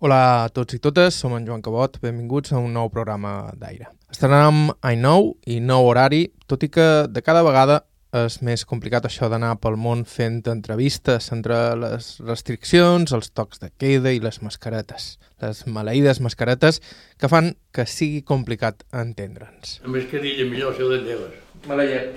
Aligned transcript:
Hola 0.00 0.46
a 0.46 0.48
tots 0.48 0.72
i 0.72 0.78
totes, 0.80 1.12
som 1.20 1.34
en 1.36 1.44
Joan 1.44 1.60
Cabot, 1.60 1.98
benvinguts 2.00 2.54
a 2.54 2.60
un 2.64 2.72
nou 2.72 2.88
programa 2.88 3.50
d'aire. 3.60 3.90
Estrenem 4.08 4.70
any 4.80 4.96
nou 4.96 5.34
i 5.44 5.58
nou 5.60 5.90
horari, 5.90 6.22
tot 6.48 6.62
i 6.64 6.70
que 6.72 6.86
de 7.12 7.20
cada 7.20 7.42
vegada 7.44 7.82
és 8.16 8.38
més 8.40 8.64
complicat 8.64 9.04
això 9.04 9.28
d'anar 9.28 9.50
pel 9.60 9.76
món 9.76 10.06
fent 10.08 10.38
entrevistes 10.48 11.28
entre 11.36 11.58
les 11.76 12.08
restriccions, 12.24 13.12
els 13.12 13.28
tocs 13.36 13.60
de 13.60 13.68
queda 13.76 14.08
i 14.16 14.22
les 14.24 14.40
mascaretes. 14.40 15.18
Les 15.44 15.60
maleïdes 15.68 16.22
mascaretes 16.24 16.80
que 17.20 17.28
fan 17.28 17.52
que 17.68 17.84
sigui 17.84 18.22
complicat 18.24 18.80
entendre'ns. 18.96 19.82
La 19.84 19.92
mascarilla 19.98 20.48
millor 20.48 20.80
ser 20.80 20.88
les 20.94 21.04
teves. 21.10 21.36
Maleït. 21.68 22.16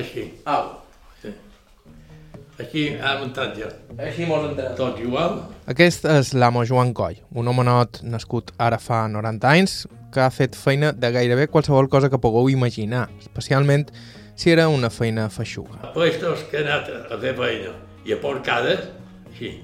Així. 0.00 0.30
Au. 0.48 0.81
Així 2.60 2.84
ha 3.00 3.14
muntat 3.20 3.56
ja. 3.56 3.70
Així 3.96 4.26
mos 4.28 4.44
entenem. 4.50 4.74
Tot 4.76 5.00
igual. 5.00 5.38
Aquest 5.72 6.04
és 6.10 6.32
l'amo 6.36 6.66
Joan 6.68 6.92
Coll, 6.96 7.22
un 7.32 7.48
homenot 7.48 8.02
nascut 8.04 8.52
ara 8.60 8.78
fa 8.82 9.06
90 9.08 9.48
anys 9.48 9.76
que 10.12 10.20
ha 10.20 10.30
fet 10.30 10.56
feina 10.58 10.92
de 10.92 11.10
gairebé 11.14 11.48
qualsevol 11.48 11.88
cosa 11.88 12.10
que 12.12 12.20
pugueu 12.20 12.50
imaginar, 12.52 13.06
especialment 13.22 13.88
si 14.36 14.52
era 14.52 14.68
una 14.68 14.90
feina 14.90 15.28
feixuga. 15.30 15.80
A 15.82 15.92
puestos 15.94 16.44
que 16.50 16.60
he 16.60 16.64
anat 16.66 16.90
a 16.92 17.18
fer 17.20 17.34
feina 17.38 17.72
i 18.04 18.12
a 18.12 18.20
porcades, 18.20 18.88
sí. 19.38 19.54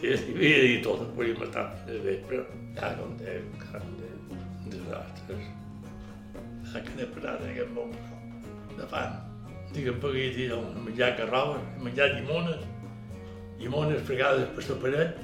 Sí, 0.00 0.14
sí, 0.16 0.32
havia 0.32 0.60
dit 0.64 0.84
tot, 0.84 1.02
podíem 1.16 1.42
estar 1.44 1.66
de 1.84 1.98
vespre. 2.06 2.40
Ja 2.78 2.94
com 2.96 3.12
de, 3.20 3.40
com 3.60 3.90
de, 4.00 4.12
desastres. 4.72 5.50
Ja 6.72 6.80
que 6.86 6.94
n'he 6.96 7.10
passat 7.12 7.42
en 7.44 7.50
aquest 7.52 7.74
món 7.76 7.92
de 8.78 8.88
fam. 8.88 9.29
Dic, 9.70 9.86
em 9.86 10.00
podia 10.02 10.32
dir 10.34 10.48
menjar 10.84 11.16
carrobes, 11.18 11.62
a 11.62 11.84
menjar 11.84 12.10
llimones, 12.16 12.64
llimones 13.60 14.02
fregades 14.08 14.50
per 14.56 14.66
la 14.66 14.78
paret, 14.82 15.20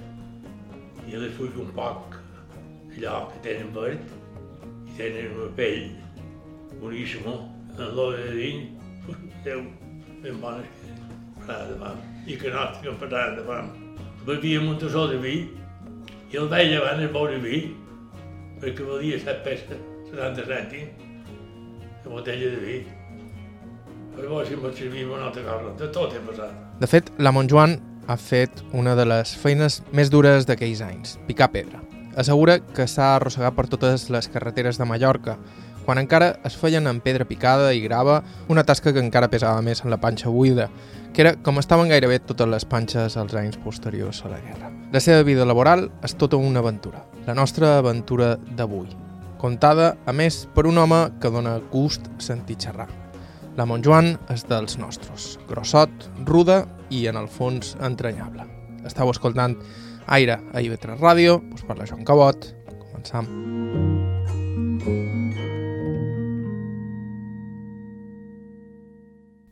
i 1.06 1.18
les 1.18 1.34
fuig 1.38 1.58
un 1.62 1.72
poc 1.74 2.16
allò 2.96 3.18
que 3.32 3.42
tenen 3.44 3.74
verd, 3.74 4.16
i 4.86 4.96
tenen 4.96 5.34
una 5.36 5.50
pell 5.58 5.90
boníssima, 6.80 7.36
en 7.76 7.94
l'oli 7.98 8.22
de 8.22 8.34
dins, 8.40 8.76
Déu, 9.46 9.60
ben 10.22 10.40
bones 10.40 10.66
que 10.74 10.88
parada 11.46 11.66
de 11.70 11.78
fam. 11.78 11.98
I 12.26 12.36
que 12.36 12.50
no 12.50 12.62
estic 12.66 12.96
parada 12.98 13.36
de 13.36 13.44
fam. 13.46 13.68
Bevíem 14.26 14.66
un 14.66 14.78
tassó 14.82 15.04
de 15.06 15.20
vi, 15.22 15.34
i 16.32 16.40
el 16.40 16.48
veia 16.50 16.80
abans 16.80 17.04
el 17.04 17.12
beure 17.14 17.38
vi, 17.44 17.60
perquè 18.62 18.86
valia 18.88 19.20
7 19.22 19.44
peces, 19.46 19.84
70 20.10 20.48
cèntims, 20.50 21.04
la 22.04 22.10
botella 22.10 22.50
de 22.56 22.64
vi. 22.64 22.80
Llavors, 24.16 24.48
servia 24.78 25.06
una 25.06 25.26
altra 25.26 25.42
cosa, 25.44 25.74
de 25.76 25.88
tot 25.92 26.14
he 26.14 26.22
passat. 26.24 26.54
De 26.80 26.88
fet, 26.88 27.10
la 27.18 27.32
Montjoan 27.36 27.76
ha 28.08 28.16
fet 28.16 28.62
una 28.72 28.94
de 28.96 29.04
les 29.04 29.34
feines 29.36 29.82
més 29.92 30.10
dures 30.10 30.46
d'aquells 30.48 30.80
anys, 30.80 31.18
picar 31.28 31.50
pedra. 31.52 31.82
Assegura 32.16 32.58
que 32.60 32.86
s'ha 32.88 33.14
arrossegat 33.16 33.54
per 33.56 33.66
totes 33.68 34.08
les 34.08 34.28
carreteres 34.32 34.80
de 34.80 34.86
Mallorca, 34.88 35.36
quan 35.84 36.00
encara 36.00 36.32
es 36.48 36.56
feien 36.58 36.88
amb 36.88 37.04
pedra 37.04 37.26
picada 37.28 37.70
i 37.76 37.82
grava, 37.84 38.22
una 38.48 38.64
tasca 38.64 38.92
que 38.92 39.04
encara 39.04 39.30
pesava 39.30 39.62
més 39.62 39.84
en 39.84 39.92
la 39.92 40.00
panxa 40.02 40.32
buida, 40.32 40.70
que 41.12 41.22
era 41.22 41.36
com 41.36 41.60
estaven 41.60 41.92
gairebé 41.92 42.18
totes 42.24 42.48
les 42.50 42.66
panxes 42.66 43.16
als 43.20 43.36
anys 43.38 43.60
posteriors 43.62 44.24
a 44.24 44.32
la 44.32 44.40
guerra. 44.40 44.72
La 44.92 45.00
seva 45.00 45.22
vida 45.28 45.46
laboral 45.46 45.90
és 46.02 46.16
tota 46.18 46.40
una 46.40 46.64
aventura, 46.64 47.04
la 47.28 47.36
nostra 47.38 47.76
aventura 47.78 48.34
d'avui, 48.58 48.88
contada, 49.38 49.94
a 50.06 50.12
més, 50.12 50.46
per 50.54 50.66
un 50.66 50.78
home 50.82 51.04
que 51.20 51.30
dona 51.30 51.60
gust 51.70 52.08
sentir 52.18 52.58
xerrar. 52.64 52.88
La 53.56 53.64
Montjoan 53.64 54.18
és 54.28 54.42
dels 54.44 54.76
nostres, 54.76 55.38
grossot, 55.48 56.10
ruda 56.28 56.58
i, 56.92 57.06
en 57.08 57.16
el 57.16 57.24
fons, 57.32 57.72
entranyable. 57.80 58.44
Estau 58.84 59.08
escoltant 59.08 59.56
Aire 60.12 60.36
a 60.52 60.60
IB3 60.60 61.00
Ràdio, 61.00 61.38
us 61.56 61.64
parla 61.64 61.86
Joan 61.88 62.04
Cabot. 62.04 62.44
Començam. 62.84 63.30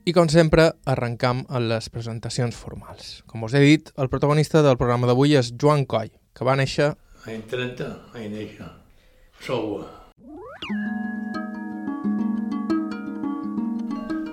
I 0.04 0.12
com 0.12 0.28
sempre, 0.28 0.68
arrencam 0.84 1.40
amb 1.48 1.72
les 1.72 1.88
presentacions 1.88 2.60
formals. 2.60 3.22
Com 3.24 3.48
us 3.48 3.56
he 3.56 3.64
dit, 3.64 3.88
el 3.96 4.12
protagonista 4.12 4.60
del 4.60 4.76
programa 4.76 5.08
d'avui 5.08 5.32
és 5.40 5.54
Joan 5.56 5.88
Coll, 5.88 6.12
que 6.36 6.44
va 6.44 6.60
néixer 6.60 6.92
Any 7.24 7.40
30, 7.48 7.88
any 8.20 8.28
néixer. 8.36 8.68
Sou. 9.40 9.80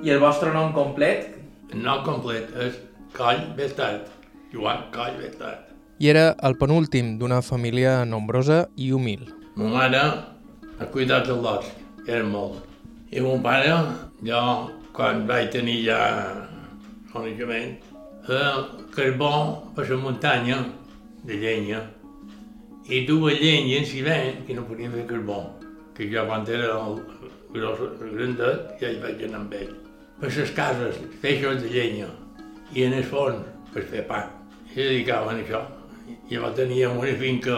I 0.01 0.09
el 0.09 0.17
vostre 0.17 0.49
nom 0.49 0.71
complet? 0.73 1.27
El 1.69 1.83
nom 1.85 1.99
complet 2.01 2.49
és 2.65 2.77
Coll 3.13 3.43
Bestart. 3.57 4.07
Joan 4.49 4.87
Coll 4.95 5.19
Bestart. 5.19 5.67
I 6.01 6.09
era 6.09 6.31
el 6.47 6.55
penúltim 6.57 7.19
d'una 7.19 7.43
família 7.45 7.99
nombrosa 8.09 8.63
i 8.81 8.89
humil. 8.91 9.27
Ma 9.55 9.69
mare 9.69 10.01
ha 10.01 10.87
cuidat 10.89 11.27
dels 11.29 11.43
lots, 11.45 11.69
que 12.01 12.15
eren 12.15 12.31
molts. 12.33 12.65
I 13.13 13.21
mon 13.21 13.43
pare, 13.45 13.75
jo, 14.25 14.41
quan 14.97 15.27
vaig 15.29 15.51
tenir 15.53 15.77
ja 15.85 15.99
coneixement, 17.13 17.77
feia 18.25 18.51
carbó 18.95 19.31
per 19.75 19.85
la 19.91 19.99
muntanya 20.01 20.63
de 21.29 21.37
llenya 21.45 21.83
i 22.89 23.05
duia 23.05 23.37
llenya 23.37 23.77
en 23.83 23.85
ciment 23.85 24.41
que 24.47 24.57
no 24.57 24.65
podia 24.65 24.89
fer 24.89 25.05
carbó, 25.13 25.43
que 25.93 26.09
jo 26.09 26.25
quan 26.25 26.47
era 26.47 26.73
el 26.81 26.99
gros, 27.53 27.85
el 28.01 28.17
grandet 28.17 28.75
ja 28.81 28.89
hi 28.89 28.99
vaig 29.05 29.23
anar 29.29 29.45
amb 29.45 29.57
ell. 29.61 29.80
Per 30.21 30.29
les 30.29 30.51
cases, 30.53 30.97
feixos 31.17 31.63
de 31.63 31.69
llenya 31.73 32.07
i 32.77 32.83
en 32.85 32.93
el 32.93 33.07
forn 33.09 33.39
per 33.73 33.81
fer 33.89 34.03
pa. 34.05 34.19
I 34.67 34.75
se 34.75 34.83
dedicaven 34.85 35.39
a 35.39 35.41
això. 35.41 35.61
I 36.29 36.35
llavors 36.35 36.59
teníem 36.59 36.99
una 36.99 37.15
finca 37.17 37.55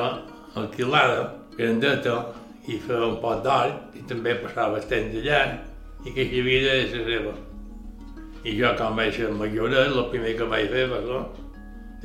alquilada, 0.61 1.25
grandeta, 1.57 2.15
i 2.71 2.79
feia 2.79 3.09
un 3.09 3.17
pot 3.19 3.43
d'or, 3.43 3.73
i 3.99 4.05
també 4.07 4.37
passava 4.39 4.79
el 4.79 4.87
temps 4.87 5.19
allà, 5.19 5.41
i 6.07 6.15
que 6.15 6.23
hi 6.23 6.39
havia 6.39 6.63
de 6.69 6.79
la 6.79 7.05
seva. 7.11 7.35
I 8.47 8.55
jo, 8.55 8.71
quan 8.79 8.95
vaig 8.95 9.11
ser 9.19 9.35
majoret, 9.43 9.91
el 9.91 10.11
primer 10.15 10.37
que 10.39 10.51
vaig 10.55 10.71
fer 10.71 10.87
ser, 10.93 11.23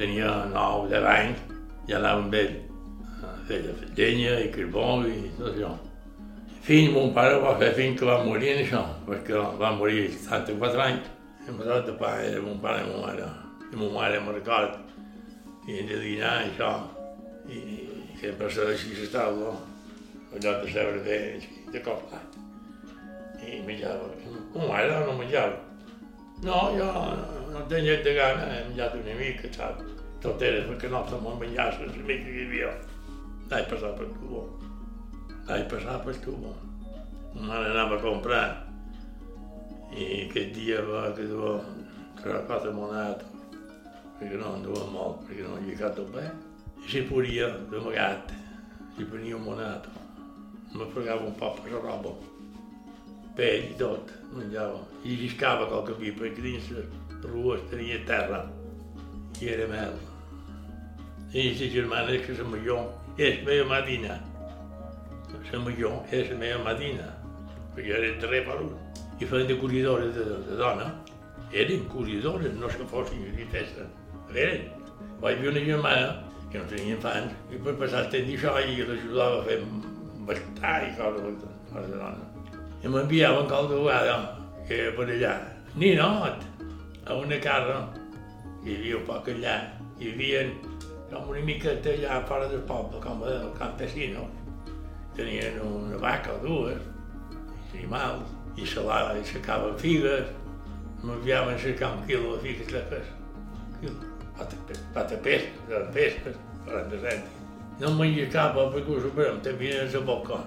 tenia 0.01 0.33
9 0.57 0.91
10 0.91 1.13
anys, 1.15 1.45
ja 1.87 2.03
anava 2.03 2.25
amb 2.25 2.35
ell. 2.43 2.57
Feia 3.47 3.79
llenya 3.95 4.41
i 4.43 4.51
carbó 4.59 4.97
i 5.07 5.21
tot 5.39 5.53
això. 5.55 5.77
Fins 6.69 6.91
mon 6.93 7.15
pare 7.17 7.37
va 7.41 7.55
fer 7.57 7.71
fins 7.73 7.95
que 7.97 8.05
va 8.05 8.19
morir 8.21 8.51
en 8.53 8.59
això, 8.61 8.83
perquè 9.07 9.39
va 9.61 9.71
morir 9.73 10.03
als 10.03 10.19
74 10.27 10.83
anys. 10.85 11.07
Em 11.49 11.57
va 11.57 11.79
de 11.87 11.95
pa, 11.97 12.11
era 12.21 12.43
mon 12.45 12.59
pare 12.61 12.83
i 12.83 12.91
mon 12.91 13.07
mare. 13.07 13.29
I 13.73 13.79
mon 13.81 13.95
mare 13.95 14.19
me'n 14.21 14.37
record. 14.37 14.75
I 15.65 15.79
hem 15.79 15.89
de 15.89 16.03
dinar 16.03 16.35
i 16.43 16.51
això. 16.51 16.75
I 17.49 17.63
sempre 18.21 18.53
s'ha 18.53 18.69
així 18.75 18.93
s'estava, 18.99 19.55
allò 20.37 20.55
de 20.61 20.69
seure 20.77 21.01
bé, 21.09 21.19
de 21.73 21.85
coplat. 21.89 22.37
I 23.41 23.65
menjava. 23.65 24.13
Mon 24.53 24.69
mare 24.69 25.03
no 25.09 25.17
menjava. 25.25 25.57
No, 26.45 26.63
jo 26.77 26.93
no 27.49 27.67
tenia 27.73 27.97
de 28.05 28.19
gana, 28.21 28.53
he 28.59 28.65
menjat 28.69 29.01
una 29.01 29.17
mica, 29.25 29.57
saps? 29.57 29.97
Tot 30.21 30.45
era 30.45 30.69
perquè 30.69 30.93
no 30.93 31.07
se 31.09 31.25
me'n 31.25 31.45
menjassin 31.47 31.97
la 31.97 32.09
mica 32.13 32.29
que 32.29 32.41
hi 32.43 32.49
havia. 32.51 32.81
Vaig 33.49 33.73
passar 33.73 33.97
pel 33.97 34.19
tubo. 34.21 34.51
Vaig 35.49 35.63
passar 35.65 36.03
pel 36.05 36.19
tubo. 36.21 36.51
Ma 37.33 37.47
mare 37.47 37.71
anava 37.71 37.97
a 37.97 38.03
comprar 38.03 38.49
i 39.97 40.27
aquest 40.27 40.51
dia 40.53 40.83
va 40.85 41.07
que 41.17 41.25
duia 41.25 41.55
tre 42.19 42.43
quatre 42.51 42.73
monete, 42.77 43.25
perquè 44.19 44.37
no 44.37 44.53
en 44.59 44.67
duia 44.67 44.85
molt, 44.93 45.23
perquè 45.25 45.47
no 45.47 45.57
hi 45.57 45.73
havia 45.73 45.91
tot 45.97 46.13
bé. 46.13 46.27
I 46.85 46.93
si 46.93 47.03
podia, 47.09 47.49
d'amagat, 47.73 48.35
si 48.97 49.09
venia 49.09 49.41
un 49.41 49.49
monato. 49.49 49.89
Me 50.75 50.91
fregava 50.93 51.25
un 51.25 51.35
poc 51.41 51.63
per 51.63 51.73
la 51.73 51.81
roba. 51.87 52.13
Pell 53.41 53.71
i 53.73 53.75
tot, 53.81 54.13
menjava. 54.37 54.85
I 55.09 55.17
lliscava 55.17 55.73
qualque 55.73 55.97
vi, 55.97 56.13
perquè 56.13 56.45
dins 56.45 56.73
les 56.77 57.25
rues 57.25 57.65
tenia 57.73 58.05
terra 58.05 58.45
i 59.41 59.49
era 59.49 59.73
mel. 59.73 59.97
I 61.33 61.55
la 61.57 61.75
germana 61.81 62.13
és 62.13 62.27
que 62.27 62.37
la 62.37 62.51
major 62.53 62.91
és 63.17 63.47
meva 63.49 63.73
madina. 63.79 64.21
La 65.29 65.59
major 65.65 66.01
és 66.13 66.31
la 66.33 66.39
meva 66.41 66.63
madina, 66.65 67.09
perquè 67.75 67.95
era 67.99 68.15
darrer 68.23 68.43
per 68.47 68.57
un. 68.63 68.73
I 69.19 69.27
feien 69.27 69.49
de 69.49 69.57
corridores 69.61 70.15
de, 70.15 70.25
de 70.47 70.57
dona. 70.61 70.89
Eren 71.53 71.85
corridores, 71.93 72.53
no 72.61 72.69
se 72.71 72.85
fossin 72.91 73.25
gritesses. 73.33 73.89
Eren. 74.35 74.67
Vaig 75.23 75.41
veure 75.43 75.57
una 75.57 75.65
germana 75.67 76.09
que 76.51 76.61
no 76.61 76.69
tenia 76.71 76.97
infants, 76.97 77.35
i 77.53 77.61
per 77.61 77.75
passar 77.81 78.05
el 78.05 78.11
temps 78.13 78.29
d'això 78.29 78.55
i 78.63 78.77
l'ajudava 78.89 79.41
a 79.41 79.47
fer 79.49 79.59
bastar 80.29 80.77
i 80.87 80.93
coses, 80.97 81.41
de 81.75 81.97
dona. 81.97 82.29
I 82.85 82.93
m'enviaven 82.93 83.49
qualque 83.51 83.81
vegada, 83.83 84.17
que 84.69 84.79
era 84.85 84.95
per 84.97 85.09
allà, 85.13 85.35
ninot, 85.75 86.47
a 87.05 87.19
una 87.19 87.41
casa, 87.45 87.79
hi 88.65 88.77
havia 88.77 89.03
poc 89.09 89.29
allà, 89.35 89.59
hi 89.99 90.13
havia 90.13 90.45
com 91.11 91.31
una 91.33 91.41
miqueta 91.45 91.93
allà 91.93 92.21
fora 92.29 92.49
del 92.49 92.65
poble, 92.69 93.01
com 93.05 93.25
el 93.25 93.49
campesino. 93.59 94.27
Tenien 95.19 95.57
una 95.67 95.99
vaca 95.99 96.37
o 96.37 96.43
dues, 96.45 96.85
animals, 97.75 98.37
i 98.57 98.67
se 98.67 98.83
la 98.87 99.01
aixecaven 99.13 99.75
figues, 99.81 100.31
m'enviaven 101.03 101.57
a 101.57 101.63
cercar 101.63 101.97
un 101.97 102.05
quilo 102.07 102.37
de 102.37 102.45
figues 102.45 102.71
seques. 102.71 103.11
Quilo. 103.81 103.99
Pata, 104.39 104.57
pata 104.95 105.19
pesques, 105.25 105.67
de 105.67 105.83
pesques, 105.97 106.39
47. 106.69 107.39
No 107.81 107.91
em 107.91 107.99
menja 107.99 108.29
cap, 108.31 108.55
perquè 108.55 108.95
ho 108.95 109.03
superem, 109.03 109.43
també 109.43 109.75
a 109.75 109.85
la 109.91 110.01
boca. 110.07 110.39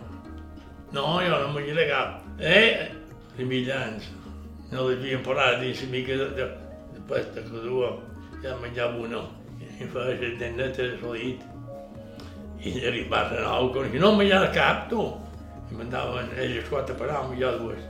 No, 0.91 1.03
jo 1.23 1.37
no 1.43 1.51
menjaré 1.55 1.87
cap. 1.87 2.23
Eh? 2.39 2.91
De 3.37 3.47
mitjans. 3.47 4.09
No 4.71 4.87
l'havien 4.87 5.23
parat 5.23 5.59
dins 5.61 5.83
la 5.83 5.91
mica 5.91 6.17
de, 6.19 6.27
de, 6.39 6.47
de 6.95 7.03
pasta 7.07 7.43
que 7.43 7.63
dua. 7.67 7.93
Ja 8.43 8.57
menjava 8.63 8.99
una. 8.99 9.23
I 9.79 9.87
fa 9.93 10.09
les 10.09 10.37
dennetes 10.39 10.99
solit. 10.99 11.43
I 12.61 12.75
arribava 12.85 13.39
a 13.39 13.45
nou, 13.47 13.71
com 13.73 13.87
si 13.89 13.99
no 14.01 14.13
menjava 14.17 14.51
cap, 14.53 14.87
tu. 14.91 15.07
I 15.71 15.77
mandaven 15.79 16.29
elles 16.37 16.67
quatre 16.69 16.93
per 16.97 17.09
a 17.09 17.23
menjar 17.29 17.55
dues. 17.61 17.81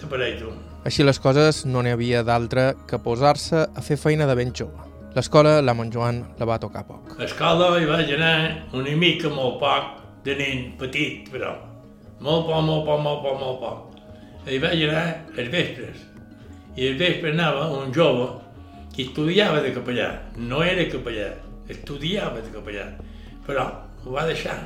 Te 0.00 0.08
pareix, 0.08 0.38
tu. 0.40 0.52
Així 0.88 1.04
les 1.04 1.20
coses, 1.20 1.66
no 1.68 1.82
n'hi 1.84 1.92
havia 1.92 2.22
d'altra 2.24 2.70
que 2.88 3.00
posar-se 3.04 3.66
a 3.68 3.82
fer 3.84 3.98
feina 4.00 4.28
de 4.30 4.36
ben 4.38 4.54
jove. 4.56 4.86
L'escola, 5.12 5.58
la 5.60 5.74
Montjoan 5.74 6.22
la 6.38 6.46
va 6.48 6.56
tocar 6.62 6.86
poc. 6.88 7.16
A 7.18 7.26
escola 7.26 7.74
hi 7.76 7.88
vaig 7.88 8.12
anar 8.14 8.36
una 8.78 8.94
mica 8.96 9.28
molt 9.28 9.58
poc, 9.60 9.96
de 10.24 10.36
nen 10.38 10.62
petit, 10.80 11.28
però. 11.32 11.56
Molt 12.22 12.46
poc, 12.46 12.62
molt 12.64 12.86
poc, 12.86 13.02
molt 13.04 13.24
poc, 13.26 13.40
molt 13.40 13.60
poc. 13.60 14.00
Hi 14.48 14.60
vaig 14.62 14.86
anar 14.86 15.04
als 15.34 15.50
vespres. 15.52 16.06
I 16.78 16.92
al 16.92 16.98
vespre 17.00 17.34
anava 17.34 17.66
un 17.76 17.92
jove 17.92 18.30
que 18.94 19.02
estudiava 19.08 19.60
de 19.60 19.74
capellà. 19.74 20.12
No 20.38 20.62
era 20.64 20.86
capellà, 20.92 21.32
estudiava 21.74 22.40
de 22.40 22.52
capellà. 22.54 22.86
Però 23.46 23.66
ho 24.04 24.14
va 24.14 24.26
deixar. 24.28 24.58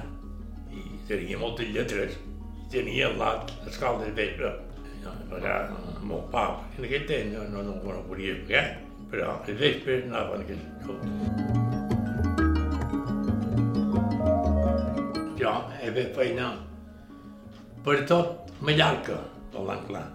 I 0.73 0.83
tenia 1.09 1.39
moltes 1.41 1.71
lletres. 1.75 2.17
I 2.65 2.69
tenia 2.73 3.11
l'escola 3.15 4.05
del 4.05 4.15
vespre. 4.17 4.53
No, 5.05 5.13
pagar 5.31 5.59
molt 6.03 6.31
poc. 6.33 6.65
En 6.79 6.89
aquell 6.89 7.07
temps 7.09 7.37
no, 7.37 7.45
no, 7.53 7.63
no, 7.69 7.81
no 7.83 8.03
podia 8.09 8.37
pagar. 8.45 8.67
Però 9.13 9.37
al 9.37 9.59
vespre 9.61 10.03
anava 10.07 10.39
en 10.39 10.47
aquest 10.47 10.65
jove. 10.87 11.05
Jo 15.39 15.53
he 15.83 15.91
fet 15.93 16.15
feina 16.17 16.55
per 17.85 17.99
tot 18.09 18.55
Mallorca, 18.65 19.19
parlant 19.53 19.83
clar. 19.91 20.07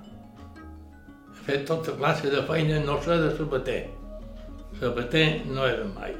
He 1.35 1.43
fet 1.45 1.67
tota 1.69 1.93
classe 1.99 2.31
de 2.33 2.41
feina, 2.47 2.79
no 2.85 2.97
sé 3.05 3.19
de 3.21 3.29
sabater. 3.37 3.83
Sabater 4.79 5.27
no 5.45 5.67
era 5.67 5.85
mai. 5.93 6.15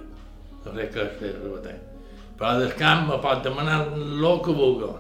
No 0.65 0.75
sé 0.75 0.89
què 0.94 1.06
és 1.06 1.15
fer 1.19 1.35
sabater. 1.38 1.75
Però 2.39 2.56
del 2.59 2.73
camp 2.79 3.07
me 3.09 3.17
pot 3.23 3.44
demanar 3.44 3.81
el 3.88 4.41
que 4.45 4.56
vulgui. 4.56 4.91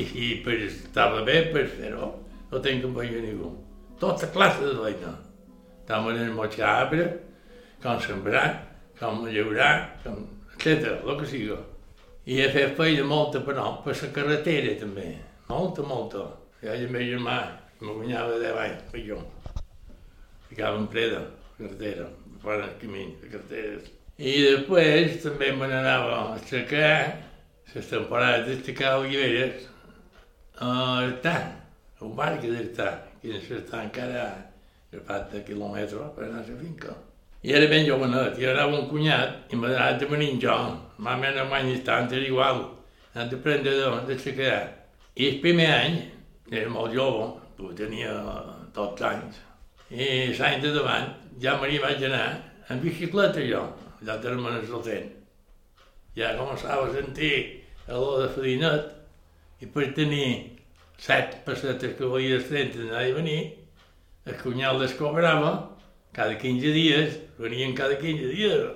I 0.00 0.06
si 0.08 0.28
pues, 0.44 0.76
estava 0.84 1.22
bé 1.24 1.42
per 1.52 1.66
fer-ho, 1.68 2.10
no 2.50 2.60
tinc 2.64 2.84
que 2.84 2.92
pagar 2.96 3.22
ningú. 3.24 3.50
Tota 4.00 4.28
classe 4.32 4.64
de 4.64 4.76
feina. 4.76 5.12
Tant 5.88 6.06
el 6.08 6.32
motxar 6.32 6.68
arbre, 6.84 7.06
com 7.82 8.00
sembrar, 8.00 8.46
com 9.00 9.26
llaurar, 9.26 9.72
com... 10.04 10.22
etc. 10.54 11.00
el 11.04 11.18
que 11.20 11.28
sigui. 11.28 11.58
I 12.30 12.40
he 12.40 12.48
fet 12.52 12.76
feina 12.78 13.04
molta, 13.04 13.40
però 13.44 13.66
per 13.84 13.96
la 13.96 14.10
carretera 14.16 14.76
també. 14.80 15.08
Molta, 15.48 15.82
molta. 15.82 16.26
I 16.62 16.68
el 16.76 16.90
meu 16.92 17.06
germà, 17.08 17.38
me 17.80 17.94
guanyava 17.96 18.36
10 18.40 18.60
anys, 18.64 18.82
per 18.92 19.04
jo. 19.06 19.22
Ficava 20.50 20.76
en 20.78 20.86
preda, 20.92 21.24
carretera, 21.56 22.10
fora 22.42 22.68
el 22.68 22.76
camí 22.82 23.08
carreteres. 23.24 23.88
I 24.20 24.32
després 24.44 25.14
també 25.22 25.46
me 25.56 25.64
n'anava 25.64 26.16
a 26.34 26.40
cercar 26.44 26.96
les 27.72 27.86
temporades 27.88 28.66
oliveres 28.98 29.62
a 30.60 30.72
Artà, 31.06 31.36
a 31.96 32.04
un 32.04 32.12
bar 32.18 32.34
que 32.42 32.50
d'Artà, 32.52 32.90
que 33.22 33.40
està 33.40 33.80
encara 33.86 34.26
a 34.92 35.18
de 35.32 35.40
quilòmetres 35.46 36.12
per 36.12 36.26
anar 36.26 36.42
a 36.42 36.50
la 36.50 36.58
finca. 36.60 36.92
I 37.42 37.56
era 37.56 37.72
ben 37.72 37.86
jovenet, 37.86 38.36
i 38.36 38.44
era 38.44 38.66
un 38.66 38.88
cunyat, 38.92 39.48
i 39.48 39.56
m'ha 39.56 39.72
donat 39.72 39.98
de 39.98 40.12
venir 40.12 40.36
jo. 40.44 40.60
Ma 40.98 41.16
mare 41.16 41.40
no 41.40 41.54
any 41.56 41.72
tant, 41.82 42.12
era 42.12 42.26
igual. 42.26 42.66
Han 43.14 43.30
de 43.30 43.36
prendre 43.36 43.72
de, 44.04 44.18
secar. 44.18 44.68
I 45.16 45.28
el 45.30 45.40
primer 45.40 45.72
any, 45.80 46.00
era 46.52 46.68
molt 46.68 46.92
jove, 46.92 47.40
tu 47.56 47.72
tenia 47.72 48.12
12 48.74 49.12
anys, 49.16 49.40
i 49.90 50.34
l'any 50.36 50.60
de 50.60 50.76
davant 50.76 51.14
ja 51.40 51.56
me 51.56 51.68
n'hi 51.70 51.78
vaig 51.80 52.04
anar 52.04 52.26
en 52.68 52.80
bicicleta 52.84 53.40
jo, 53.40 53.64
allà 54.00 54.16
a 54.16 54.22
Termenes 54.22 54.68
del 54.68 54.84
Ten. 54.84 55.10
Ja 56.16 56.34
començava 56.38 56.88
a 56.88 56.94
sentir 56.94 57.34
olor 57.90 58.24
de 58.24 58.28
farinet, 58.34 58.90
i 59.60 59.68
per 59.68 59.90
tenir 59.96 60.28
set 61.00 61.40
pessetes 61.44 61.96
que 61.98 62.04
de 62.04 62.38
30 62.48 62.78
d'anar 62.78 63.06
i 63.08 63.12
venir, 63.12 63.40
el 64.26 64.36
cunyat 64.42 64.78
les 64.78 64.94
cobrava 64.94 65.52
cada 66.12 66.36
15 66.38 66.72
dies, 66.72 67.18
venien 67.38 67.74
cada 67.74 67.96
15 67.96 68.30
dies, 68.34 68.70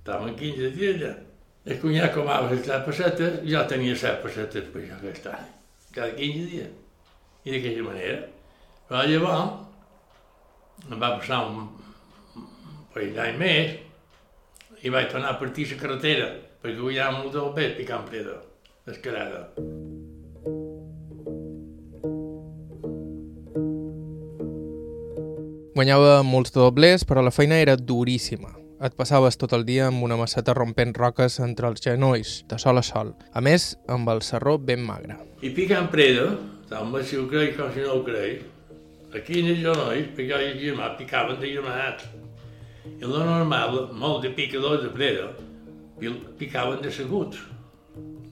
estaven 0.00 0.36
15 0.36 0.70
dies 0.76 1.00
ja. 1.00 1.14
El 1.68 1.80
cunyat 1.80 2.14
comava 2.14 2.50
les 2.50 2.64
7 2.64 2.84
pessetes, 2.86 3.40
jo 3.44 3.62
tenia 3.68 3.96
7 3.96 4.22
pessetes 4.22 4.70
per 4.72 4.82
això 4.82 4.96
aquest 4.98 5.26
any, 5.32 5.48
cada 5.92 6.14
15 6.16 6.46
dies. 6.52 6.70
I 7.44 7.52
d'aquesta 7.54 7.84
manera. 7.84 8.22
Però 8.88 9.02
llavors 9.04 10.88
em 10.88 10.96
va 10.96 11.16
passar 11.18 11.42
un, 11.50 11.68
un 12.38 12.86
parell 12.94 13.14
d'any 13.18 13.36
més 13.42 13.76
i 14.82 14.92
vaig 14.94 15.10
tornar 15.12 15.34
a 15.34 15.38
partir 15.40 15.66
la 15.72 15.80
carretera 15.80 16.28
perquè 16.62 16.78
guanyava 16.78 17.20
molt 17.20 17.34
del 17.34 17.52
bé 17.54 17.68
picant 17.78 18.04
preda, 18.06 18.40
descarada. 18.86 19.46
Guanyava 25.78 26.24
molts 26.26 26.50
doblers, 26.50 27.04
però 27.06 27.22
la 27.22 27.30
feina 27.30 27.60
era 27.62 27.76
duríssima. 27.78 28.50
Et 28.82 28.94
passaves 28.98 29.38
tot 29.38 29.52
el 29.54 29.64
dia 29.66 29.86
amb 29.86 30.02
una 30.06 30.16
masseta 30.18 30.54
rompent 30.54 30.92
roques 30.94 31.38
entre 31.42 31.70
els 31.70 31.82
genolls, 31.82 32.32
de 32.50 32.58
sol 32.58 32.78
a 32.78 32.82
sol. 32.82 33.12
A 33.34 33.42
més, 33.42 33.72
amb 33.86 34.10
el 34.10 34.22
serró 34.26 34.56
ben 34.58 34.82
magre. 34.82 35.16
I 35.42 35.52
picant 35.54 35.86
preda, 35.90 36.32
tant 36.70 36.94
si 37.06 37.18
ho 37.18 37.28
creix 37.30 37.54
com 37.56 37.70
si 37.74 37.86
no 37.86 37.94
ho 37.94 38.02
creix, 38.06 38.42
aquí 39.14 39.38
en 39.38 39.52
els 39.52 39.62
genolls, 39.62 40.10
perquè 40.16 40.28
jo 40.32 40.42
i 40.42 40.50
el 40.50 40.58
germà 40.64 40.90
picaven 40.98 41.38
de 41.38 41.52
germanats. 41.54 42.10
I 42.86 43.04
lo 43.04 43.24
normal, 43.24 43.88
molt 43.92 44.22
de 44.24 44.30
picadors 44.36 44.84
de 44.84 44.90
preda, 44.94 45.30
picaven 46.38 46.82
de 46.82 46.92
seguts. 46.94 47.40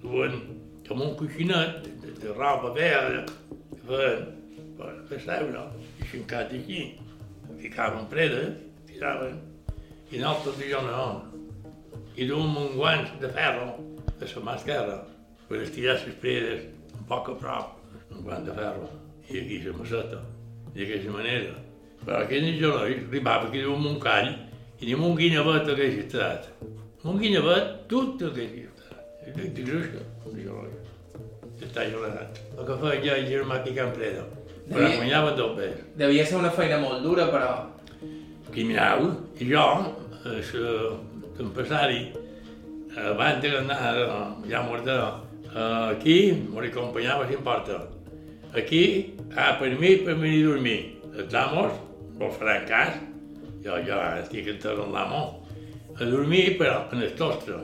Duen 0.02 0.38
com 0.86 1.02
un 1.02 1.16
coixinet 1.18 1.82
de, 2.02 2.12
de 2.22 2.34
roba 2.34 2.70
verda, 2.74 3.24
que 3.72 3.80
feien 3.88 4.28
per, 4.78 5.20
seure, 5.24 5.64
i 5.98 6.08
xincat 6.12 6.54
aquí. 6.54 6.84
Ficaven 7.62 8.06
preda, 8.12 8.44
tiraven, 8.86 9.40
i 10.12 10.22
nosaltres 10.22 10.70
jo 10.70 10.82
no. 10.86 11.08
I 12.16 12.28
duem 12.30 12.56
un 12.56 12.76
guant 12.78 13.08
de 13.20 13.28
ferro 13.34 13.74
de 14.20 14.28
la 14.30 14.42
mà 14.46 14.56
esquerra 14.56 15.00
per 15.48 15.60
estirar 15.64 15.98
les 16.00 16.16
predes 16.22 16.64
un 16.96 17.04
poc 17.10 17.28
a 17.34 17.36
prop, 17.42 17.74
un 18.14 18.22
guant 18.24 18.46
de 18.46 18.54
ferro, 18.56 18.88
i 19.28 19.42
aquí 19.42 19.62
la 19.66 19.74
masseta, 19.76 20.22
i 20.72 20.78
d'aquesta 20.78 21.12
manera. 21.12 21.65
Però 22.06 22.22
aquell 22.22 22.46
genolls 22.54 22.82
arribava 23.10 23.50
que 23.50 23.62
duem 23.64 23.86
un 23.90 24.00
call 24.00 24.28
i 24.78 24.86
diem 24.86 25.02
un 25.04 25.16
guinevet 25.18 25.68
hagi 25.74 26.02
estat. 26.04 26.48
Un 27.02 27.18
guinevet 27.18 27.86
tot 27.90 28.22
el 28.22 28.30
hagi 28.36 28.64
estat. 28.68 29.02
I 29.26 29.34
dic, 29.34 29.62
gruixo, 29.66 30.02
un 30.30 30.36
genoll. 30.38 30.74
Està 31.66 31.86
gelat. 31.90 32.38
El 32.54 32.66
que 32.68 32.76
feia 32.82 33.00
jo 33.02 33.16
i 33.22 33.30
germà 33.30 33.58
picant 33.64 33.90
preda. 33.96 34.22
Però 34.68 34.82
Devia- 34.82 34.96
guanyava 35.00 35.32
doble. 35.38 35.70
Devia 35.98 36.26
ser 36.26 36.38
una 36.38 36.50
feina 36.50 36.78
molt 36.82 37.02
dura, 37.02 37.26
però... 37.32 37.50
criminal, 38.52 39.10
i 39.38 39.50
jo, 39.50 39.62
l'empresari, 41.36 42.06
abans 42.96 43.42
d'anar 43.42 43.92
ja 44.48 44.62
mort 44.64 44.86
aquí, 45.90 46.32
m'ho 46.48 46.62
acompanyava 46.64 47.26
si 47.28 47.34
importa. 47.34 47.82
Aquí, 48.56 49.14
ah, 49.36 49.56
per 49.58 49.74
mi, 49.76 49.96
per 49.96 50.14
venir 50.14 50.44
a 50.44 50.48
dormir. 50.48 50.78
Els 51.16 51.34
faran 52.38 52.66
cas, 52.68 52.94
jo 53.64 53.76
ja 53.86 53.98
estic 54.20 54.48
entrant 54.52 54.84
en 54.84 54.94
l'amo, 54.94 55.22
a 55.96 56.04
dormir 56.04 56.56
però 56.60 56.84
en 56.92 57.02
el 57.02 57.14
tostre, 57.18 57.58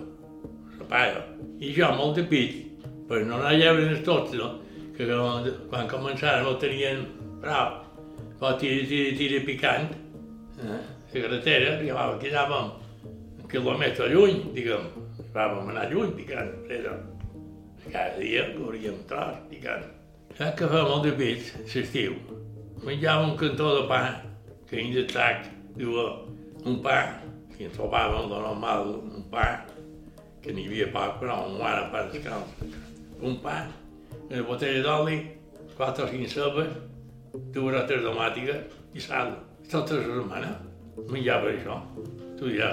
la 0.78 0.88
paia. 0.88 1.22
I 1.62 1.72
jo, 1.76 1.88
molt 1.96 2.18
de 2.18 2.24
pit, 2.28 2.58
per 3.08 3.22
no 3.26 3.38
anar 3.38 3.52
a 3.52 3.58
lleure 3.58 3.86
en 3.86 3.94
el 3.96 4.02
tostre, 4.06 4.48
que 4.96 5.06
quan, 5.70 5.88
començàrem 5.90 6.44
no 6.46 6.56
tenien 6.60 7.04
prou, 7.42 7.78
però 8.40 8.56
tira, 8.60 8.84
tira, 8.88 9.16
tira 9.18 9.44
picant, 9.46 9.94
eh? 10.58 10.82
la 11.12 11.24
carretera, 11.26 11.76
arribava, 11.76 12.18
quedàvem 12.20 12.70
un 13.42 13.48
quilòmetre 13.52 14.10
lluny, 14.12 14.44
diguem, 14.56 14.90
vam 15.32 15.72
anar 15.72 15.88
lluny 15.92 16.12
picant, 16.16 16.52
era 16.68 16.96
cada 17.90 18.18
dia 18.18 18.46
hauríem 18.56 19.00
tros 19.08 19.40
picant. 19.50 19.84
Saps 20.38 20.56
que 20.58 20.68
fa 20.68 20.84
molt 20.88 21.04
de 21.04 21.12
pit, 21.18 21.50
l'estiu? 21.74 22.14
Menjava 22.82 23.26
un 23.28 23.34
cantó 23.38 23.74
de 23.76 23.82
pa, 23.90 24.00
que 24.72 24.80
dins 24.80 24.94
del 24.96 25.10
sac, 25.12 25.50
diu, 25.76 25.98
un 26.64 26.78
pa, 26.80 26.94
que 27.52 27.66
ens 27.66 27.74
trobàvem 27.76 28.30
de 28.30 28.38
normal, 28.40 28.94
un 29.04 29.24
pa, 29.28 29.44
que 30.40 30.54
n'hi 30.56 30.64
havia 30.64 30.86
poc, 30.94 31.18
però 31.20 31.42
un 31.50 31.58
ara 31.60 31.90
pa 31.92 32.06
descalç. 32.08 32.62
Un 33.20 33.36
pa, 33.42 33.58
una 34.30 34.40
botella 34.48 34.80
d'oli, 34.86 35.18
quatre 35.76 36.06
o 36.06 36.08
cinc 36.08 36.32
cebes, 36.32 36.70
dues 37.52 37.76
o 37.76 37.82
tres 37.90 38.00
tomàtiques 38.06 38.78
i 38.96 39.04
sal. 39.04 39.34
Tota 39.68 39.98
la 39.98 40.06
setmana 40.06 40.54
menjava 41.10 41.52
això. 41.52 41.76
Tu 42.40 42.54
ja, 42.56 42.70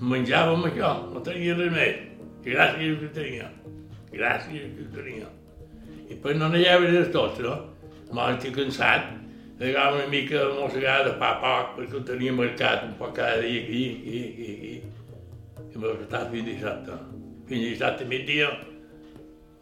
menjàvem 0.00 0.64
això, 0.70 0.94
no 1.12 1.20
tenia 1.28 1.58
res 1.60 1.76
més. 1.76 2.00
Gràcies 2.48 2.96
que 3.02 3.10
tenia. 3.20 3.50
Gràcies 4.14 4.72
que 4.78 4.88
tenia. 4.96 5.28
I 6.08 6.16
poi 6.24 6.40
no 6.40 6.48
n'hi 6.48 6.64
havia 6.72 7.02
de 7.02 7.04
tot, 7.12 7.36
no? 7.44 7.58
M'ho 8.16 8.30
estic 8.32 8.56
cansat. 8.56 9.12
Agafava 9.60 9.96
una 9.96 10.06
mica 10.08 10.34
de 10.34 10.52
mossegada 10.58 11.04
de 11.10 11.18
pa 11.18 11.28
a 11.30 11.40
poc, 11.42 11.74
perquè 11.76 11.94
ho 11.94 12.02
tenia 12.06 12.32
marcat 12.34 12.88
un 12.88 12.94
poc 12.98 13.12
cada 13.14 13.40
dia 13.40 13.60
aquí, 13.62 13.82
aquí, 13.94 14.22
aquí, 14.28 14.48
aquí. 14.58 14.72
I 15.74 15.78
m'ho 15.78 15.92
estat 15.94 16.32
fins 16.32 16.48
dissabte. 16.48 16.96
Fins 17.46 17.68
dissabte 17.68 18.08
migdia 18.10 18.48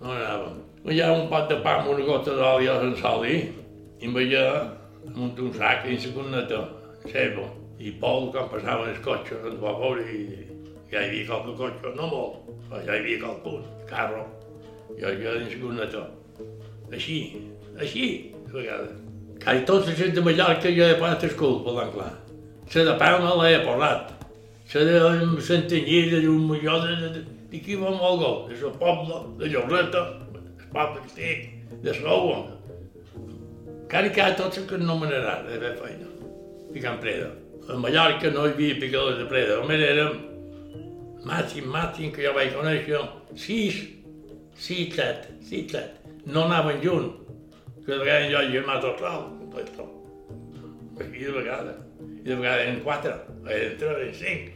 no 0.00 0.14
anàvem. 0.14 0.62
Menjava 0.86 1.18
un 1.20 1.28
pot 1.28 1.44
de 1.52 1.60
pa 1.66 1.76
amb 1.80 1.92
una 1.92 2.06
gota 2.08 2.38
d'oli 2.38 2.70
a 2.72 2.78
Sant 2.80 2.96
Soli 3.02 3.36
i 3.42 4.08
em 4.08 4.16
veia 4.16 4.46
amb 5.10 5.20
un 5.44 5.52
sac 5.58 5.84
i 5.84 5.98
la 5.98 6.14
corneta, 6.16 6.62
ceba. 7.12 7.46
I 7.82 7.92
Pol, 8.00 8.30
quan 8.32 8.48
passava 8.48 8.88
el 8.88 8.98
cotxe, 9.04 9.36
ens 9.44 9.60
va 9.60 9.76
veure 9.76 10.08
i 10.08 10.24
ja 10.90 11.00
hi 11.00 11.08
havia 11.08 11.28
qualque 11.28 11.56
cotxe, 11.60 11.94
no 11.98 12.08
molt, 12.08 12.50
però 12.64 12.80
ja 12.86 12.96
hi 12.96 13.04
havia 13.04 13.22
qualcun, 13.26 13.64
carro. 13.92 14.26
Jo 14.96 15.12
ja 15.20 15.38
dins 15.38 15.56
la 15.56 15.62
corneta. 15.66 16.04
Així, 16.92 17.18
així, 17.76 18.06
a 18.46 18.52
vegades. 18.56 19.11
Quasi 19.42 19.64
tots 19.66 19.88
els 19.90 19.98
gent 19.98 20.12
de 20.14 20.22
Mallorca 20.22 20.70
jo 20.70 20.86
he 20.86 20.98
posat 21.00 21.24
escul, 21.26 21.56
per 21.66 21.88
clar. 21.90 22.12
La 22.74 22.82
de 22.86 22.92
Palma 23.00 23.32
l'he 23.40 23.58
parlat. 23.66 24.12
La 24.72 24.84
de 24.86 25.42
Santanyí, 25.42 25.98
de 26.12 26.20
un 26.30 26.44
millor 26.48 26.86
de, 26.86 26.94
de, 27.00 27.22
de, 27.50 27.60
qui 27.60 27.74
va 27.76 27.90
molt 27.90 28.20
gol, 28.22 28.36
de 28.48 28.60
la 28.60 28.70
Pobla, 28.78 29.18
de 29.40 29.50
Llorreta, 29.50 30.04
el 30.38 30.68
poble 30.72 31.02
que 31.02 31.10
estic, 31.10 31.48
de 31.82 31.94
Sou. 31.98 32.30
Quasi 33.90 34.12
que 34.14 34.28
tots 34.38 34.62
que 34.68 34.78
no 34.78 34.96
m'anarà 35.00 35.40
de 35.48 35.58
fer 35.64 35.72
feina, 35.80 36.12
picant 36.72 37.00
preda. 37.02 37.32
A 37.68 37.80
Mallorca 37.82 38.30
no 38.30 38.46
hi 38.46 38.54
havia 38.54 38.78
picadors 38.78 39.18
de 39.18 39.26
preda, 39.30 39.58
només 39.58 39.82
érem 39.88 40.20
màxim, 41.26 41.66
màxim 41.74 42.14
que 42.14 42.22
jo 42.24 42.32
vaig 42.38 42.54
conèixer, 42.54 43.02
sis, 43.34 43.82
sis, 44.54 44.94
set, 44.94 45.28
sis, 45.50 45.66
set. 45.74 45.98
No 46.30 46.46
anaven 46.46 46.80
junts, 46.86 47.21
que 47.84 47.92
de 47.92 47.98
vegades 47.98 48.30
jo 48.30 48.42
i 48.46 48.60
el 48.60 48.66
mato 48.66 48.94
sol, 48.98 49.26
complet 49.40 49.74
sol. 49.76 49.90
I 51.02 51.24
de 51.24 51.34
vegades, 51.34 51.78
i 52.22 52.28
de 52.28 52.36
vegades 52.38 52.64
eren 52.66 52.80
quatre, 52.84 53.14
eren 53.46 53.76
tres, 53.80 53.98
eren 53.98 54.14
cinc. 54.20 54.50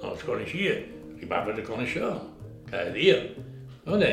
No 0.00 0.14
els 0.14 0.24
coneixia, 0.24 0.76
arribava 1.14 1.52
a 1.52 1.64
conèixer 1.66 2.12
cada 2.70 2.90
dia. 2.94 3.18
No 3.84 3.98
ne? 4.00 4.12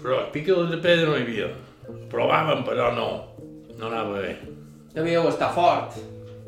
Però 0.00 0.20
picadors 0.32 0.70
de 0.70 0.78
pedra 0.84 1.10
no 1.10 1.16
hi 1.18 1.24
havia. 1.26 1.48
Provàvem, 2.12 2.62
però 2.64 2.92
no, 2.94 3.08
no 3.74 3.88
anava 3.90 4.20
bé. 4.22 4.36
Devíeu 4.94 5.26
estar 5.28 5.50
fort. 5.56 5.98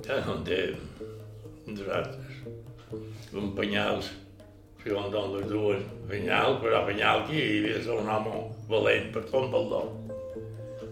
Ja 0.07 0.21
no 0.23 0.39
en 0.39 0.47
té 0.47 0.61
nosaltres. 1.67 2.39
Un 3.37 3.51
penyals, 3.59 4.13
segons 4.85 5.11
d'on 5.13 5.35
les 5.35 5.49
dues, 5.51 5.83
penyal, 6.09 6.61
però 6.63 6.85
penyal 6.87 7.25
aquí 7.25 7.41
hi 7.43 7.59
havia 7.59 7.97
un 7.99 8.11
home 8.15 8.43
valent 8.71 9.11
per 9.13 9.27
tot 9.33 9.51
el 9.51 9.73
dol. 9.73 9.91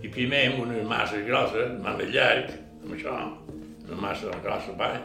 I 0.05 0.11
primer 0.13 0.43
amb 0.51 0.63
unes 0.67 0.85
masses 0.89 1.25
grosses, 1.25 1.75
mans 1.85 2.03
llarg, 2.13 2.51
amb 2.83 2.93
això, 2.93 3.15
una 3.87 4.01
massa 4.03 4.33
grossa 4.45 4.75
baix, 4.77 5.01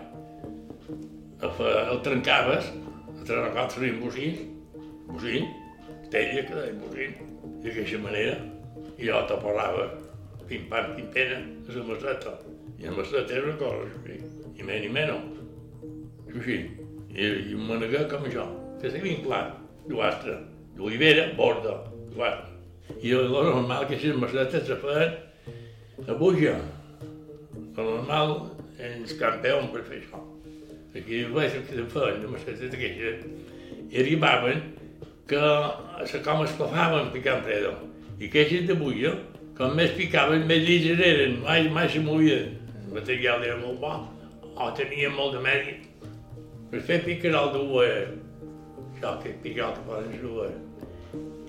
el, 1.40 1.52
fa- 1.56 1.86
el 1.94 2.02
trencaves, 2.04 2.68
el 3.16 3.24
quatre 3.56 3.70
serien 3.78 4.02
bocins, 4.04 4.42
bocin, 5.08 5.48
tella 6.12 6.44
que 6.50 6.58
deia 6.58 6.76
bocin, 6.82 7.16
d'aquesta 7.64 8.02
manera, 8.04 8.36
i 9.00 9.08
jo 9.08 9.24
te 9.30 9.40
parlava, 9.40 9.88
pim 10.50 10.68
pam, 10.72 10.92
pim 10.98 11.08
pena, 11.16 11.40
a 11.70 11.78
la 11.78 11.86
maceta. 11.94 12.36
I 12.80 12.88
la 12.90 12.98
maceta 12.98 13.38
era 13.38 13.48
una 13.48 13.58
cosa, 13.62 13.88
així, 14.02 14.20
i 14.60 14.68
menys 14.68 14.90
i 14.90 14.94
menys. 15.00 15.40
Així, 16.34 16.60
i, 17.16 17.32
i 17.54 17.56
un 17.56 17.66
maneguer 17.72 18.04
com 18.12 18.28
això, 18.28 18.50
que 18.82 18.92
se 18.92 19.00
clar, 19.24 19.46
d'uastre, 19.88 20.40
d'olivera, 20.76 21.30
borda, 21.40 21.80
d'uastre. 22.12 22.49
I 22.98 23.14
el 23.16 23.32
normal 23.32 23.86
que 23.88 24.00
les 24.02 24.18
macetes 24.18 24.66
se 24.68 24.78
feien 24.82 25.16
a 26.08 26.18
buja. 26.18 26.58
El 27.78 27.86
normal 27.86 28.36
en 28.80 29.02
els 29.04 29.14
campeons 29.20 29.72
per 29.74 29.86
fer 29.88 30.02
això. 30.02 30.24
Aquí 30.98 31.24
vaig 31.36 31.54
que 31.68 31.78
se 31.78 31.88
feien 31.94 32.22
de 32.24 32.34
macetes 32.34 32.72
d'aquestes 32.74 33.26
i 33.90 34.02
arribaven 34.02 34.62
que 35.30 35.42
se 36.10 36.22
com 36.26 36.44
esclafaven 36.44 37.12
picant 37.14 37.44
fredo. 37.46 37.76
I 38.20 38.28
aquestes 38.28 38.66
de 38.68 38.76
buja, 38.76 39.14
com 39.58 39.76
més 39.78 39.94
picaven, 39.98 40.48
més 40.50 40.66
llises 40.66 41.00
eren, 41.04 41.38
mai, 41.44 41.70
mai 41.72 41.90
se 41.92 42.02
movien. 42.04 42.56
El 42.88 42.96
material 42.98 43.46
era 43.46 43.58
molt 43.62 43.80
bo, 43.84 43.94
o 44.56 44.72
tenia 44.78 45.12
molt 45.14 45.38
de 45.38 45.44
mèrit. 45.46 45.86
Per 46.72 46.82
fer 46.86 47.00
picar 47.06 47.46
dur, 47.54 47.86
això 47.86 49.14
que 49.24 49.36
picar 49.44 49.72
que 49.78 49.86
poden 49.88 50.18
dur. 50.24 50.50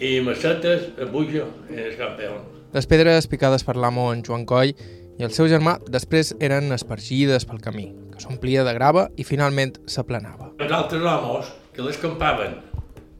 I 0.00 0.21
macetes 0.25 0.88
a 1.00 1.05
buja 1.12 1.45
en 1.69 1.79
el 1.79 1.97
campeón. 1.99 2.40
Les 2.73 2.87
pedres 2.87 3.26
picades 3.29 3.64
per 3.67 3.76
l'amo 3.76 4.12
en 4.14 4.23
Joan 4.25 4.47
Coll 4.49 4.71
i 4.73 5.25
el 5.26 5.33
seu 5.37 5.49
germà 5.50 5.75
després 5.90 6.31
eren 6.40 6.71
espargides 6.73 7.45
pel 7.45 7.61
camí, 7.61 7.90
que 8.14 8.23
s'omplia 8.23 8.62
de 8.64 8.73
grava 8.76 9.09
i 9.21 9.25
finalment 9.29 9.75
s'aplanava. 9.90 10.52
Els 10.59 10.73
altres 10.73 11.02
homes 11.05 11.50
que 11.75 11.83
les 11.85 11.99
campaven, 12.00 12.55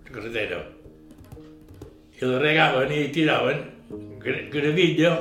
la 0.07 0.15
carretera, 0.15 0.63
i 2.21 2.25
la 2.25 2.39
regaven 2.41 2.93
i 2.97 3.03
tiraven 3.13 3.61
gra- 4.23 4.47
gravilla 4.53 5.13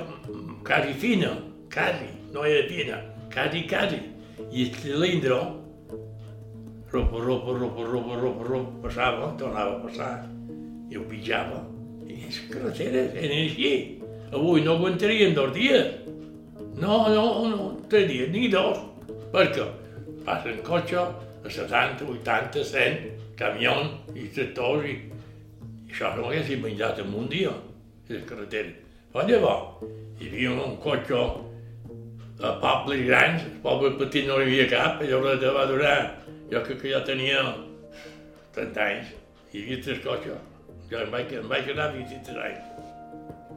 quasi 0.63 0.93
fina, 0.93 1.33
quasi, 1.73 2.07
no 2.31 2.45
era 2.45 2.63
fina, 2.69 3.01
quasi, 3.33 3.65
quasi. 3.67 3.99
I 4.51 4.69
el 4.69 4.75
cilindre, 4.79 5.35
ropa, 6.91 7.17
ropa, 7.19 7.51
ropa, 7.59 7.83
ropa, 7.83 8.15
ropa, 8.15 8.43
ropa, 8.47 8.71
passava, 8.87 9.33
tornava 9.37 9.75
a 9.77 9.81
passar, 9.83 10.13
ho 10.97 11.05
pitjava. 11.09 11.61
I 12.07 12.23
les 12.25 12.41
carreteres 12.49 13.13
eren 13.13 13.37
així. 13.43 13.73
Avui 14.33 14.63
no 14.65 14.77
aguantarien 14.77 15.35
dos 15.37 15.53
dies. 15.53 15.93
No, 16.79 17.05
no, 17.11 17.25
no, 17.51 17.69
tres 17.91 18.07
dies, 18.09 18.29
ni 18.33 18.47
dos. 18.49 18.81
Perquè 19.33 19.65
passen 20.25 20.61
cotxe 20.65 20.99
a 20.99 21.49
70, 21.49 22.05
80, 22.19 22.63
100, 22.63 23.09
camions 23.39 24.15
i 24.15 24.27
tractors 24.35 24.87
i, 24.89 24.95
això 25.89 26.11
no 26.17 26.27
haguessin 26.27 26.61
menjat 26.63 26.99
en 27.03 27.13
un 27.21 27.29
dia, 27.31 27.53
les 28.09 28.25
carreteres. 28.29 28.75
Però 29.13 29.25
llavors 29.25 29.85
hi 30.19 30.27
havia 30.27 30.51
un 30.53 30.75
cotxe 30.83 31.21
a 32.39 32.51
pobles 32.61 33.05
grans, 33.07 33.45
els 33.47 33.63
pobles 33.63 33.97
petits 33.99 34.27
no 34.27 34.37
hi 34.39 34.47
havia 34.47 34.67
cap, 34.71 35.01
i 35.03 35.09
llavors 35.09 35.43
va 35.55 35.65
durar, 35.69 35.95
jo 36.51 36.61
crec 36.67 36.83
que 36.83 36.93
ja 36.93 37.01
tenia 37.07 37.41
30 38.55 38.85
anys, 38.85 39.11
hi 39.53 39.63
havia 39.63 39.83
tres 39.87 40.03
cotxes. 40.05 40.45
Jo 40.89 41.03
em 41.03 41.11
vaig, 41.13 41.33
em 41.37 41.49
vaig 41.49 41.67
quedar 41.67 41.91
23 41.93 42.37
anys. 42.41 42.85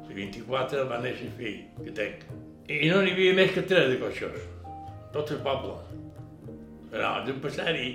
De 0.07 0.15
24 0.17 0.87
va 0.91 0.99
néixer 1.01 1.29
el 1.31 1.37
fill 1.39 1.61
que 1.79 1.93
tenc. 1.97 2.25
I 2.69 2.89
no 2.91 2.99
n'hi 3.03 3.15
havia 3.15 3.37
més 3.39 3.53
que 3.55 3.63
tres 3.69 3.89
de 3.89 3.99
cotxes, 4.01 4.43
tot 5.15 5.31
el 5.33 5.39
poble. 5.45 5.79
Però 6.93 7.13
de 7.25 7.35
passar-hi, 7.41 7.87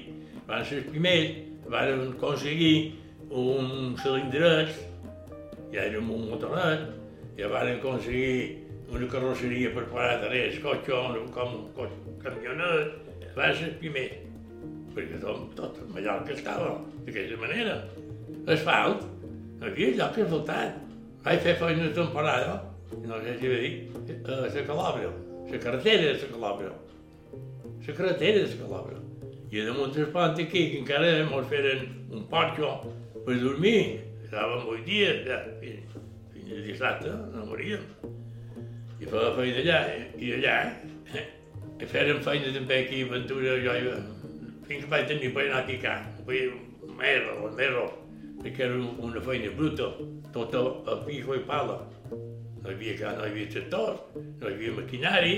van 0.48 0.65
ser 0.65 0.79
els 0.82 0.88
primers, 0.89 1.36
van 1.70 2.01
aconseguir 2.08 2.74
un 3.29 3.94
cilindret, 4.01 4.72
ja 5.74 5.84
érem 5.86 6.10
un 6.15 6.25
motoret, 6.32 6.88
ja 7.38 7.50
van 7.51 7.70
aconseguir 7.75 8.63
una 8.89 9.10
carrosseria 9.12 9.74
per 9.75 9.84
parar 9.91 10.15
darrere 10.24 10.56
el 10.56 10.63
cotxe, 10.63 10.96
un, 10.96 11.29
com 11.36 11.53
un 11.60 11.67
cotxe, 11.77 12.15
camionet, 12.24 12.98
van 13.36 13.53
ser 13.53 13.70
els 13.70 13.77
primers, 13.84 14.17
perquè 14.96 15.22
tot, 15.22 15.46
tot 15.60 15.77
el 15.84 15.94
Mallorca 15.94 16.34
estava 16.34 16.74
d'aquesta 17.06 17.38
manera. 17.44 17.77
Asfalt, 18.48 19.06
havia 19.61 19.93
lloc 20.01 20.19
asfaltat. 20.25 20.81
Vaig 21.27 21.45
fer 21.45 21.55
feina 21.61 21.85
una 21.85 21.93
temporada, 21.93 22.59
no 23.03 23.21
sé 23.23 23.39
si 23.39 23.53
va 23.53 23.63
dir, 23.63 23.73
a 24.25 24.43
la 24.43 24.67
Calabria, 24.73 25.15
la 25.51 25.63
carretera 25.63 26.13
de 26.13 26.13
la 26.13 26.35
Calabria 26.35 26.75
la 27.87 27.93
carretera 27.93 28.47
de 28.47 28.57
Calabria. 28.57 28.99
I 29.49 29.61
damunt 29.63 29.93
del 29.95 30.07
pont 30.11 30.35
aquí, 30.35 30.71
que 30.71 30.79
encara 30.81 31.07
ens 31.21 31.47
feren 31.47 31.85
un 32.11 32.25
porxo 32.27 32.71
per 33.25 33.37
dormir. 33.39 34.03
Estàvem 34.25 34.65
vuit 34.67 34.83
dies, 34.83 35.21
ja, 35.23 35.37
fins, 35.61 35.93
fins 36.33 36.51
a 36.51 36.63
dissabte, 36.65 37.13
no 37.31 37.45
moríem. 37.47 37.85
I 38.99 39.07
feia 39.07 39.31
feina 39.37 39.61
allà, 39.63 39.79
i 40.19 40.33
allà, 40.35 40.57
i 41.79 41.87
fèrem 41.93 42.19
feina 42.25 42.51
també 42.57 42.81
aquí 42.83 43.05
a 43.05 43.11
Ventura, 43.13 43.55
jo, 43.63 43.95
fins 44.67 44.83
que 44.83 44.91
vaig 44.91 45.07
tenir 45.13 45.31
per 45.31 45.47
anar 45.47 45.63
a 45.63 45.67
picar. 45.69 45.97
Mes 46.27 46.51
o 47.31 47.47
un 47.47 47.55
mes, 47.55 47.79
perquè 48.41 48.65
era 48.67 48.77
una 49.03 49.22
feina 49.22 49.51
bruta, 49.56 49.89
tota 50.34 50.63
a 50.91 50.98
pico 51.06 51.36
i 51.36 51.44
pala. 51.48 51.79
No 52.12 52.70
hi 52.70 52.74
havia, 52.74 53.13
no 53.17 53.25
hi 53.25 53.32
havia 53.32 53.51
tractors, 53.53 54.01
no 54.15 54.50
hi 54.50 54.53
havia 54.53 54.75
maquinari, 54.77 55.36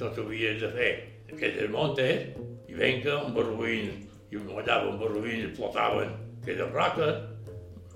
tot 0.00 0.18
ho 0.18 0.26
havies 0.26 0.60
de 0.62 0.70
fer. 0.74 0.92
Aquelles 1.32 1.70
montes, 1.70 2.28
i 2.68 2.76
venga 2.78 3.18
amb 3.20 3.38
barrubins, 3.38 4.04
i 4.30 4.40
mullaven 4.40 4.94
amb 4.94 5.02
barrubins, 5.02 5.48
explotaven 5.50 6.14
aquelles 6.42 6.72
roques, 6.74 7.20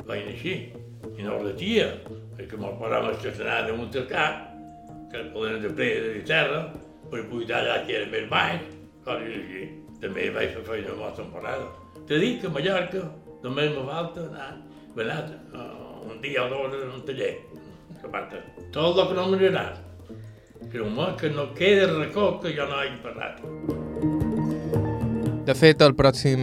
feien 0.04 0.30
així, 0.32 0.54
i 1.18 1.26
no 1.26 1.40
retia, 1.42 1.90
perquè 2.38 2.60
me'l 2.60 2.78
paràvem 2.80 3.16
estacionar 3.16 3.64
damunt 3.66 3.90
del 3.94 4.06
cap, 4.10 4.46
que 5.10 5.22
el 5.22 5.32
poden 5.34 5.62
de 5.64 5.72
presa 5.74 6.14
de 6.14 6.22
terra, 6.28 6.62
per 7.10 7.24
buidar 7.30 7.62
allà 7.62 7.82
que 7.86 7.96
era 7.98 8.08
més 8.12 8.26
baix, 8.30 8.64
coses 9.04 9.36
així. 9.42 9.68
també 9.98 10.28
vaig 10.30 10.52
fer 10.54 10.62
feina 10.62 10.94
la 10.94 11.08
temporada. 11.16 11.64
Te 12.06 12.18
dic 12.22 12.40
que 12.42 12.46
a 12.46 12.52
Mallorca 12.54 13.00
només 13.42 13.74
me 13.74 13.84
falta 13.86 14.24
anar, 14.28 14.50
he 14.96 15.04
anat 15.04 15.34
uh, 15.54 16.10
un 16.10 16.20
dia 16.22 16.44
o 16.44 16.48
dos 16.50 16.74
en 16.82 16.94
un 16.96 17.04
taller, 17.06 17.34
que 18.00 18.10
bata. 18.10 18.42
Tot 18.74 18.98
el 18.98 19.08
que 19.08 19.14
no 19.18 19.28
m'agradarà. 19.30 19.76
Creu-me 20.72 21.12
que 21.16 21.30
no 21.30 21.52
queda 21.54 21.86
racó 21.92 22.40
que 22.42 22.52
jo 22.56 22.66
no 22.66 22.80
hagi 22.80 22.98
parlat. 23.04 23.38
De 25.48 25.54
fet, 25.56 25.80
el 25.80 25.94
pròxim 25.96 26.42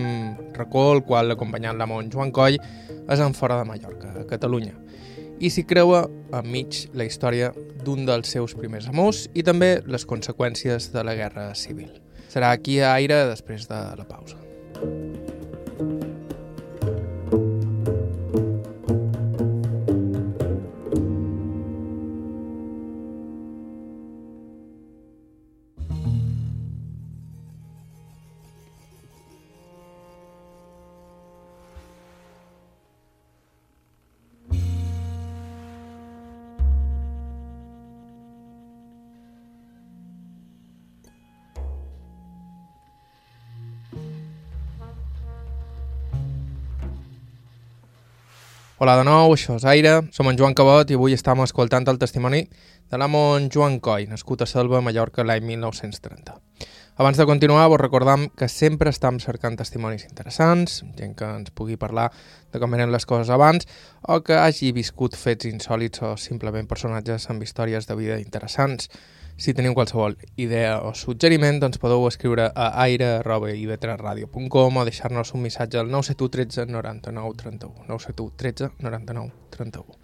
racó, 0.56 0.88
el 0.96 1.04
qual 1.06 1.30
l'acompanyant 1.30 1.78
l'amont 1.78 2.08
Joan 2.12 2.32
Coll, 2.34 2.58
és 3.06 3.22
en 3.22 3.36
fora 3.38 3.60
de 3.60 3.68
Mallorca, 3.70 4.16
a 4.22 4.26
Catalunya. 4.26 4.74
I 5.38 5.52
s'hi 5.52 5.66
creua 5.68 6.06
enmig 6.34 6.86
la 6.96 7.06
història 7.06 7.52
d'un 7.84 8.08
dels 8.08 8.32
seus 8.32 8.56
primers 8.58 8.88
amors 8.90 9.26
i 9.36 9.44
també 9.44 9.76
les 9.86 10.08
conseqüències 10.08 10.90
de 10.96 11.04
la 11.06 11.14
Guerra 11.20 11.52
Civil. 11.60 11.92
Serà 12.32 12.56
aquí 12.56 12.80
a 12.80 12.96
Aire 12.96 13.26
després 13.30 13.68
de 13.70 13.84
la 14.00 14.08
pausa. 14.08 14.40
Hola 48.78 48.98
de 49.00 49.06
nou, 49.08 49.32
això 49.32 49.54
és 49.56 49.64
Aire, 49.72 49.92
som 50.12 50.28
en 50.28 50.36
Joan 50.36 50.52
Cabot 50.52 50.90
i 50.92 50.98
avui 50.98 51.14
estem 51.16 51.40
escoltant 51.40 51.86
el 51.88 51.96
testimoni 51.96 52.42
de 52.92 52.98
l'amon 53.00 53.46
Joan 53.48 53.78
Coll, 53.80 54.10
nascut 54.12 54.42
a 54.44 54.48
Selva, 54.52 54.82
Mallorca, 54.84 55.24
l'any 55.24 55.46
1930. 55.48 56.36
Abans 57.00 57.16
de 57.16 57.28
continuar, 57.30 57.70
vos 57.72 57.80
recordam 57.80 58.26
que 58.36 58.50
sempre 58.52 58.92
estem 58.92 59.22
cercant 59.24 59.56
testimonis 59.56 60.04
interessants, 60.10 60.82
gent 61.00 61.16
que 61.16 61.30
ens 61.38 61.56
pugui 61.56 61.80
parlar 61.80 62.10
de 62.52 62.60
com 62.60 62.76
eren 62.76 62.92
les 62.92 63.08
coses 63.08 63.32
abans, 63.32 63.64
o 64.04 64.20
que 64.28 64.36
hagi 64.36 64.74
viscut 64.76 65.16
fets 65.16 65.48
insòlids 65.48 66.04
o 66.04 66.18
simplement 66.20 66.68
personatges 66.68 67.30
amb 67.32 67.48
històries 67.48 67.88
de 67.88 67.96
vida 67.96 68.20
interessants. 68.20 68.92
Si 69.38 69.52
teniu 69.52 69.74
qualsevol 69.76 70.16
idea 70.40 70.80
o 70.88 70.94
suggeriment, 70.96 71.60
doncs 71.60 71.76
podeu 71.84 72.08
escriure 72.08 72.46
a 72.56 72.70
aire.ib3radio.com 72.86 74.78
o 74.80 74.86
deixar-nos 74.88 75.34
un 75.36 75.42
missatge 75.44 75.76
al 75.82 75.92
971 75.92 76.32
13 76.32 76.72
99 76.72 77.36
31. 77.42 77.84
971 77.90 78.32
13 78.40 78.72
99 78.80 79.36
31. 79.52 80.00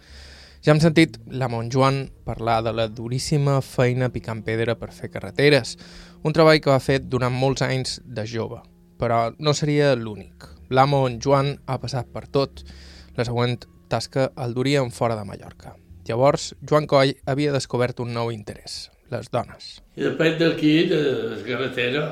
Ja 0.62 0.70
hem 0.74 0.80
sentit 0.84 1.16
la 1.32 1.48
Montjoan 1.48 2.12
parlar 2.28 2.60
de 2.62 2.76
la 2.76 2.86
duríssima 2.92 3.64
feina 3.64 4.12
picant 4.12 4.44
pedra 4.44 4.76
per 4.76 4.92
fer 4.92 5.08
carreteres, 5.10 5.78
un 6.22 6.36
treball 6.36 6.60
que 6.60 6.70
va 6.70 6.78
fer 6.84 7.00
durant 7.00 7.32
molts 7.32 7.64
anys 7.64 8.04
de 8.04 8.28
jove. 8.28 8.60
Però 9.00 9.32
no 9.40 9.56
seria 9.56 9.96
l'únic. 9.96 10.44
L'amo 10.68 11.08
Joan 11.16 11.56
ha 11.66 11.80
passat 11.80 12.06
per 12.12 12.28
tot. 12.28 12.68
La 13.16 13.24
següent 13.24 13.64
tasca 13.88 14.28
el 14.36 14.52
duria 14.52 14.84
en 14.84 14.92
fora 14.92 15.16
de 15.16 15.24
Mallorca. 15.24 15.72
Llavors, 16.04 16.54
Joan 16.68 16.86
Coll 16.86 17.16
havia 17.26 17.52
descobert 17.54 18.00
un 18.02 18.12
nou 18.12 18.30
interès, 18.34 18.91
les 19.12 19.28
dones. 19.32 19.72
I 19.96 20.06
després 20.08 20.38
d'aquí, 20.40 20.72
de 20.90 21.00
la 21.32 21.40
carretera, 21.46 22.04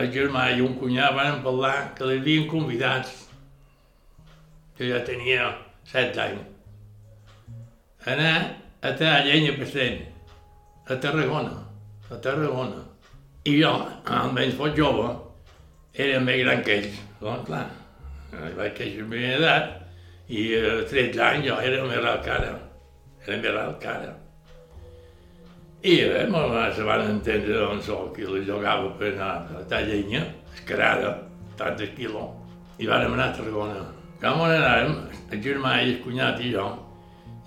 el 0.00 0.08
germà 0.14 0.46
i 0.56 0.62
un 0.64 0.78
cunyat 0.80 1.12
van 1.16 1.42
parlar 1.44 1.74
que 1.96 2.08
l'havien 2.08 2.48
convidats, 2.50 3.12
que 4.78 4.88
ja 4.88 5.02
tenia 5.04 5.50
set 5.88 6.16
anys, 6.18 6.48
anar 8.08 8.32
a 8.82 8.94
tallar 8.96 9.26
llenya 9.26 9.52
passent, 9.58 10.00
a 10.88 10.96
Tarragona, 10.96 11.52
a 12.10 12.16
Tarragona. 12.24 12.80
I 13.46 13.58
jo, 13.60 13.70
almenys 14.06 14.56
fos 14.58 14.74
jove, 14.78 15.10
era 15.94 16.18
més 16.24 16.40
gran 16.42 16.64
que 16.64 16.78
ells, 16.80 16.98
doncs 17.20 17.46
clar, 17.46 17.66
vaig 18.56 18.74
créixer 18.78 19.04
a 19.04 19.06
la 19.06 19.12
meva 19.12 19.36
edat, 19.36 19.70
i 20.32 20.48
a 20.56 20.74
13 20.88 21.22
anys 21.28 21.48
jo 21.50 21.60
era 21.60 21.86
més 21.86 22.10
alt 22.10 22.24
que 22.24 22.36
ara, 22.38 22.52
era 23.26 23.40
més 23.44 23.62
alt 23.66 23.80
que 23.82 23.90
ara. 23.92 24.12
I 25.84 25.96
bé, 26.06 26.26
me, 26.30 26.40
se 26.74 26.84
van 26.86 27.00
entendre 27.02 27.56
on 27.66 27.80
soc 27.82 28.18
i 28.22 28.26
li 28.28 28.44
jugava 28.46 28.92
per 29.00 29.08
anar 29.16 29.30
a 29.50 29.62
tallar 29.66 29.88
llenya, 29.88 30.20
escarada, 30.54 31.08
tant 31.58 31.74
de 31.74 31.88
quilo, 31.96 32.28
i 32.78 32.86
vam 32.86 33.16
anar 33.16 33.32
a 33.32 33.34
Tarragona. 33.34 33.80
Com 34.20 34.44
on 34.44 34.52
anàrem, 34.54 34.92
el 35.34 35.40
germà 35.42 35.72
i 35.80 35.88
el 35.88 35.96
cunyat 36.04 36.38
i 36.38 36.52
jo, 36.52 36.68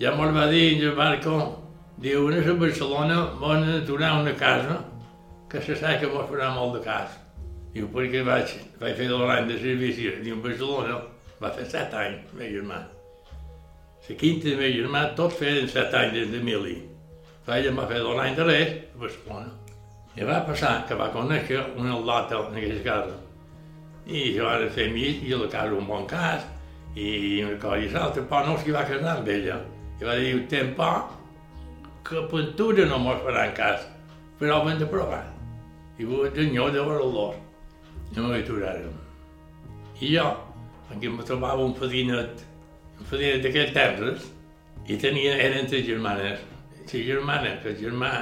ja 0.02 0.12
me'l 0.12 0.34
va 0.36 0.50
dir 0.50 0.66
en 0.74 0.84
el 0.84 0.92
barco, 0.98 1.38
diu, 1.96 2.26
a 2.28 2.56
Barcelona, 2.60 3.16
vam 3.40 3.64
aturar 3.78 4.18
una 4.20 4.34
casa, 4.36 4.82
que 5.48 5.62
se 5.62 5.76
sap 5.80 6.02
que 6.02 6.10
mos 6.12 6.28
farà 6.28 6.50
molt 6.52 6.76
de 6.76 6.82
cas. 6.84 7.14
Diu, 7.72 7.88
perquè 7.88 8.20
vaig, 8.20 8.52
vaig 8.82 8.98
fer 8.98 9.08
l'any 9.08 9.48
de 9.48 9.56
servici, 9.62 10.10
diu, 10.20 10.36
a 10.36 10.44
Barcelona, 10.44 10.98
va 11.40 11.54
fer 11.56 11.64
set 11.64 11.96
anys, 11.96 12.28
meu 12.36 12.52
germà. 12.52 12.82
La 14.10 14.18
quinta 14.20 14.50
de 14.50 14.60
meu 14.60 14.76
germà, 14.76 15.06
tots 15.16 15.40
feien 15.40 15.72
set 15.72 15.96
anys 15.96 16.12
des 16.18 16.36
de 16.36 16.42
mili. 16.44 16.76
Ella 17.46 17.70
em 17.70 17.76
va 17.78 17.86
fer 17.86 18.00
dos 18.02 18.18
de 18.36 18.44
res 18.44 18.72
a 18.74 18.98
Barcelona. 18.98 19.52
I 20.16 20.24
va 20.26 20.40
passar 20.46 20.72
que 20.88 20.96
va 20.98 21.12
conèixer 21.14 21.60
un 21.78 21.86
al·lata 21.92 22.40
en 22.48 22.56
aquella 22.58 22.82
casa. 22.82 23.16
I 24.06 24.32
jo 24.34 24.48
va 24.48 24.70
fer 24.74 24.88
mig 24.90 25.22
i 25.22 25.34
la 25.34 25.46
casa 25.52 25.76
un 25.76 25.86
bon 25.86 26.06
cas, 26.10 26.42
i 26.96 27.42
una 27.44 27.58
cosa 27.60 27.78
i 27.84 27.90
l'altra, 27.92 28.24
però 28.30 28.46
no 28.46 28.56
s'hi 28.58 28.74
va 28.74 28.82
casar 28.88 29.18
amb 29.18 29.28
ella. 29.28 29.60
I 30.00 30.08
va 30.08 30.16
dir, 30.18 30.32
tem 30.50 30.74
por 30.74 31.12
que 32.06 32.22
pintura 32.30 32.86
no 32.86 32.98
mos 32.98 33.22
faran 33.22 33.54
cas, 33.54 33.86
però 34.40 34.62
ho 34.62 34.70
hem 34.70 34.78
de 34.78 34.86
provar. 34.86 35.22
I 35.98 36.04
va 36.04 36.30
senyor 36.34 36.72
de 36.72 36.82
veure 36.82 37.06
l'or. 37.14 37.38
I 38.10 38.18
m'ho 38.18 38.32
aturàrem. 38.34 38.98
I 40.00 40.12
jo, 40.16 40.26
perquè 40.88 41.12
em 41.12 41.22
trobava 41.22 41.62
un 41.62 41.74
fadinet, 41.78 42.42
un 42.98 43.06
fadinet 43.06 43.42
d'aquells 43.46 43.72
terres, 43.76 44.28
i 44.86 44.98
tenia, 45.02 45.38
eren 45.46 45.66
tres 45.70 45.86
germanes, 45.86 46.42
la 46.92 47.02
germana, 47.04 47.56
que 47.62 47.74
germà 47.78 48.12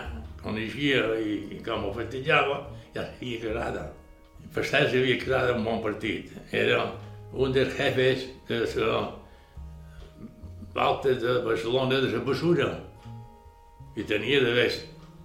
coneixia 0.42 1.02
i, 1.18 1.34
i 1.56 1.60
com 1.64 1.84
ho 1.84 1.92
festejava, 1.96 2.62
ja 2.94 3.04
s'havia 3.08 3.40
casada. 3.42 3.84
Per 4.54 4.64
cert, 4.64 4.90
s'havia 4.92 5.18
en 5.50 5.58
un 5.58 5.64
bon 5.64 5.82
partit. 5.82 6.32
Era 6.52 6.84
un 7.32 7.52
dels 7.52 7.74
jefes 7.76 8.26
de 8.48 8.60
la 8.76 9.00
volta 10.74 11.14
de 11.14 11.40
Barcelona 11.44 12.00
de 12.00 12.10
la 12.12 12.24
Bessura. 12.24 12.68
I 13.96 14.02
tenia 14.02 14.40
d'haver 14.42 14.70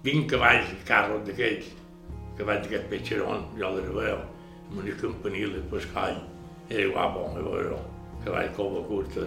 20 0.04 0.28
cavalls, 0.30 0.74
carros 0.86 1.24
d'aquells, 1.28 1.72
cavalls 2.38 2.68
d'aquest 2.68 2.90
petxeron, 2.92 3.48
jo 3.58 3.72
els 3.76 3.94
veu, 3.96 4.20
amb 4.70 4.84
una 4.84 4.98
campanilla 5.02 5.56
de 5.56 5.64
pescall. 5.72 6.20
Era 6.70 6.90
guapo, 6.94 7.26
a 7.34 7.42
veure, 7.42 7.80
cavall 8.26 8.54
cova 8.58 8.84
curta, 8.88 9.26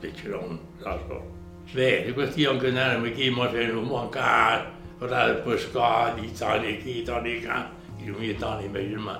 petxeron, 0.00 0.60
saps? 0.84 1.35
Bé, 1.74 2.04
la 2.06 2.12
qüestió 2.14 2.52
que 2.60 2.70
anàrem 2.70 3.08
aquí, 3.08 3.26
mos 3.34 3.50
fent 3.50 3.72
un 3.74 3.88
bon 3.90 4.06
car, 4.14 4.68
parlar 5.00 5.24
de 5.32 5.40
pescat, 5.42 6.20
i 6.22 6.30
toni 6.38 6.76
aquí, 6.76 7.00
toni 7.06 7.32
allà, 7.40 7.56
i 7.98 8.06
el 8.06 8.14
meu 8.20 8.36
toni, 8.38 8.68
meu 8.70 8.86
germà. 8.92 9.16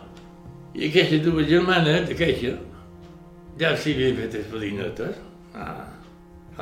I 0.77 0.87
aquesta 0.87 1.19
dues 1.25 1.49
germanes, 1.51 2.13
aquesta, 2.15 2.53
ja 3.59 3.73
s'hi 3.75 3.97
havien 3.97 4.21
fet 4.21 4.39
les 4.39 4.47
padinetes, 4.53 5.19
ah, 5.59 5.89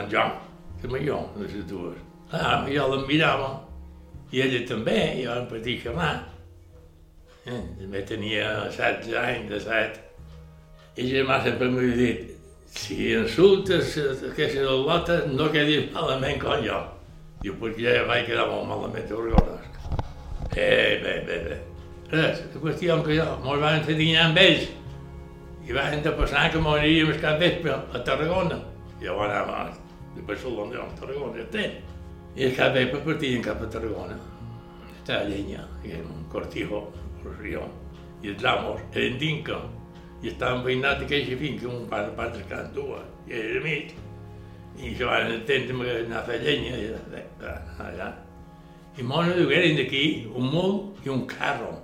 en 0.00 0.08
Joan, 0.10 0.32
que 0.80 0.88
me 0.88 1.04
jo, 1.04 1.20
de 1.36 1.50
les 1.52 1.68
dues. 1.68 2.00
Ah, 2.32 2.64
jo 2.70 2.88
les 2.94 3.04
mirava, 3.10 3.52
i 4.32 4.40
ella 4.46 4.64
també, 4.70 4.98
i 5.20 5.28
vam 5.28 5.44
patir 5.52 5.76
xerrar. 5.84 6.14
Eh, 7.44 7.60
també 7.82 8.06
tenia 8.08 8.54
16 8.72 9.18
anys, 9.20 9.50
de 9.52 9.60
7. 9.68 10.00
I 10.96 11.10
germà 11.12 11.42
sempre 11.44 11.68
m'havia 11.68 12.00
dit, 12.00 12.33
si 12.74 13.12
insultes 13.14 13.94
aquestes 14.30 14.66
al·lotes, 14.66 15.28
no 15.32 15.50
quedis 15.54 15.92
malament 15.94 16.40
com 16.42 16.64
jo. 16.64 16.80
Diu, 17.44 17.54
perquè 17.60 17.92
ja 17.98 18.08
vaig 18.08 18.26
quedar 18.26 18.48
molt 18.50 18.66
malament, 18.68 19.06
recordes? 19.10 19.70
Eh, 20.56 21.00
bé, 21.02 21.14
bé, 21.28 21.38
bé. 21.48 21.60
Res, 22.10 22.42
la 22.54 22.60
qüestió 22.62 22.96
que 23.04 23.18
jo, 23.18 23.26
mos 23.44 23.60
van 23.62 23.84
dinar 23.86 24.28
amb 24.28 24.40
ells. 24.42 24.68
I 25.64 25.72
van 25.72 26.02
de 26.04 26.12
passar 26.18 26.50
que 26.52 26.60
moriríem 26.60 27.14
el 27.14 27.20
cap 27.22 27.38
vespre 27.40 27.72
a 27.72 28.02
Tarragona. 28.04 28.58
I 29.00 29.08
jo 29.08 29.16
anava 29.24 29.70
de 30.14 30.24
Barcelona 30.28 30.82
a 30.82 30.90
Tarragona, 30.98 31.38
ja 31.40 31.46
ten. 31.54 31.78
I 32.36 32.50
el 32.50 32.56
cap 32.58 32.74
vespre 32.76 33.00
partíem 33.06 33.42
cap 33.42 33.62
a 33.62 33.70
Tarragona. 33.70 34.18
Estava 34.98 35.24
a 35.24 35.30
llenya, 35.30 35.64
un 36.02 36.26
cortijo, 36.32 36.84
un 37.22 37.38
rió. 37.40 37.64
I 38.22 38.32
els 38.34 38.44
amos 38.44 38.80
eren 38.92 39.18
dinca 39.20 39.58
i 40.24 40.30
estàvem 40.32 40.62
veïnats 40.64 41.02
d'aquella 41.02 41.36
finca, 41.36 41.68
un 41.68 41.84
par 41.88 42.06
de 42.06 42.12
patres 42.16 42.46
cada 42.48 42.70
dues, 42.72 43.04
i 43.28 43.36
era 43.36 43.60
mig, 43.60 43.90
i 44.80 44.94
se 44.96 45.04
van 45.04 45.32
entendre 45.34 45.96
anar 45.98 46.22
a 46.22 46.26
fer 46.28 46.38
llenya, 46.40 46.78
i 46.80 46.86
allà. 47.84 48.08
I 48.96 49.04
mona 49.04 49.34
diu, 49.36 49.50
eren 49.52 49.76
d'aquí 49.76 50.04
un 50.32 50.48
mul 50.48 50.78
i 51.04 51.12
un 51.12 51.26
carro, 51.28 51.74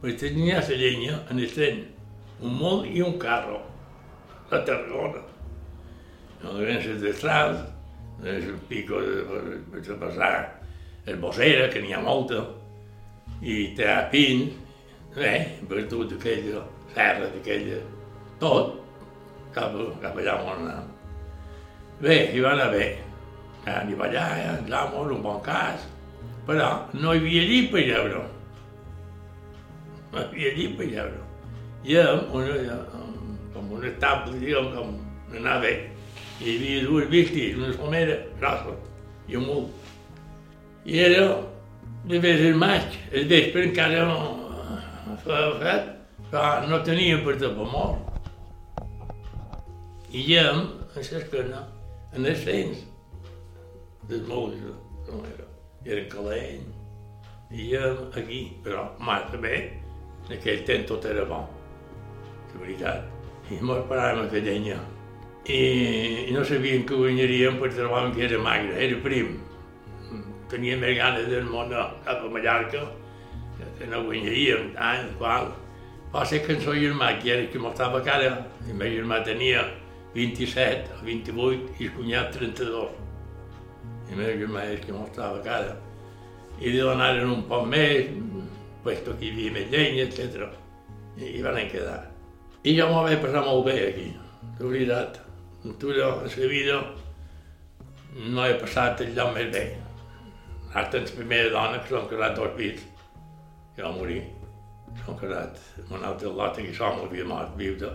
pues 0.00 0.20
tenia 0.20 0.60
la 0.60 0.78
llenya 0.78 1.18
en 1.32 1.40
el 1.42 1.50
tren, 1.50 1.80
un 2.44 2.54
molt 2.60 2.86
i 2.86 3.02
un 3.02 3.18
carro, 3.18 3.58
a 4.50 4.60
Tarragona. 4.62 5.22
No 6.44 6.58
ven 6.60 6.78
les 6.84 7.00
destrals, 7.02 7.64
el 8.22 8.52
pico 8.68 9.00
de, 9.02 9.24
de, 9.80 9.96
passar, 9.98 10.60
el 11.06 11.18
bossera, 11.18 11.66
que 11.72 11.82
n'hi 11.82 11.96
ha 11.96 12.04
molta, 12.04 12.44
i 13.42 13.74
té 13.74 13.90
pins, 14.12 14.54
bé, 15.16 15.34
per 15.66 15.88
tot 15.90 16.14
aquella 16.14 16.62
serra 16.94 17.28
d'aquella, 17.32 17.80
tot, 18.40 18.76
cap, 19.54 19.74
cap 20.02 20.18
allà 20.20 20.36
on 20.42 20.52
anàvem. 20.54 20.90
Bé, 22.00 22.16
hi 22.34 22.42
va 22.44 22.54
anar 22.54 22.70
bé. 22.74 22.86
Anem 23.70 24.00
allà, 24.04 24.24
entramos, 24.58 25.12
un 25.14 25.22
bon 25.24 25.40
cas, 25.44 25.86
però 26.46 26.70
no 26.92 27.14
hi 27.14 27.22
havia 27.22 27.44
llit 27.48 27.70
per 27.72 27.84
lleure. 27.86 28.24
No 30.12 30.20
hi 30.20 30.26
havia 30.26 30.52
llit 30.58 30.76
per 30.78 30.90
lleure. 30.90 31.22
I 31.84 31.96
amb 32.00 32.34
una, 32.40 32.78
com 33.54 33.72
un 33.78 33.88
estable, 33.88 34.36
diguem, 34.42 34.70
com 34.74 35.38
anar 35.38 35.60
bé. 35.64 35.74
Hi 36.42 36.56
havia 36.58 36.84
dues 36.88 37.08
vistes, 37.12 37.56
una 37.56 37.72
somera 37.78 38.20
grossa 38.40 38.76
i 39.28 39.38
un 39.40 39.48
mul. 39.48 39.66
I 40.84 41.00
era 41.06 41.26
de 42.04 42.18
vez 42.20 42.40
el 42.44 42.58
maig, 42.60 42.98
el 43.12 43.28
vespre 43.30 43.64
encara 43.64 44.04
no 44.04 45.16
feia 45.24 45.52
fred, 45.60 45.93
però 46.34 46.66
no 46.66 46.80
tenia 46.82 47.20
per 47.22 47.36
tapar 47.38 47.66
molt. 47.70 48.10
I 50.10 50.24
ja, 50.26 50.48
a 50.50 51.02
l'esquena, 51.02 51.60
en 52.14 52.26
els 52.26 52.42
fens, 52.42 52.80
dels 54.10 54.26
meus, 54.26 54.56
com 55.06 55.22
era, 55.30 55.46
eren 55.86 56.10
calent, 56.10 56.66
i 57.54 57.68
ja 57.70 57.92
aquí, 58.18 58.42
però 58.66 58.88
massa 58.98 59.38
bé, 59.46 59.62
en 60.26 60.34
aquell 60.40 60.66
temps 60.66 60.90
tot 60.90 61.06
era 61.06 61.22
bo, 61.30 61.44
de 62.50 62.62
veritat. 62.64 63.06
I 63.54 63.62
mos 63.62 63.86
paràvem 63.86 64.26
a 64.26 64.44
llenya. 64.50 64.82
I, 65.46 65.58
I 66.26 66.30
no 66.34 66.42
sabien 66.48 66.86
que 66.88 66.98
guanyaríem 66.98 67.60
perquè 67.60 67.78
trobàvem 67.78 68.14
que 68.16 68.26
era 68.26 68.42
magre, 68.42 68.78
era 68.82 69.02
prim. 69.06 69.36
Tenia 70.50 70.78
més 70.82 70.98
ganes 70.98 71.28
del 71.30 71.46
món 71.46 71.70
cap 71.74 72.24
a 72.24 72.30
Mallorca, 72.38 72.88
que 73.78 73.86
no 73.86 74.02
guanyaríem 74.08 74.72
tant, 74.74 75.12
qual. 75.20 75.52
Va 76.14 76.22
ser 76.24 76.44
que 76.46 76.54
era 76.54 77.46
que 77.50 77.58
m'estava 77.58 78.00
cara, 78.06 78.46
i 78.68 78.72
meu 78.72 78.86
germà 78.86 79.16
tenia 79.26 79.64
27 80.14 81.00
o 81.00 81.04
28 81.04 81.72
i 81.80 81.88
el 81.88 81.94
cunyat 81.96 82.36
32. 82.36 82.92
I 84.12 84.18
meu 84.20 84.30
germà 84.38 84.62
és 84.70 84.84
que 84.84 84.92
m'estava 84.92 85.40
cara. 85.42 85.72
I 86.60 86.70
de 86.70 86.84
donaren 86.84 87.32
un 87.34 87.42
poc 87.50 87.66
més, 87.66 88.12
puesto 88.84 89.16
que 89.18 89.26
hi 89.26 89.32
havia 89.32 89.56
més 89.56 89.72
llenya, 89.72 90.04
etc. 90.06 90.46
I, 91.18 91.32
i 91.40 91.42
van 91.42 91.58
quedar. 91.72 92.04
I 92.62 92.76
jo 92.78 92.86
m'ho 92.92 93.02
vaig 93.08 93.18
passar 93.24 93.42
molt 93.48 93.66
bé 93.66 93.74
aquí, 93.88 94.06
de 94.60 94.70
veritat. 94.70 95.18
En 95.64 95.74
tu, 95.82 95.90
en 95.90 96.30
la 96.30 96.48
vida, 96.54 96.78
no 98.30 98.46
he 98.46 98.54
passat 98.62 99.02
el 99.02 99.16
lloc 99.18 99.34
més 99.34 99.50
bé. 99.50 99.66
Hasta 100.74 101.02
la 101.02 101.18
primera 101.18 101.50
dona, 101.50 101.82
que 101.82 101.90
s'han 101.90 102.06
casat 102.14 102.38
dos 102.38 102.54
fills, 102.54 102.86
que 103.74 103.82
va 103.82 103.90
morir. 103.98 104.22
S'han 105.00 105.18
casat 105.20 105.58
amb 105.82 105.96
una 105.98 106.12
altra 106.12 106.30
lota 106.30 106.62
que 106.62 106.74
som 106.76 107.02
havia 107.04 107.26
mort 107.28 107.56
viuda. 107.58 107.90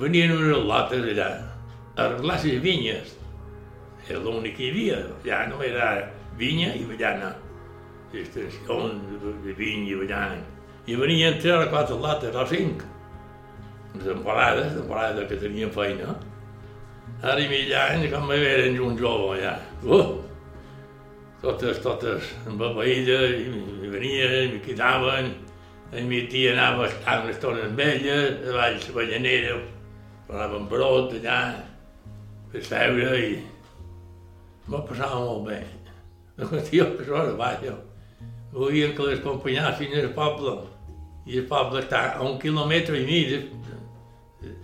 Venien 0.00 0.34
unes 0.34 0.64
lotes 0.70 1.06
allà 1.12 1.28
a 1.36 2.04
arreglar 2.04 2.40
les 2.44 2.60
vinyes. 2.64 3.14
Era 4.08 4.20
l'únic 4.22 4.56
que 4.58 4.66
hi 4.66 4.72
havia. 4.72 4.98
Ja 5.24 5.44
no 5.50 5.62
era 5.64 5.92
vinya 6.38 6.74
i 6.74 6.84
avellana. 6.84 7.32
Extensions 8.12 9.24
de 9.44 9.54
vinya 9.56 9.90
i 9.90 9.96
avellana. 9.96 10.42
I 10.86 10.98
venien 10.98 11.40
tres 11.40 11.66
o 11.66 11.70
quatre 11.72 11.96
lotes 12.02 12.36
o 12.36 12.46
cinc 12.50 12.84
temporades, 14.04 14.74
temporades 14.74 15.28
que 15.28 15.36
tenien 15.40 15.72
feina. 15.72 16.14
Ara 17.22 17.40
i 17.40 17.48
mig 17.48 17.72
anys, 17.72 18.10
com 18.12 18.26
me 18.28 18.36
veren 18.42 18.78
un 18.84 18.96
jove 18.98 19.38
allà. 19.38 19.56
Uh! 19.84 20.20
Totes, 21.40 21.80
totes 21.84 22.32
embebeïdes, 22.48 23.36
i, 23.40 23.50
i 23.86 23.90
venien, 23.92 24.56
i 24.56 24.60
quedaven, 24.64 25.32
tia 25.92 26.52
anava 26.52 26.84
a 26.84 26.88
estar 26.88 27.22
una 27.22 27.30
estona 27.30 27.64
amb 27.64 27.80
elles, 27.80 28.42
a 28.48 28.52
la 28.52 28.92
ballanera, 28.94 29.56
parlaven 30.26 30.68
brot 30.68 31.12
allà, 31.14 31.62
per 32.52 32.62
seure, 32.62 33.18
i 33.18 33.42
m'ho 34.66 34.82
passava 34.88 35.20
molt 35.20 35.46
bé. 35.48 35.60
La 36.36 36.46
qüestió 36.50 36.84
que 36.96 37.04
això 37.04 37.22
era 37.22 37.36
baix, 37.36 37.68
volien 38.52 38.94
que 38.96 39.06
les 39.06 39.20
acompanyassin 39.20 39.94
al 40.00 40.10
poble, 40.16 40.56
i 41.26 41.38
el 41.38 41.46
poble 41.46 41.80
està 41.80 42.16
a 42.16 42.22
un 42.22 42.38
quilòmetre 42.38 42.98
i 43.00 43.06
mig 43.06 43.30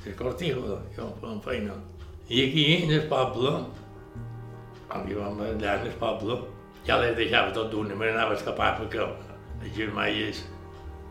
de 0.05 0.15
Cortijo, 0.19 0.81
jo 0.97 1.13
en 1.23 1.41
feina. 1.41 1.75
I 2.29 2.49
aquí, 2.49 2.67
en 2.85 2.93
el 2.99 3.07
poble, 3.09 3.65
quan 4.89 5.07
hi 5.09 5.15
vam 5.15 5.41
allà 5.41 5.79
en 5.81 5.87
el 5.87 5.95
poble, 6.01 6.41
ja 6.87 6.99
les 6.99 7.15
deixava 7.17 7.55
tot 7.55 7.71
d'una, 7.71 7.95
me 7.95 8.11
n'anava 8.11 8.35
a 8.35 8.41
escapar 8.41 8.75
perquè 8.81 9.07
germans 9.77 10.43
cunyaven 10.43 10.62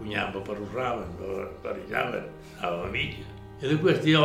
per 0.01 0.57
rosaven, 0.57 1.09
per 1.63 1.75
rijaven, 1.75 2.25
anava 2.59 2.87
a 2.87 2.91
mitja. 2.91 3.23
I 3.61 3.67
la 3.69 3.77
qüestió 3.77 4.21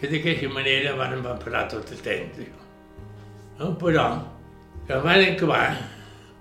que 0.00 0.08
d'aquesta 0.08 0.48
manera 0.48 0.94
van, 0.96 1.22
parar 1.44 1.68
tot 1.68 1.90
el 1.92 2.00
temps. 2.00 2.38
No, 3.58 3.74
però, 3.76 4.22
que 4.86 4.94
van 5.04 5.20
acabar, 5.24 5.76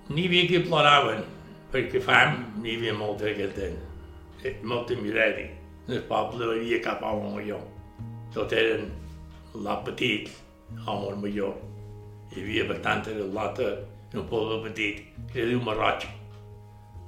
n'hi 0.10 0.28
havia 0.28 0.48
que 0.48 0.64
ploraven, 0.68 1.24
perquè 1.72 2.02
fam 2.02 2.62
n'hi 2.62 2.76
havia 2.78 2.94
molta 2.94 3.30
aquell 3.32 3.54
temps, 3.56 4.62
molta 4.64 4.96
misèria. 4.96 5.52
En 5.88 5.96
el 6.00 6.04
poble 6.10 6.46
no 6.46 6.54
hi 6.54 6.66
havia 6.66 6.82
cap 6.84 7.04
home 7.04 7.36
major. 7.36 7.62
Tot 8.34 8.52
eren 8.52 8.92
lot 9.54 9.86
petits, 9.86 10.32
homes 10.86 11.20
majors. 11.22 11.60
Hi 12.34 12.42
havia 12.42 12.68
bastant 12.72 13.06
de 13.08 13.28
lota 13.32 13.72
en 14.12 14.20
un 14.20 14.28
poble 14.28 14.62
petit, 14.70 15.04
que 15.32 15.44
es 15.44 15.52
diu 15.52 15.62
Marroig. 15.64 16.08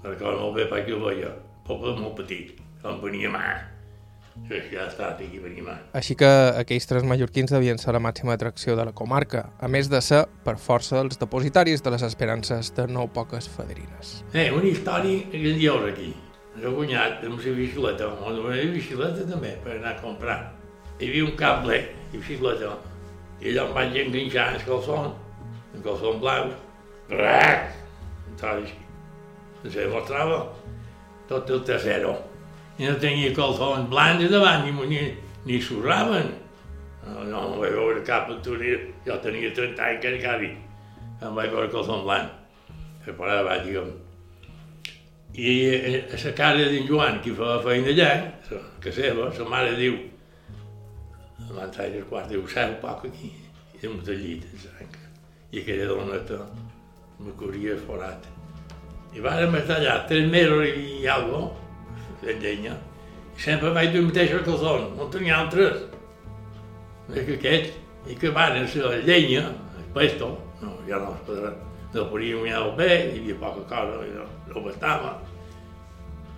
Recordo 0.04 0.44
molt 0.46 0.60
bé 0.60 0.68
perquè 0.70 0.94
ho 0.96 1.02
veia. 1.06 1.34
Poble 1.68 1.98
molt 1.98 2.16
petit, 2.22 2.54
on 2.88 3.02
venia 3.04 3.32
mà. 3.34 3.48
Ja 4.48 4.84
ha 4.84 4.86
estat 4.88 5.22
aquí 5.24 5.40
venia 5.42 5.66
mà. 5.66 5.76
Així 5.98 6.16
que 6.16 6.28
aquells 6.62 6.86
tres 6.88 7.04
mallorquins 7.08 7.52
devien 7.52 7.80
ser 7.82 7.96
la 7.96 8.02
màxima 8.04 8.36
atracció 8.38 8.76
de 8.78 8.86
la 8.86 8.94
comarca, 8.96 9.48
a 9.60 9.68
més 9.68 9.90
de 9.90 10.00
ser, 10.06 10.22
per 10.46 10.56
força, 10.62 11.02
els 11.02 11.20
depositaris 11.20 11.84
de 11.84 11.94
les 11.96 12.06
esperances 12.06 12.70
de 12.78 12.86
nou 12.88 13.10
poques 13.12 13.50
federines. 13.50 14.22
Eh, 14.34 14.52
una 14.54 14.70
història 14.70 15.26
grandiosa 15.34 15.92
aquí. 15.92 16.14
El 16.56 16.64
meu 16.64 16.78
cunyat 16.80 17.26
amb 17.26 17.42
la 17.42 17.56
bicicleta, 17.58 18.08
amb 18.14 18.48
la 18.48 18.62
bicicleta 18.78 19.28
també, 19.30 19.58
per 19.66 19.76
anar 19.76 19.98
a 19.98 20.02
comprar. 20.06 20.40
Hi 20.98 21.10
havia 21.10 21.28
un 21.28 21.36
cable 21.38 21.82
i 22.14 22.18
bicicleta, 22.18 22.78
i 23.42 23.52
allò 23.52 23.68
em 23.68 23.76
vaig 23.76 24.02
enganxar 24.06 24.50
el 24.56 24.66
calçon, 24.66 25.14
el 25.76 25.86
calçon 25.86 26.22
blau, 26.24 26.52
rac, 27.12 27.72
tal 28.40 28.64
així. 28.64 28.87
Se 29.66 29.88
mostrava 29.92 30.42
tot 31.28 31.50
el 31.50 31.64
trasero. 31.68 32.16
I 32.78 32.86
no 32.86 32.98
tenia 33.02 33.34
calçons 33.36 33.90
blancs 33.90 34.22
de 34.22 34.30
davant, 34.32 34.68
ni, 34.68 35.04
ni 35.50 35.62
s'usaven. 35.62 36.34
No, 37.08 37.24
no 37.26 37.44
em 37.48 37.62
vaig 37.62 37.74
veure 37.74 38.04
cap 38.06 38.30
altura, 38.30 38.76
jo 39.06 39.22
tenia 39.24 39.54
30 39.56 39.88
anys 39.90 40.04
que 40.04 40.18
encara 40.18 40.52
em 40.52 41.40
vaig 41.40 41.50
veure 41.56 41.72
calçons 41.74 42.06
blancs. 42.06 42.36
Que 43.06 43.16
per 43.16 43.32
ara 43.32 43.46
vaig, 43.48 43.66
diguem, 43.66 43.96
i 45.38 45.52
a 45.70 46.18
la 46.24 46.32
casa 46.34 46.70
d'en 46.72 46.88
Joan, 46.88 47.20
qui 47.22 47.34
fa 47.38 47.60
feina 47.62 47.92
allà, 47.92 48.12
que 48.82 48.94
seva, 48.94 49.28
la 49.38 49.50
mare 49.52 49.76
diu, 49.78 49.98
l'entrada 51.52 51.92
del 51.94 52.08
quart, 52.10 52.32
diu, 52.32 52.48
seu 52.50 52.74
poc 52.82 53.06
aquí, 53.12 53.30
i 53.76 53.84
de 53.84 53.92
molta 53.92 54.16
llit, 54.18 54.48
i 55.52 55.62
aquella 55.62 55.92
doneta 55.92 56.42
me 57.20 57.36
cobria 57.38 57.78
forat. 57.86 58.37
I 59.18 59.22
vàrem 59.26 59.56
estar 59.58 59.80
allà 59.80 60.04
tres 60.06 60.28
mesos 60.30 60.68
i 60.78 61.08
algo, 61.10 61.48
fent 62.22 62.44
llenya, 62.44 62.76
i 63.34 63.42
sempre 63.42 63.72
vaig 63.74 63.90
dur 63.90 64.04
el 64.04 64.10
mateix 64.12 64.34
calçon, 64.46 64.92
no 64.98 65.08
tenia 65.14 65.40
altres. 65.40 65.80
És 67.16 67.24
que 67.26 67.38
aquests, 67.40 67.80
i 68.14 68.18
que 68.20 68.30
van 68.36 68.60
ser 68.70 68.84
la 68.86 69.00
llenya, 69.08 69.48
el 69.80 69.88
pesto, 69.96 70.30
no, 70.62 70.76
ja 70.86 71.00
no 71.02 71.16
es 71.16 71.24
podrà, 71.26 71.50
no 71.96 72.06
podíem 72.12 72.46
anar 72.46 72.76
bé, 72.78 72.92
hi 73.08 73.24
havia 73.24 73.40
poca 73.42 73.66
cosa, 73.72 74.06
no, 74.14 74.28
no 74.52 74.66
bastava. 74.68 75.16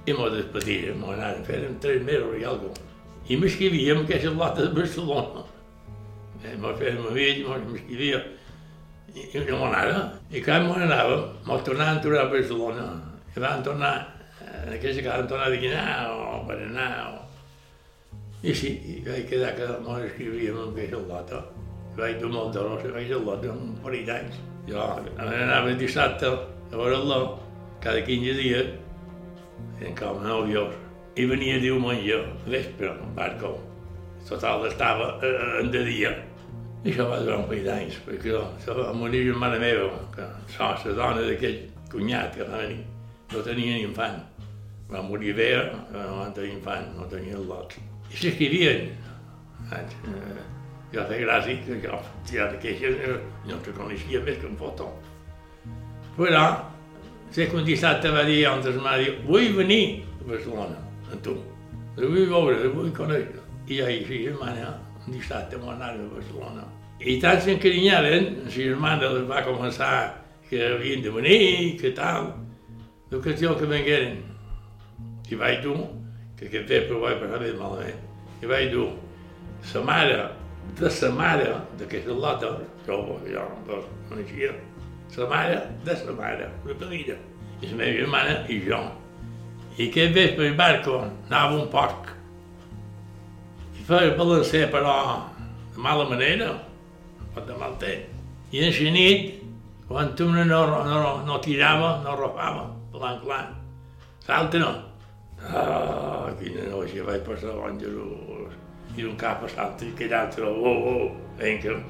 I 0.08 0.16
mos 0.16 0.32
despedirem, 0.38 1.04
mos 1.04 1.18
anàvem, 1.18 1.44
fèrem 1.50 1.76
tres 1.84 2.06
mesos 2.08 2.38
i 2.40 2.46
alguna 2.48 2.88
I 3.30 3.36
m'escrivíem 3.38 4.06
aquestes 4.06 4.38
lotes 4.40 4.70
de 4.70 4.76
Barcelona. 4.80 5.44
Eh, 6.46 6.56
mos 6.64 6.80
fèrem 6.80 7.04
amb 7.04 7.20
ell, 7.28 7.44
mos 7.50 7.68
m'escrivia. 7.74 8.24
I, 9.16 9.26
i 9.34 9.44
no 9.48 9.64
anava. 9.68 10.02
I 10.32 10.42
quan 10.46 10.68
mos 10.68 10.82
anàvem, 10.84 11.24
mos 11.48 11.64
tornàvem 11.66 12.00
a 12.00 12.04
tornar 12.04 12.26
a 12.26 12.32
Barcelona. 12.34 12.86
I 13.36 13.44
vam 13.44 13.64
tornar, 13.66 13.94
en 14.42 14.74
aquesta 14.76 15.06
casa 15.06 15.22
vam 15.22 15.32
tornar 15.32 15.48
a 15.48 15.56
dinar 15.56 15.88
o 16.12 16.44
per 16.48 16.60
anar. 16.66 16.92
O... 17.14 17.18
I 18.44 18.56
sí, 18.56 18.74
i 18.94 19.00
vaig 19.06 19.26
quedar 19.30 19.56
que 19.58 19.70
mos 19.86 20.04
escrivíem 20.10 20.60
amb 20.60 20.78
aquesta 20.78 21.02
lota. 21.10 21.42
I 21.96 22.02
vaig 22.02 22.22
dur 22.22 22.32
molt 22.36 22.54
d'hores 22.56 22.86
amb 22.86 23.00
aquesta 23.02 23.24
lota, 23.26 23.56
un 23.56 23.76
parell 23.84 24.06
d'anys. 24.10 24.44
Jo 24.70 24.84
anava 25.18 25.74
dissabte 25.80 26.30
a 26.30 26.78
veure-lo, 26.78 27.40
cada 27.82 28.04
15 28.06 28.38
dies, 28.38 28.76
en 29.82 29.96
com 29.98 30.22
a 30.22 30.28
Nova 30.28 30.48
York. 30.52 30.78
I 31.20 31.26
venia 31.28 31.58
diumenge, 31.60 32.22
vespre, 32.48 32.94
en 32.94 33.16
barco. 33.16 33.58
Total, 34.28 34.68
estava 34.68 35.18
eh, 35.26 35.62
en 35.64 35.72
de 35.72 35.84
dia. 35.88 36.12
I 36.80 36.94
això 36.94 37.10
va 37.10 37.20
durar 37.20 37.42
un 37.42 37.48
parell 37.50 37.66
d'anys, 37.68 37.98
perquè 38.06 38.32
això 38.40 38.76
va 38.78 38.94
morir 38.96 39.26
una 39.34 39.42
mare 39.42 39.60
meva, 39.60 39.90
que 40.14 40.28
sols 40.54 40.86
la 40.88 40.94
dona 40.96 41.26
d'aquell 41.28 41.58
cunyat 41.92 42.38
que 42.38 42.48
va 42.48 42.62
venir, 42.62 42.86
no 43.34 43.44
tenia 43.44 43.74
ni 43.76 43.84
infant. 43.84 44.22
Va 44.90 45.02
morir 45.04 45.34
bé, 45.36 45.50
no 45.92 46.06
van 46.22 46.32
tenir 46.38 46.54
infant, 46.56 46.88
no 46.96 47.10
tenia 47.12 47.36
el 47.36 47.44
lot. 47.52 47.76
I 48.10 48.22
s'escrivien. 48.24 48.88
Eh, 49.76 49.84
jo 50.96 51.04
feia 51.12 51.22
gràcia 51.28 51.60
que 51.68 51.78
jo, 51.84 52.00
ja 52.32 52.48
de 52.50 52.64
queixes, 52.64 52.98
no 53.46 53.60
te 53.66 53.76
coneixia 53.76 54.24
més 54.24 54.40
que 54.40 54.48
en 54.48 54.58
foto. 54.58 54.88
Però, 56.16 56.46
sé 57.36 57.52
que 57.52 57.60
un 57.60 57.68
dissabte 57.68 58.10
va 58.16 58.24
dir, 58.24 58.42
on 58.50 58.64
es 58.64 58.80
va 58.82 58.98
dir, 59.04 59.18
vull 59.28 59.52
venir 59.60 59.84
a 60.16 60.32
Barcelona, 60.32 60.80
amb 61.12 61.22
tu. 61.28 61.36
Vull 62.00 62.24
veure, 62.32 62.72
vull 62.72 62.96
conèixer. 62.96 63.44
I 63.70 63.84
jo 63.84 63.90
i 63.94 64.00
la 64.08 64.24
germana, 64.32 64.72
un 64.72 64.89
dissabte, 65.14 65.58
vam 65.58 65.76
anar 65.76 65.94
a 65.94 66.08
Barcelona. 66.14 66.66
I 67.00 67.16
tant 67.24 67.40
s'encarinyaven, 67.42 68.26
la 68.44 68.52
germana 68.52 69.14
les 69.14 69.28
va 69.30 69.46
començar 69.46 69.92
que 70.50 70.60
havien 70.74 71.04
de 71.06 71.14
venir, 71.14 71.78
que 71.80 71.94
tal, 71.96 72.34
l'ocasió 73.12 73.56
que 73.56 73.70
vengueren. 73.70 74.20
I 75.30 75.38
vaig 75.38 75.62
dur, 75.64 75.78
que 76.36 76.50
aquest 76.50 76.68
vespre 76.68 76.98
ho 76.98 77.04
vaig 77.06 77.22
passar 77.22 77.40
bé 77.40 77.54
malament, 77.54 78.02
i 78.42 78.50
vaig 78.50 78.72
dur 78.74 78.90
la 79.74 79.84
mare 79.86 80.20
de 80.80 80.90
la 81.02 81.10
mare 81.16 81.50
d'aquesta 81.80 82.14
lota, 82.14 82.52
jo, 82.88 82.98
jo 83.28 83.46
no 83.68 83.82
coneixia, 84.10 84.54
la 85.18 85.28
mare 85.30 85.62
de 85.86 85.98
la 86.06 86.14
mare, 86.18 86.52
la 86.66 86.74
petita, 86.74 87.18
i 87.62 87.68
la 87.68 87.76
meva 87.76 87.98
germana 87.98 88.38
i 88.48 88.60
jo. 88.68 88.80
I 89.78 89.90
aquest 89.90 90.14
vespre 90.14 90.48
el 90.48 90.56
barco 90.56 91.00
anava 91.02 91.56
un 91.56 91.68
poc. 91.72 92.19
Feia 93.90 94.14
balancer, 94.14 94.68
però, 94.70 94.92
de 95.74 95.82
mala 95.82 96.04
manera, 96.06 96.52
pot 97.34 97.48
de 97.48 97.56
mal 97.58 97.72
temps. 97.82 98.20
I 98.54 98.60
en 98.68 98.76
la 98.76 98.92
nit, 98.94 99.40
quan 99.88 100.12
una 100.22 100.44
no, 100.46 100.60
no, 100.86 101.00
no 101.26 101.40
tirava, 101.42 101.96
no 102.04 102.12
arrofava, 102.12 102.68
plan, 102.94 103.18
plan. 103.24 103.48
L'altre 104.28 104.62
no. 104.62 104.70
Ah, 105.42 106.30
quina 106.38 106.68
noia 106.70 107.08
vaig 107.08 107.26
passar 107.26 107.56
l'Àngelus. 107.58 108.54
I 108.94 109.02
d'un 109.02 109.18
cap 109.18 109.42
a 109.42 109.50
l'altre, 109.56 109.90
i 109.90 109.96
aquell 109.96 110.14
altre, 110.14 110.46
oh, 110.46 110.86
oh, 110.94 111.10
venga. 111.42 111.82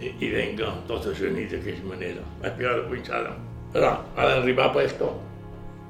I, 0.00 0.14
i 0.24 0.32
venga, 0.32 0.72
tota 0.88 1.12
la 1.12 1.34
nit 1.36 1.52
d'aquesta 1.52 1.92
manera. 1.92 2.24
Vaig 2.40 2.56
pillar 2.56 2.76
la 2.78 2.88
punxada. 2.88 3.36
Però, 3.76 3.92
ha 4.16 4.32
d'arribar 4.32 4.70
a 4.70 4.76
puesto. 4.78 5.12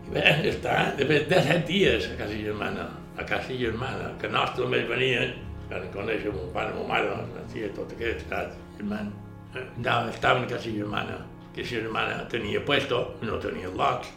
I 0.09 0.13
bé, 0.15 0.23
està, 0.49 0.75
després 0.97 1.27
de 1.29 1.39
set 1.45 1.67
dies 1.69 2.07
a 2.09 2.15
casa 2.17 2.37
germana, 2.41 2.87
a 3.21 3.25
casa 3.29 3.53
germana, 3.53 4.07
que 4.21 4.31
nostres 4.33 4.65
només 4.65 4.87
venien, 4.89 5.35
per 5.69 5.83
conèixer 5.93 6.33
mon 6.33 6.47
pare, 6.55 6.73
mon 6.73 6.89
mare, 6.89 7.11
la 7.35 7.43
tia, 7.53 7.69
tot 7.77 7.93
aquest, 7.93 8.25
saps, 8.31 8.57
germana. 8.79 9.13
Andava, 9.59 10.09
estava 10.09 10.41
a 10.47 10.49
casa 10.49 10.73
germana, 10.73 11.19
que 11.53 11.67
la 11.67 11.69
germana 11.75 12.17
tenia 12.33 12.65
puesto, 12.65 13.03
no 13.21 13.37
tenia 13.37 13.69
lots. 13.69 14.09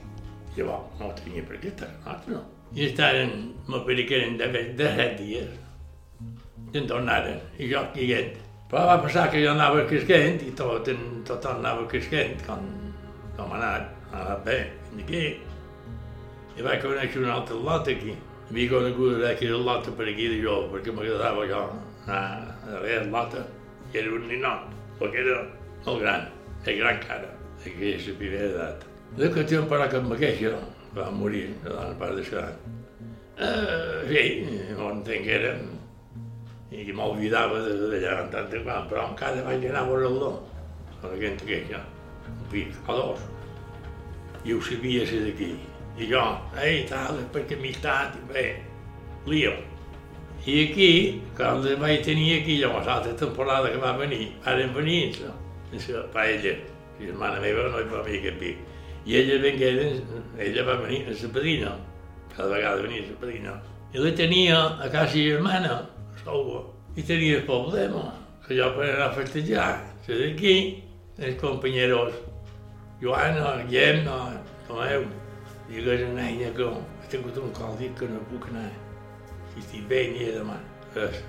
Llavors, 0.55 0.95
no 1.01 1.11
tenia 1.19 1.43
per 1.43 1.59
què 1.59 1.73
estar 1.73 1.91
nostre, 2.05 2.37
no. 2.37 2.45
I 2.71 2.87
estaven, 2.87 3.35
me 3.67 3.83
periqueren 3.83 4.39
de, 4.39 4.47
de 4.79 4.95
set 4.95 5.19
dies. 5.19 5.53
I 6.71 6.79
en 6.79 6.87
tornaren, 6.87 7.43
i 7.59 7.67
jo 7.67 7.83
quiguent. 7.91 8.35
Però 8.71 8.87
va 8.87 8.99
passar 9.03 9.27
que 9.27 9.43
jo 9.43 9.51
anava 9.51 9.83
cresquent, 9.91 10.39
i 10.47 10.55
tot, 10.55 10.87
tot 11.27 11.51
anava 11.51 11.83
cresquent, 11.91 12.39
com, 12.47 12.67
com 13.35 13.51
ha 13.51 13.59
anat, 13.59 13.95
ha 14.13 14.21
anat 14.23 14.45
bé, 14.47 14.61
fins 14.87 15.09
aquí. 15.09 15.25
I 16.57 16.65
vaig 16.65 16.83
conèixer 16.83 17.23
un 17.23 17.31
altre 17.31 17.55
lot 17.55 17.87
aquí. 17.87 18.15
Havia 18.49 18.69
conegut 18.73 19.23
aquell 19.29 19.63
lot 19.63 19.87
per 19.95 20.07
aquí 20.11 20.27
de 20.27 20.41
jo, 20.43 20.57
perquè 20.73 20.91
m'agradava 20.91 21.47
jo 21.47 21.61
anar 22.07 22.23
darrere 22.65 23.05
el 23.05 23.11
lot, 23.13 23.37
i 23.93 23.97
era 24.01 24.11
un 24.17 24.27
ninot, 24.27 24.73
perquè 24.99 25.23
era 25.23 25.37
molt 25.85 26.01
gran, 26.03 26.27
de 26.65 26.75
gran 26.77 26.99
cara, 27.05 27.31
d'aquella 27.63 28.17
primera 28.19 28.49
edat. 28.49 28.85
De 29.17 29.29
que 29.31 29.57
un 29.59 29.67
pare 29.71 29.87
que 29.89 29.97
em 30.03 30.11
queixa, 30.19 30.51
va 30.95 31.09
morir, 31.11 31.47
la 31.63 31.77
dona 31.77 31.99
pare 31.99 32.19
d'això. 32.19 32.43
Uh, 33.41 34.03
sí, 34.11 34.23
no 34.77 34.91
entenc 34.91 35.25
que 35.25 35.37
era, 35.39 35.55
i 36.71 36.91
m'oblidava 36.95 37.63
d'allà 37.63 38.19
en 38.25 38.31
tant 38.35 38.51
de 38.51 38.61
quan, 38.63 38.87
però 38.91 39.07
encara 39.09 39.47
vaig 39.47 39.65
anar 39.71 39.85
a 39.85 39.89
veure-lo, 39.89 40.31
per 41.01 41.15
aquesta 41.15 41.47
queixa, 41.47 41.83
un 42.31 42.47
pic, 42.51 42.75
o 42.87 42.99
dos. 42.99 43.27
I 44.43 44.55
ho 44.55 44.61
sabia 44.65 45.07
ser 45.07 45.23
d'aquí. 45.27 45.53
I 45.97 46.07
jo, 46.07 46.23
ei, 46.61 46.85
tal, 46.87 47.19
perquè 47.33 47.57
amistat, 47.59 48.15
i 48.15 48.27
bé, 48.31 48.45
lío. 49.27 49.51
I 50.45 50.55
aquí, 50.65 51.21
quan 51.37 51.61
vaig 51.81 52.01
tenir 52.05 52.39
aquí, 52.39 52.57
llavors 52.61 52.87
l'altra 52.87 53.13
temporada 53.13 53.69
que 53.69 53.77
va 53.77 53.91
venir, 53.97 54.31
varen 54.45 54.73
venir, 54.73 55.19
la 55.21 56.03
paella, 56.13 56.55
la 56.97 57.05
germana 57.05 57.39
meva 57.43 57.67
no 57.69 57.83
hi 57.83 57.89
va 57.91 58.01
venir 58.07 58.21
aquest 58.23 58.39
pic. 58.39 58.57
I 59.05 59.17
ella 59.19 59.37
vengueren, 59.43 60.01
ella 60.39 60.65
va 60.65 60.79
venir 60.81 61.03
a 61.05 61.13
la 61.13 61.29
padrina, 61.35 61.75
cada 62.35 62.49
vegada 62.55 62.81
venia 62.81 63.05
la 63.05 63.19
padrina. 63.19 63.55
I 63.93 63.97
la 63.99 64.15
tenia 64.15 64.59
a 64.79 64.89
casa 64.89 65.17
germana, 65.17 65.73
a 66.15 66.23
Salva, 66.23 66.63
i 66.95 67.03
tenia 67.03 67.37
el 67.37 67.45
problema, 67.45 68.11
que 68.47 68.57
jo 68.57 68.73
per 68.77 68.89
anar 68.89 69.09
a 69.11 69.15
festejar, 69.15 69.71
que 70.05 70.17
d'aquí, 70.17 70.55
els 71.19 71.37
companyeros, 71.41 72.13
Joana, 73.01 73.59
Guillem, 73.67 74.05
no, 74.05 74.23
Tomeu, 74.67 75.05
digues 75.69 76.01
a 76.05 76.13
nena 76.15 76.53
que 76.55 76.69
he 76.69 77.11
tingut 77.11 77.37
un 77.37 77.51
còldic 77.53 77.97
que 77.99 78.09
no 78.09 78.23
puc 78.31 78.49
anar. 78.51 78.69
Si 79.51 79.59
estic 79.59 79.87
bé 79.89 80.07
ni 80.13 80.31
demà. 80.31 80.57
Pues, 80.93 81.21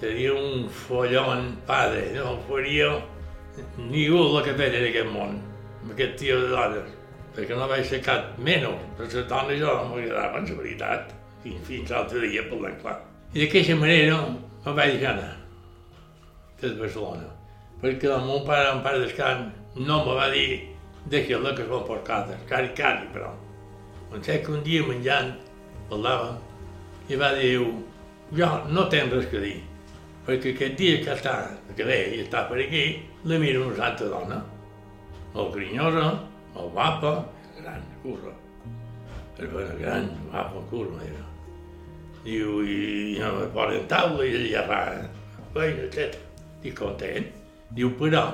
seria 0.00 0.34
un 0.34 0.68
follon 0.68 1.56
padre, 1.66 2.12
no 2.14 2.38
faria 2.48 2.90
ningú 3.76 4.20
el 4.22 4.44
que 4.46 4.54
fet 4.58 4.76
en 4.78 4.86
aquest 4.90 5.10
món, 5.10 5.38
amb 5.82 5.94
aquest 5.94 6.14
tio 6.20 6.36
de 6.42 6.52
dones, 6.52 6.92
perquè 7.34 7.56
no 7.58 7.66
vaig 7.70 7.86
ser 7.86 8.00
cap 8.04 8.36
menys, 8.38 8.84
però 8.98 9.08
les 9.08 9.26
dones 9.32 9.58
jo 9.62 9.74
no 9.74 9.88
m'agradaven, 9.90 10.46
la 10.46 10.60
veritat, 10.60 11.10
fins, 11.42 11.64
fins 11.66 11.90
l'altre 11.90 12.22
dia, 12.26 12.46
parlant 12.50 12.78
clar. 12.84 12.94
I 13.34 13.42
d'aquesta 13.42 13.76
manera 13.80 14.20
me 14.28 14.76
vaig 14.78 14.94
deixar 14.94 15.16
anar, 15.16 15.34
des 16.60 16.70
de 16.70 16.80
Barcelona, 16.84 17.26
perquè 17.82 18.12
el 18.14 18.24
meu 18.30 18.44
pare, 18.46 18.70
el 18.76 18.82
pare 18.86 19.02
d'escan, 19.02 19.48
no 19.82 20.00
me 20.06 20.14
va 20.20 20.30
dir 20.34 20.48
deixa-la 21.10 21.54
que 21.56 21.66
es 21.66 21.70
van 21.72 21.84
per 21.88 22.00
casa, 22.06 22.38
cari, 22.48 22.70
cari, 22.78 23.10
però. 23.14 23.34
Sé 24.22 24.42
que 24.42 24.50
un 24.52 24.62
dia 24.64 24.82
menjant, 24.82 25.34
parlàvem, 25.88 26.38
i 27.08 27.16
va 27.16 27.28
dir, 27.36 27.52
jo 28.36 28.48
no 28.72 28.86
tenc 28.92 29.12
res 29.14 29.28
que 29.30 29.40
dir, 29.40 29.58
perquè 30.26 30.54
aquest 30.54 30.74
dia 30.80 30.96
que 31.04 31.12
està, 31.14 31.34
que 31.76 31.86
ve 31.86 31.98
i 32.16 32.22
està 32.24 32.42
per 32.48 32.58
aquí, 32.64 32.82
la 33.28 33.38
miro 33.40 33.66
una 33.68 33.86
altra 33.86 34.08
dona, 34.10 34.40
molt 35.36 35.54
grinyosa, 35.54 36.08
molt 36.56 36.72
guapa, 36.74 37.12
gran, 37.60 37.84
curra. 38.02 38.34
Però 39.38 39.62
era 39.62 39.76
gran, 39.78 40.10
guapa, 40.32 40.64
curra, 40.72 40.98
era. 41.06 41.24
Diu, 42.24 42.58
i 42.64 43.16
no 43.20 43.30
me 43.36 43.46
posen 43.54 43.86
taula 43.92 44.26
i 44.26 44.34
ella 44.40 44.64
va, 44.68 44.80
feina, 45.54 45.86
etc. 45.86 46.18
Estic 46.56 46.74
content. 46.80 47.28
Diu, 47.76 47.92
però, 48.00 48.24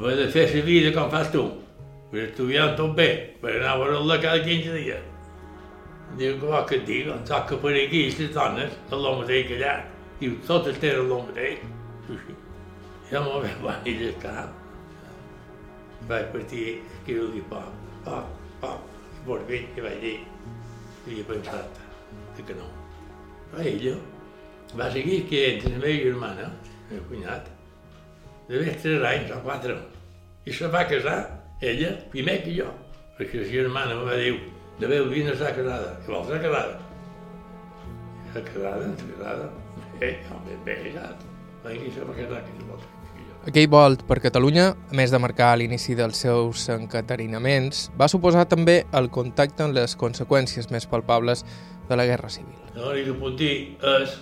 va 0.00 0.16
de 0.16 0.30
fer 0.32 0.48
la 0.54 0.64
vida 0.64 0.94
com 0.96 1.12
fas 1.12 1.30
tu, 1.34 1.44
per 2.14 2.28
estudiar 2.28 2.76
tot 2.78 2.92
bé, 2.94 3.08
per 3.42 3.56
anar 3.56 3.72
a 3.72 3.78
veure-la 3.80 4.20
cada 4.22 4.42
15 4.44 4.74
dies. 4.78 5.06
Diu, 6.14 6.36
que 6.38 6.46
vol 6.46 6.62
que 6.68 6.76
et 6.78 6.84
dic, 6.86 7.08
em 7.10 7.24
sap 7.26 7.48
que 7.50 7.58
per 7.58 7.72
aquí 7.74 8.04
les 8.06 8.30
dones, 8.36 8.70
és 8.70 8.94
el 8.94 9.18
mateix 9.18 9.48
que 9.48 9.56
allà. 9.58 9.72
Diu, 10.20 10.36
totes 10.46 10.78
tenen 10.78 11.10
el 11.10 11.24
mateix. 11.26 11.64
Ja 13.10 13.24
m'ho 13.24 13.42
vaig 13.42 13.58
venir 13.66 13.96
del 13.98 14.14
cap. 14.22 14.54
Vaig 16.06 16.30
partir, 16.36 16.64
escriure-li 17.00 17.42
poc, 17.50 17.84
poc, 18.06 18.30
poc, 18.62 18.88
i 19.10 19.26
per 19.26 19.42
bé 19.50 19.62
que 19.74 19.90
vaig 19.90 20.00
dir, 20.06 20.16
havia 21.02 21.28
pensat 21.34 21.84
que 22.46 22.60
no. 22.62 22.70
Però 23.50 23.66
ella 23.74 23.98
va 24.78 24.92
seguir 24.94 25.24
que 25.26 25.46
entre 25.52 25.74
la 25.74 25.82
meva 25.82 26.02
germana, 26.06 26.50
el 26.78 26.94
meu 26.94 27.06
cunyat, 27.10 27.54
de 28.46 28.60
més 28.62 28.84
tres 28.86 29.08
anys 29.10 29.34
o 29.34 29.46
quatre, 29.48 29.82
i 30.46 30.54
se 30.54 30.70
va 30.70 30.86
casar 30.86 31.22
ella 31.60 31.92
primer 32.12 32.40
que 32.44 32.56
jo, 32.56 32.70
perquè 33.18 33.42
la 33.42 33.50
germana 33.50 33.98
me 34.00 34.08
va 34.08 34.16
dir, 34.18 34.34
de 34.80 34.90
veu 34.90 35.06
vine 35.12 35.34
està 35.34 35.52
casada, 35.56 35.94
i 36.02 36.10
l'altra 36.10 36.40
casada. 36.42 36.80
Està 38.30 38.42
casada, 38.48 38.90
està 38.90 39.12
casada, 39.12 39.48
bé, 40.00 40.16
home, 40.32 40.58
bé, 40.66 40.80
ja, 40.96 41.12
venir 41.64 41.94
se 41.94 42.04
va 42.04 42.16
casar 42.16 42.42
que 42.42 42.58
l'altra. 42.64 42.90
Aquell 43.44 43.66
volt 43.68 44.06
per 44.08 44.22
Catalunya, 44.24 44.70
a 44.72 44.94
més 44.96 45.10
de 45.12 45.18
marcar 45.20 45.50
l'inici 45.60 45.92
dels 45.98 46.22
seus 46.24 46.62
encatarinaments, 46.72 47.90
va 48.00 48.08
suposar 48.08 48.46
també 48.48 48.78
el 48.96 49.10
contacte 49.12 49.66
amb 49.66 49.76
les 49.76 49.92
conseqüències 50.00 50.70
més 50.72 50.86
palpables 50.88 51.44
de 51.90 51.98
la 52.00 52.06
Guerra 52.08 52.30
Civil. 52.32 52.56
L'únic 52.72 53.10
que 53.10 53.16
puc 53.20 53.36
dir 53.36 53.56
és 53.98 54.14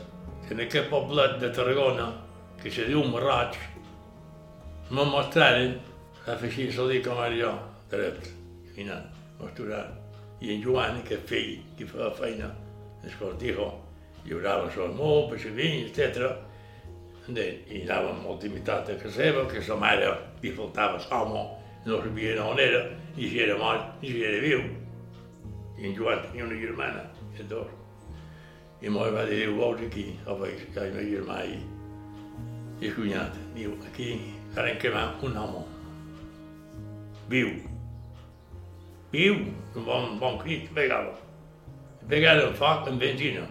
que 0.49 0.57
en 0.57 0.64
aquest 0.64 0.90
poblet 0.90 1.38
de 1.38 1.53
Tarragona, 1.55 2.09
que 2.59 2.75
se 2.75 2.88
diu 2.88 3.05
Marroig, 3.12 3.55
me 4.90 5.07
mostraren, 5.07 5.79
a 6.27 6.37
fer 6.39 6.49
així, 6.49 6.69
se 6.71 6.87
dir 6.87 7.01
com 7.03 7.19
era 7.19 7.35
jo, 7.35 7.51
dret, 7.91 8.29
caminant, 8.71 9.09
mostrant. 9.41 9.99
i 10.43 10.55
en 10.55 10.63
Joan, 10.63 10.99
aquest 10.99 11.27
fill, 11.31 11.59
que 11.79 11.87
feia 11.87 12.11
feina, 12.19 12.49
el 13.03 13.13
cortijo, 13.19 13.69
lliurava 14.25 14.71
el 14.71 14.95
molt, 14.95 15.31
per 15.31 15.51
vins, 15.55 15.91
etc. 15.91 16.31
I 17.29 17.83
anava 17.83 18.13
molt 18.13 18.45
imitat 18.45 18.91
a 18.91 18.97
casa 18.99 19.15
seva, 19.17 19.47
que 19.47 19.63
sa 19.63 19.77
mare 19.77 20.11
li 20.43 20.51
faltava 20.51 20.99
l'home, 20.99 21.45
no 21.87 22.01
sabia 22.03 22.43
on 22.45 22.59
era, 22.59 22.83
i 23.17 23.29
si 23.29 23.39
era 23.43 23.59
mort, 23.59 24.03
i 24.03 24.11
si 24.11 24.25
era 24.25 24.41
viu. 24.43 24.63
I 25.79 25.87
en 25.87 25.95
Joan 25.95 26.23
tenia 26.27 26.45
una 26.45 26.59
germana, 26.59 27.05
i 27.39 27.47
dos. 27.51 27.71
I 28.83 28.91
molt 28.91 29.15
va 29.15 29.27
dir, 29.27 29.47
vols 29.55 29.83
aquí? 29.87 30.09
O 30.27 30.35
veig 30.39 30.67
que 30.75 30.81
hi 30.83 30.91
ha 30.91 30.95
una 30.95 31.07
germà 31.07 31.39
i, 31.47 31.61
i 32.81 32.91
el 32.91 32.97
cunyat. 32.97 33.39
Diu, 33.55 33.79
aquí 33.87 34.17
farem 34.57 34.83
cremar 34.83 35.07
un 35.23 35.39
home. 35.39 35.72
Viu. 37.33 37.49
Viu, 39.12 39.37
un 39.75 39.85
bon, 39.87 40.18
bon 40.21 40.35
crit, 40.42 40.66
pegava. 40.77 41.14
Pegava 42.11 42.42
el 42.45 42.57
foc 42.59 42.90
amb 42.90 43.01
benzina. 43.01 43.47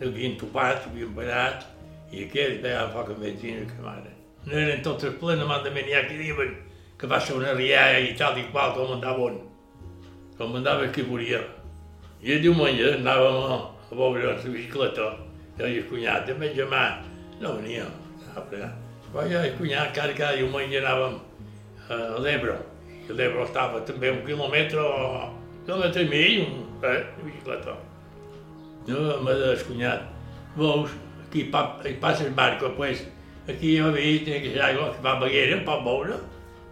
L'havien 0.00 0.34
topat, 0.40 0.88
l'havien 0.88 1.12
parat, 1.14 1.68
i 2.10 2.24
aquell 2.24 2.56
pegava 2.64 2.88
foc 2.96 3.12
amb 3.14 3.22
benzina 3.22 3.62
i 3.62 3.68
cremada. 3.70 4.10
No 4.48 4.58
eren 4.58 4.82
tots 4.82 5.06
els 5.06 5.20
plenament 5.20 5.68
n'hi 5.76 5.94
ha 5.94 6.02
que 6.08 6.18
diuen 6.18 6.50
que 6.98 7.06
va 7.06 7.20
ser 7.22 7.36
una 7.38 7.54
rialla 7.54 8.02
i 8.08 8.16
tal 8.18 8.42
i 8.42 8.48
qual, 8.50 8.74
com 8.74 8.96
andava 8.96 9.28
on. 9.28 9.38
Com 10.40 10.58
andava 10.58 10.90
qui 10.90 11.06
volia. 11.06 11.44
I 12.26 12.34
el 12.40 12.44
diumenge 12.48 12.90
anàvem 12.96 13.40
a, 13.44 13.60
a 13.86 14.00
veure 14.02 14.32
la 14.32 14.36
bicicleta, 14.42 15.12
i 15.62 15.68
el 15.68 15.86
cunyat, 15.86 16.26
de 16.26 16.34
Benjamà, 16.42 16.84
no 17.38 17.54
venia. 17.60 17.86
Però 18.34 19.30
jo 19.30 19.30
i 19.30 19.40
el 19.46 19.56
cunyat, 19.62 19.94
cada, 19.94 20.18
cada 20.18 20.42
diumenge 20.42 20.82
anàvem 20.82 21.20
a 21.88 22.20
l'Ebre, 22.22 22.56
i 23.08 23.16
l'Ebre 23.16 23.44
estava 23.44 23.80
també 23.88 24.12
un 24.12 24.22
quilòmetre 24.26 24.84
o 24.84 25.28
quilòmetre 25.66 26.04
i 26.06 26.10
mig, 26.12 26.48
eh, 26.82 26.96
de 27.16 27.26
bicicleta. 27.26 27.76
No, 28.88 29.04
m'ha 29.24 29.36
de 29.36 29.52
cunyat, 29.68 30.06
veus, 30.56 30.94
aquí 31.26 31.44
pa, 31.52 31.64
hi 31.84 31.96
passa 32.00 32.24
el 32.26 32.34
barco, 32.36 32.72
pues, 32.76 33.04
aquí 33.48 33.76
jo 33.78 33.92
veig 33.92 34.24
que 34.28 34.54
hi 34.54 34.58
ha 34.58 34.70
aigua 34.70 34.92
que 34.94 35.04
va 35.04 35.18
Baguera, 35.20 35.60
pot 35.66 35.84
veure, 35.84 36.16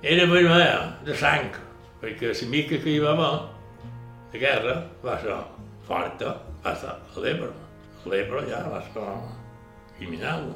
era 0.03 0.27
vermella, 0.31 0.81
de 1.05 1.15
sang, 1.17 1.53
perquè 2.01 2.33
la 2.33 2.51
mica 2.53 2.81
que 2.81 2.95
hi 2.95 2.99
va 3.03 3.13
haver, 3.17 3.35
de 4.33 4.39
guerra, 4.39 4.77
va 5.05 5.17
ser 5.23 5.37
forta, 5.87 6.37
va 6.65 6.75
ser 6.77 6.93
a 6.93 7.23
l'Ebre. 7.23 7.53
L'Ebre 8.07 8.45
ja 8.47 8.61
va 8.71 8.81
ser 8.87 9.07
criminal. 9.99 10.53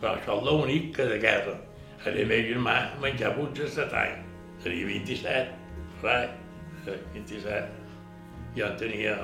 Però 0.00 0.14
això 0.16 0.38
és 0.38 0.46
l'únic 0.46 0.94
que 0.96 1.06
de 1.10 1.18
guerra. 1.20 1.56
La 2.00 2.12
meva 2.16 2.36
germà 2.48 2.74
menjava 3.02 3.42
uns 3.42 3.58
de 3.58 3.66
7 3.68 3.96
anys. 4.00 4.28
Tenia 4.64 4.86
27, 4.88 5.50
res, 6.00 6.30
27. 7.12 7.58
Jo 8.56 8.68
en 8.70 8.76
tenia, 8.80 9.16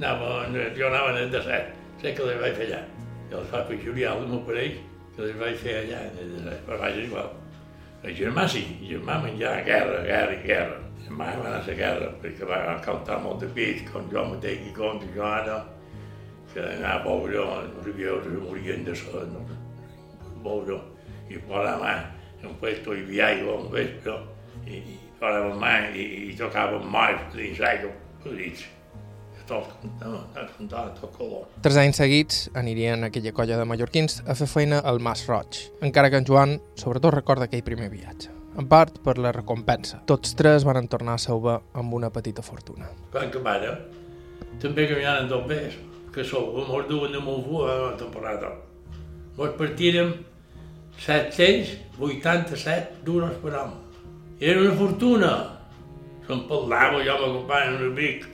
anava, 0.00 0.30
jo 0.74 0.88
anava 0.88 1.12
en 1.12 1.20
el 1.20 1.28
de 1.30 1.42
7, 1.44 1.76
sé 2.00 2.10
que 2.16 2.26
les 2.26 2.40
vaig 2.40 2.56
fer 2.58 2.66
allà. 2.66 2.80
I 3.30 3.36
els 3.38 3.52
fa 3.52 3.60
per 3.68 3.78
Julià, 3.84 4.16
el 4.18 4.26
meu 4.32 4.40
parell, 4.48 4.80
que 5.14 5.28
les 5.28 5.36
vaig 5.38 5.60
fer 5.60 5.76
allà 5.84 6.00
en 6.08 6.18
el 6.24 6.32
de 6.32 6.40
7, 6.48 6.56
però 6.66 6.78
vaig 6.80 6.98
igual. 7.04 7.28
El 8.02 8.16
germà 8.18 8.48
sí, 8.50 8.64
el 8.80 8.90
germà 8.96 9.20
menjava 9.22 9.62
guerra, 9.68 10.02
guerra 10.08 10.34
i 10.34 10.42
guerra. 10.42 10.80
El 10.88 11.06
germà 11.06 11.30
va 11.38 11.46
anar 11.52 11.60
a 11.60 11.68
la 11.68 11.78
guerra 11.82 12.10
perquè 12.24 12.50
va 12.50 12.58
cantar 12.88 13.20
molt 13.22 13.46
de 13.46 13.52
pit, 13.54 13.84
com 13.92 14.10
jo 14.10 14.26
mateix 14.32 14.66
i 14.66 14.74
com 14.74 14.98
jo 15.14 15.22
ara, 15.28 15.60
que 16.50 16.66
anava 16.66 16.98
a 16.98 17.22
veure 17.28 17.46
els 17.60 17.78
ribieros 17.86 18.26
que 18.26 18.42
morien 18.42 18.84
de 18.90 18.98
set, 18.98 19.30
no? 19.30 19.46
veure, 20.42 20.82
i 21.30 21.38
i 21.38 21.40
posava 21.46 21.78
mà 21.80 21.94
i, 25.96 26.06
i 26.30 26.36
tocava 26.38 26.78
morts 26.78 27.34
dins 27.36 27.60
l'aigua, 27.62 27.92
petits. 28.24 28.64
Tot 29.44 29.68
cantava, 29.82 30.22
cantava 30.56 30.92
tot 30.96 31.12
color. 31.18 31.42
Tres 31.64 31.76
anys 31.76 31.98
seguits 32.00 32.38
anirien 32.56 33.04
aquella 33.04 33.32
colla 33.36 33.58
de 33.60 33.66
mallorquins 33.68 34.22
a 34.24 34.36
fer 34.38 34.48
feina 34.48 34.78
al 34.80 35.02
Mas 35.04 35.26
Roig, 35.28 35.58
encara 35.84 36.08
que 36.08 36.16
en 36.22 36.24
Joan 36.24 36.54
sobretot 36.80 37.12
recorda 37.12 37.44
aquell 37.44 37.64
primer 37.66 37.90
viatge. 37.92 38.32
En 38.56 38.68
part 38.70 39.00
per 39.04 39.18
la 39.18 39.34
recompensa. 39.34 39.98
Tots 40.08 40.32
tres 40.38 40.64
van 40.64 40.88
tornar 40.88 41.18
a 41.18 41.20
Sauva 41.20 41.58
amb 41.74 41.92
una 41.98 42.08
petita 42.14 42.40
fortuna. 42.46 42.88
Quan 43.12 43.28
acabara, 43.28 43.74
també 44.62 44.86
caminaren 44.88 45.28
dos 45.28 45.44
més, 45.50 45.76
que 46.14 46.24
Sauva 46.24 46.64
mos 46.68 46.88
duen 46.88 47.12
de 47.12 47.20
Montfú 47.20 47.64
a 47.66 47.74
la 47.82 47.96
temporada. 48.00 48.54
Mos 49.36 49.56
partirem 49.58 50.14
787 50.98 53.04
duros 53.04 53.32
per 53.42 53.54
home. 53.54 53.74
Era 54.40 54.60
una 54.60 54.74
fortuna. 54.74 55.50
Se'n 56.26 56.48
parlava, 56.48 57.04
jo 57.04 57.14
en 57.60 57.74
el 57.76 57.92
Vic, 57.92 58.24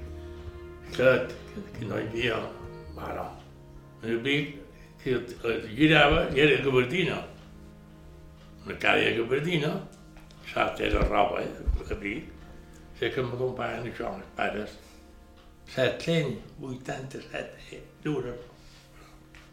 que, 0.94 1.26
que, 1.26 1.78
que 1.78 1.84
no 1.86 1.98
hi 1.98 2.06
havia 2.06 2.36
mare. 2.94 3.24
En 4.02 4.22
Vic, 4.22 4.56
que 5.02 5.20
girava 5.74 6.28
i 6.34 6.40
era 6.40 6.62
gabardina. 6.64 7.24
Una 8.64 8.74
cada 8.78 9.10
gabardina, 9.16 9.80
saps, 10.52 10.80
era 10.80 11.00
roba, 11.08 11.42
eh, 11.42 11.90
a 11.90 11.94
Vic. 11.94 12.24
Sé 13.00 13.10
que 13.14 13.22
m'acompanyen 13.24 13.86
això, 13.90 14.06
els 14.16 14.26
pares. 14.36 14.70
787 15.74 17.82
duros 18.04 18.40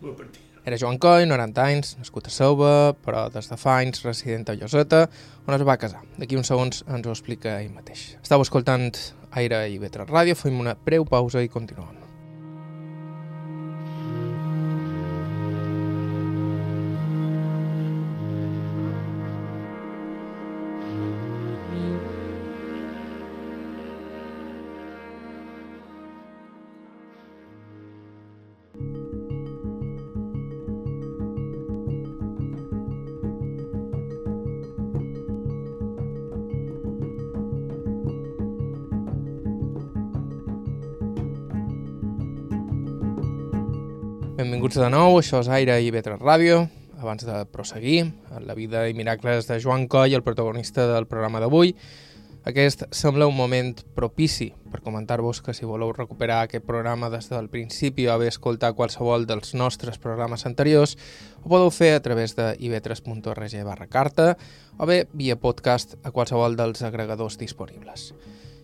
per 0.02 0.12
partida. 0.18 0.47
Era 0.68 0.76
Joan 0.76 0.98
Coll, 1.00 1.30
90 1.30 1.64
anys, 1.64 1.94
nascut 1.96 2.26
a 2.28 2.32
Sauva, 2.34 2.72
però 3.06 3.22
des 3.32 3.46
de 3.48 3.56
fa 3.56 3.78
anys 3.80 4.02
resident 4.04 4.50
a 4.52 4.56
Lloseta, 4.58 5.06
on 5.48 5.56
es 5.56 5.64
va 5.70 5.78
casar. 5.80 6.02
D'aquí 6.20 6.36
uns 6.36 6.52
segons 6.52 6.82
ens 6.84 7.08
ho 7.08 7.14
explica 7.16 7.54
ell 7.62 7.70
mateix. 7.72 8.02
Estau 8.20 8.44
escoltant 8.44 8.90
Aire 9.40 9.62
i 9.72 9.80
Vetre 9.80 10.04
Ràdio, 10.10 10.36
fem 10.36 10.60
una 10.60 10.76
breu 10.76 11.08
pausa 11.08 11.40
i 11.40 11.48
continuem. 11.48 12.07
Benvinguts 44.38 44.78
de 44.78 44.86
nou, 44.94 45.16
això 45.18 45.40
és 45.42 45.48
Aire 45.50 45.80
i 45.82 45.88
Vetre 45.90 46.14
Ràdio. 46.20 46.60
Abans 47.02 47.26
de 47.26 47.40
proseguir 47.50 48.04
la 48.46 48.54
vida 48.54 48.84
i 48.86 48.94
miracles 48.94 49.48
de 49.50 49.56
Joan 49.58 49.88
Coll, 49.90 50.14
el 50.14 50.22
protagonista 50.22 50.84
del 50.92 51.08
programa 51.10 51.40
d'avui, 51.42 51.72
aquest 52.46 52.84
sembla 52.94 53.26
un 53.26 53.34
moment 53.34 53.72
propici 53.98 54.52
per 54.70 54.84
comentar-vos 54.86 55.42
que 55.42 55.56
si 55.58 55.66
voleu 55.66 55.90
recuperar 55.90 56.44
aquest 56.44 56.68
programa 56.70 57.10
des 57.10 57.32
del 57.32 57.50
principi 57.50 58.06
o 58.06 58.12
haver 58.14 58.30
escoltat 58.30 58.78
qualsevol 58.78 59.26
dels 59.26 59.56
nostres 59.58 59.98
programes 59.98 60.46
anteriors, 60.46 60.94
ho 61.42 61.50
podeu 61.50 61.74
fer 61.74 61.96
a 61.96 62.04
través 62.06 62.38
de 62.38 62.52
ivetres.org 62.62 63.56
barra 63.66 63.88
carta 63.90 64.36
o 64.78 64.86
bé 64.86 65.08
via 65.18 65.40
podcast 65.42 65.98
a 66.04 66.14
qualsevol 66.14 66.54
dels 66.62 66.86
agregadors 66.86 67.40
disponibles. 67.42 68.12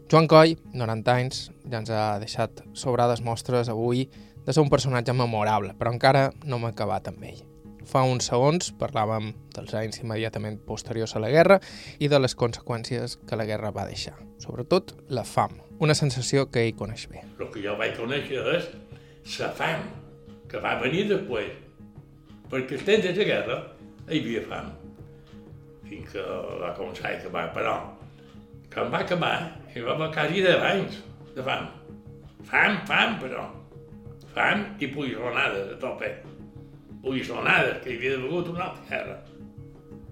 Joan 0.05 0.29
Coll, 0.29 0.53
90 0.77 1.17
anys, 1.17 1.47
ja 1.65 1.81
ens 1.81 1.89
ha 1.89 2.19
deixat 2.21 2.62
sobrades 2.77 3.25
mostres 3.25 3.73
avui 3.73 4.05
de 4.45 4.53
ser 4.53 4.63
un 4.63 4.69
personatge 4.69 5.13
memorable, 5.15 5.73
però 5.79 5.93
encara 5.93 6.29
no 6.45 6.60
m'he 6.60 6.71
acabat 6.73 7.10
amb 7.12 7.23
ell. 7.29 7.41
Fa 7.88 8.03
uns 8.08 8.29
segons 8.29 8.71
parlàvem 8.79 9.34
dels 9.56 9.73
anys 9.75 9.99
immediatament 9.99 10.62
posteriors 10.67 11.15
a 11.17 11.21
la 11.23 11.32
guerra 11.34 11.60
i 11.99 12.08
de 12.12 12.19
les 12.19 12.36
conseqüències 12.39 13.17
que 13.27 13.39
la 13.39 13.47
guerra 13.49 13.73
va 13.75 13.88
deixar. 13.89 14.15
Sobretot 14.39 14.95
la 15.10 15.25
fam, 15.27 15.58
una 15.84 15.96
sensació 15.96 16.48
que 16.52 16.63
ell 16.63 16.77
coneix 16.79 17.10
bé. 17.12 17.25
El 17.39 17.52
que 17.52 17.63
jo 17.63 17.75
vaig 17.79 17.98
conèixer 18.00 18.46
és 18.56 18.69
la 19.39 19.52
fam, 19.58 19.83
que 20.50 20.62
va 20.63 20.77
venir 20.81 21.10
després. 21.12 21.52
Perquè 22.52 22.77
els 22.77 22.87
temps 22.87 23.04
de 23.04 23.13
la 23.17 23.27
guerra 23.27 23.60
hi 24.08 24.21
havia 24.21 24.46
fam. 24.48 24.71
Fins 25.89 26.15
que 26.15 26.23
va 26.62 26.71
començar 26.77 27.12
a 27.12 27.17
acabar, 27.17 27.50
però 27.56 27.75
quan 28.73 28.91
va 28.94 29.04
acabar 29.04 29.35
hi 29.73 29.81
va 29.81 29.96
haver 29.98 30.12
quasi 30.13 30.41
10 30.46 30.63
anys 30.69 31.02
de 31.35 31.44
fam. 31.44 31.67
Fam, 32.48 32.79
fam, 32.87 33.19
però 33.21 33.46
fam 34.34 34.65
i 34.79 34.90
polissonades 34.94 35.73
a 35.75 35.79
tope. 35.81 36.10
Polissonades, 37.04 37.79
que 37.84 37.92
hi 37.92 37.98
havia 38.00 38.19
begut 38.23 38.50
una 38.54 38.69
altra 38.69 38.86
guerra. 38.90 39.19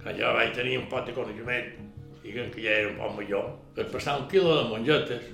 Que 0.02 0.14
jo 0.18 0.34
vaig 0.38 0.54
tenir 0.58 0.78
un 0.82 0.88
pot 0.92 1.08
de 1.08 1.16
coneixement, 1.16 1.72
diguem 2.22 2.52
que 2.54 2.64
ja 2.66 2.78
era 2.84 2.92
un 2.92 3.00
poc 3.02 3.18
major, 3.18 3.50
per 3.76 3.88
passar 3.94 4.20
un 4.22 4.28
quilo 4.32 4.56
de 4.58 4.70
mongetes, 4.70 5.28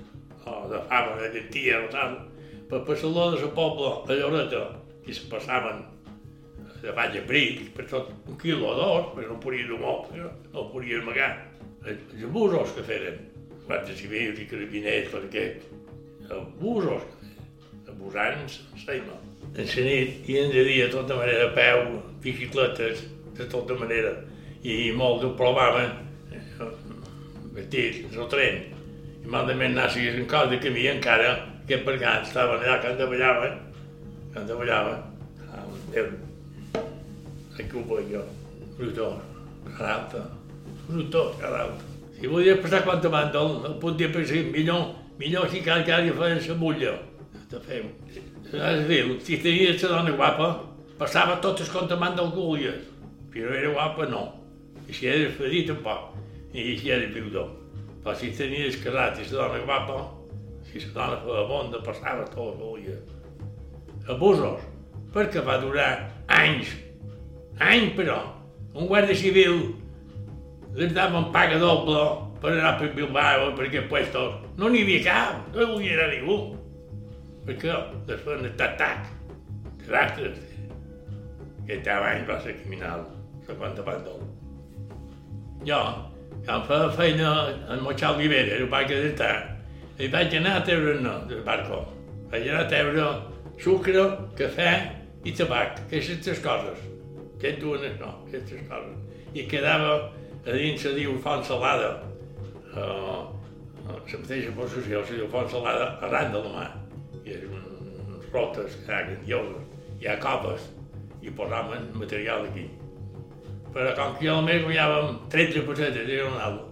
o 0.48 0.58
de 0.72 0.82
fava, 0.90 1.18
de 1.22 1.30
llentia, 1.36 1.82
o 1.84 1.92
tal, 1.92 2.18
per 2.70 2.84
passar-lo 2.88 3.32
de 3.34 3.44
la 3.44 3.54
pobla 3.56 3.94
a 4.08 4.18
Lloreta, 4.20 4.64
i 5.08 5.16
se 5.16 5.28
passaven 5.32 5.86
de 6.82 6.94
baix 6.96 7.16
a 7.18 7.24
bric, 7.28 7.64
per 7.76 7.88
tot 7.90 8.12
un 8.28 8.38
quilo 8.40 8.70
o 8.72 8.76
dos, 8.78 9.10
però 9.16 9.32
no 9.34 9.40
podia 9.44 9.68
dur 9.68 9.80
molt, 9.82 10.12
no, 10.16 10.32
no 10.54 10.68
podia 10.72 11.02
amagar. 11.02 11.32
Els 11.88 12.24
abusos 12.28 12.76
que 12.76 12.84
feren, 12.88 13.20
guardes 13.66 14.00
civils 14.00 14.40
i 14.40 14.48
carabiners, 14.52 15.10
per 15.12 15.24
aquest, 15.26 15.68
a 16.28 16.44
abusants, 17.98 18.62
seima. 18.86 19.18
En 19.58 19.66
la 19.66 19.84
nit 19.84 20.30
i 20.30 20.38
en 20.40 20.52
de 20.54 20.64
dia, 20.64 20.88
de 20.88 20.94
tota 20.94 21.18
manera, 21.18 21.50
a 21.50 21.54
peu, 21.56 22.00
bicicletes, 22.22 23.04
de 23.38 23.46
tota 23.50 23.78
manera, 23.80 24.14
i 24.64 24.92
molt 24.96 25.24
ho 25.26 25.34
provaven, 25.38 25.92
eh, 26.32 26.72
vestits, 27.58 28.16
el 28.16 28.30
tren. 28.30 28.64
I 29.24 29.30
malament 29.34 29.78
seguir 29.90 30.16
en 30.16 30.28
cos 30.30 30.50
de 30.50 30.60
camí 30.60 30.88
encara, 30.88 31.38
que 31.68 31.78
per 31.84 31.98
tant 32.00 32.24
estaven 32.24 32.62
allà 32.64 32.80
que 32.82 32.94
endaballaven, 32.94 33.60
que 34.34 34.40
endaballaven, 34.40 35.02
ah, 35.52 35.66
Déu, 35.92 36.08
aquí 37.58 37.76
ho 37.76 37.84
veig 37.90 38.14
jo, 38.14 38.24
brutós, 38.78 39.20
caralta, 39.78 40.24
brutós, 40.88 41.36
caralta. 41.42 41.84
Si 42.20 42.28
volia 42.28 42.58
passar 42.62 42.84
quan 42.86 43.02
te 43.02 43.10
mandol, 43.10 43.60
el 43.66 43.76
punt 43.82 43.98
de 43.98 44.08
pensar, 44.10 44.42
millor, 44.54 44.96
millor 45.20 45.50
si 45.50 45.62
cal 45.62 45.84
que 45.86 45.94
ara 45.94 46.14
feien 46.20 46.42
la 46.48 46.56
mulla. 46.56 46.94
Fem. 47.48 47.86
Es 48.52 48.82
diu, 48.90 49.14
si 49.24 49.38
tenia 49.40 49.72
la 49.72 49.88
dona 49.88 50.12
guapa, 50.20 50.48
passava 51.00 51.38
totes 51.40 51.70
contra 51.72 51.96
mandol 51.96 52.34
gulles. 52.36 52.82
Però 53.32 53.54
era 53.56 53.72
guapa, 53.72 54.08
no. 54.12 54.24
I 54.88 54.94
si 54.94 55.08
era 55.08 55.32
fedit, 55.32 55.70
tampoc. 55.72 56.18
I 56.52 56.76
si 56.78 56.92
era 56.92 57.08
viudó. 57.08 57.46
Però 58.04 58.16
si 58.16 58.34
tenia 58.36 58.68
escarrat 58.68 59.22
i 59.24 59.30
la 59.32 59.48
dona 59.48 59.64
guapa, 59.64 60.02
si 60.68 60.84
la 60.84 60.92
dona 60.92 61.22
feia 61.24 61.46
bonda, 61.48 61.82
passava 61.88 62.28
tot 62.36 62.60
gulles. 62.60 63.00
Abusos, 64.12 64.68
perquè 65.16 65.44
va 65.44 65.58
durar 65.64 65.90
anys, 66.28 66.76
anys 67.64 67.96
però. 67.96 68.20
Un 68.76 68.92
guàrdia 68.92 69.16
civil 69.16 69.64
li 70.76 70.92
daven 70.92 71.32
paga 71.32 71.58
doble 71.64 72.04
per 72.44 72.52
anar 72.52 72.76
per 72.78 72.92
Bilbao, 72.94 73.54
per 73.56 73.72
aquests 73.72 73.90
puestos. 73.90 74.36
No 74.60 74.68
n'hi 74.70 74.84
havia 74.84 75.04
cap, 75.08 75.48
no 75.56 75.80
hi 75.80 75.96
volia 77.48 77.74
anar 77.74 77.88
ningú. 77.88 78.08
Perquè 78.08 78.08
després 78.08 78.42
de 78.42 78.52
atac, 78.64 79.08
terrestres, 79.86 80.40
aquest 81.64 81.88
abans 81.88 82.28
va 82.28 82.42
ser 82.42 82.56
criminal, 82.62 83.06
se 83.46 83.54
quanta 83.56 83.84
bàndol. 83.84 84.22
Jo, 85.66 85.80
quan 86.46 86.64
feia 86.68 86.90
feina 86.92 87.32
en 87.70 87.82
Moixal 87.84 88.18
Rivera, 88.18 88.58
el 88.58 88.68
parc 88.68 88.90
de 88.90 89.14
tant, 89.16 89.56
i 90.00 90.08
vaig 90.08 90.34
anar 90.36 90.58
a 90.58 90.64
treure 90.64 91.00
no, 91.02 91.26
del 91.28 91.44
barco. 91.44 91.86
Vaig 92.32 92.50
anar 92.50 92.66
a 92.66 92.70
treure 92.70 93.08
sucre, 93.60 94.04
cafè 94.38 94.92
i 95.26 95.32
tabac, 95.32 95.80
aquestes 95.88 96.40
coses. 96.40 96.80
Que 97.42 97.54
et 97.54 97.60
duen 97.62 97.82
això, 97.82 98.12
aquestes 98.28 98.62
coses. 98.70 98.98
I 99.34 99.48
quedava 99.48 100.12
a 100.46 100.52
dins 100.52 100.82
se 100.82 100.94
diu 100.96 101.18
font 101.24 101.44
salada. 101.44 102.04
Uh, 102.78 103.26
la 103.88 103.98
mateixa 104.04 104.52
possessió 104.56 105.04
se 105.06 105.18
diu 105.18 105.28
font 105.32 105.50
salada 105.50 105.98
arran 106.06 106.32
de 106.32 106.44
la 106.44 106.54
mà. 106.54 106.68
I 107.28 107.38
uns 107.46 108.28
rotes 108.32 108.78
que 108.86 108.94
ha 108.94 109.04
grandioses. 109.08 109.64
Hi 110.00 110.08
ha 110.08 110.20
copes 110.24 110.68
i 111.22 111.34
posaven 111.34 111.90
material 111.98 112.46
aquí. 112.48 112.68
Però 113.74 113.92
com 113.98 114.16
que 114.18 114.28
jo 114.28 114.38
només 114.40 114.64
guanyàvem 114.64 115.18
13 115.34 115.66
pessetes, 115.68 116.08
era 116.08 116.30
un 116.30 116.38
alt. 116.42 116.64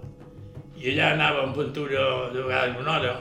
I 0.80 0.92
allà 0.94 1.12
anàvem 1.16 1.54
pintura 1.58 2.06
de 2.34 2.46
vegades 2.46 2.80
una 2.82 2.96
hora, 2.98 3.14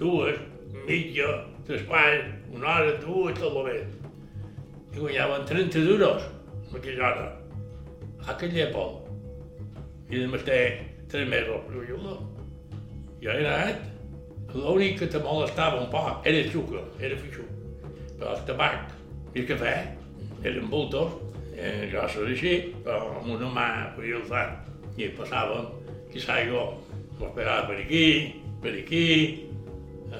dues, 0.00 0.40
mitja, 0.86 1.28
l'espai, 1.68 2.18
una 2.52 2.72
hora, 2.74 2.96
dues, 3.04 3.38
tot 3.38 3.52
el 3.52 3.68
bé. 3.68 3.76
I 4.92 4.98
guanyaven 4.98 5.46
30 5.48 5.84
duros 5.88 6.26
en 6.70 6.76
aquella 6.80 7.06
hora. 7.10 7.28
A 8.26 8.32
aquella 8.34 8.66
època. 8.68 9.14
I 10.12 10.24
només 10.24 10.44
té 10.48 10.58
3 11.12 11.28
mesos, 11.28 11.64
però 11.68 11.84
jo 11.88 12.00
no. 12.02 12.18
Jo 13.22 13.32
he 13.32 13.46
anat, 13.46 13.91
l'únic 14.54 14.98
que 15.00 15.08
te 15.10 15.20
molestava 15.22 15.80
un 15.80 15.90
poc 15.92 16.26
era 16.28 16.38
el 16.42 16.50
sucre, 16.52 16.84
era 17.00 17.18
fixu. 17.20 17.44
Però 18.18 18.36
el 18.36 18.44
tabac 18.48 18.92
i 19.34 19.42
el 19.42 19.48
cafè 19.48 19.74
eren 20.44 20.68
bultos, 20.70 21.16
eren 21.56 21.88
grossos 21.92 22.28
així, 22.28 22.58
però 22.84 23.14
amb 23.18 23.32
una 23.36 23.50
mà 23.52 23.68
podia 23.96 24.20
alçar. 24.20 24.46
I 24.98 25.08
passàvem, 25.16 25.70
quizá 26.12 26.42
jo 26.44 26.66
m'esperava 27.18 27.66
per 27.70 27.80
aquí, 27.80 28.06
per 28.60 28.76
aquí, 28.76 29.04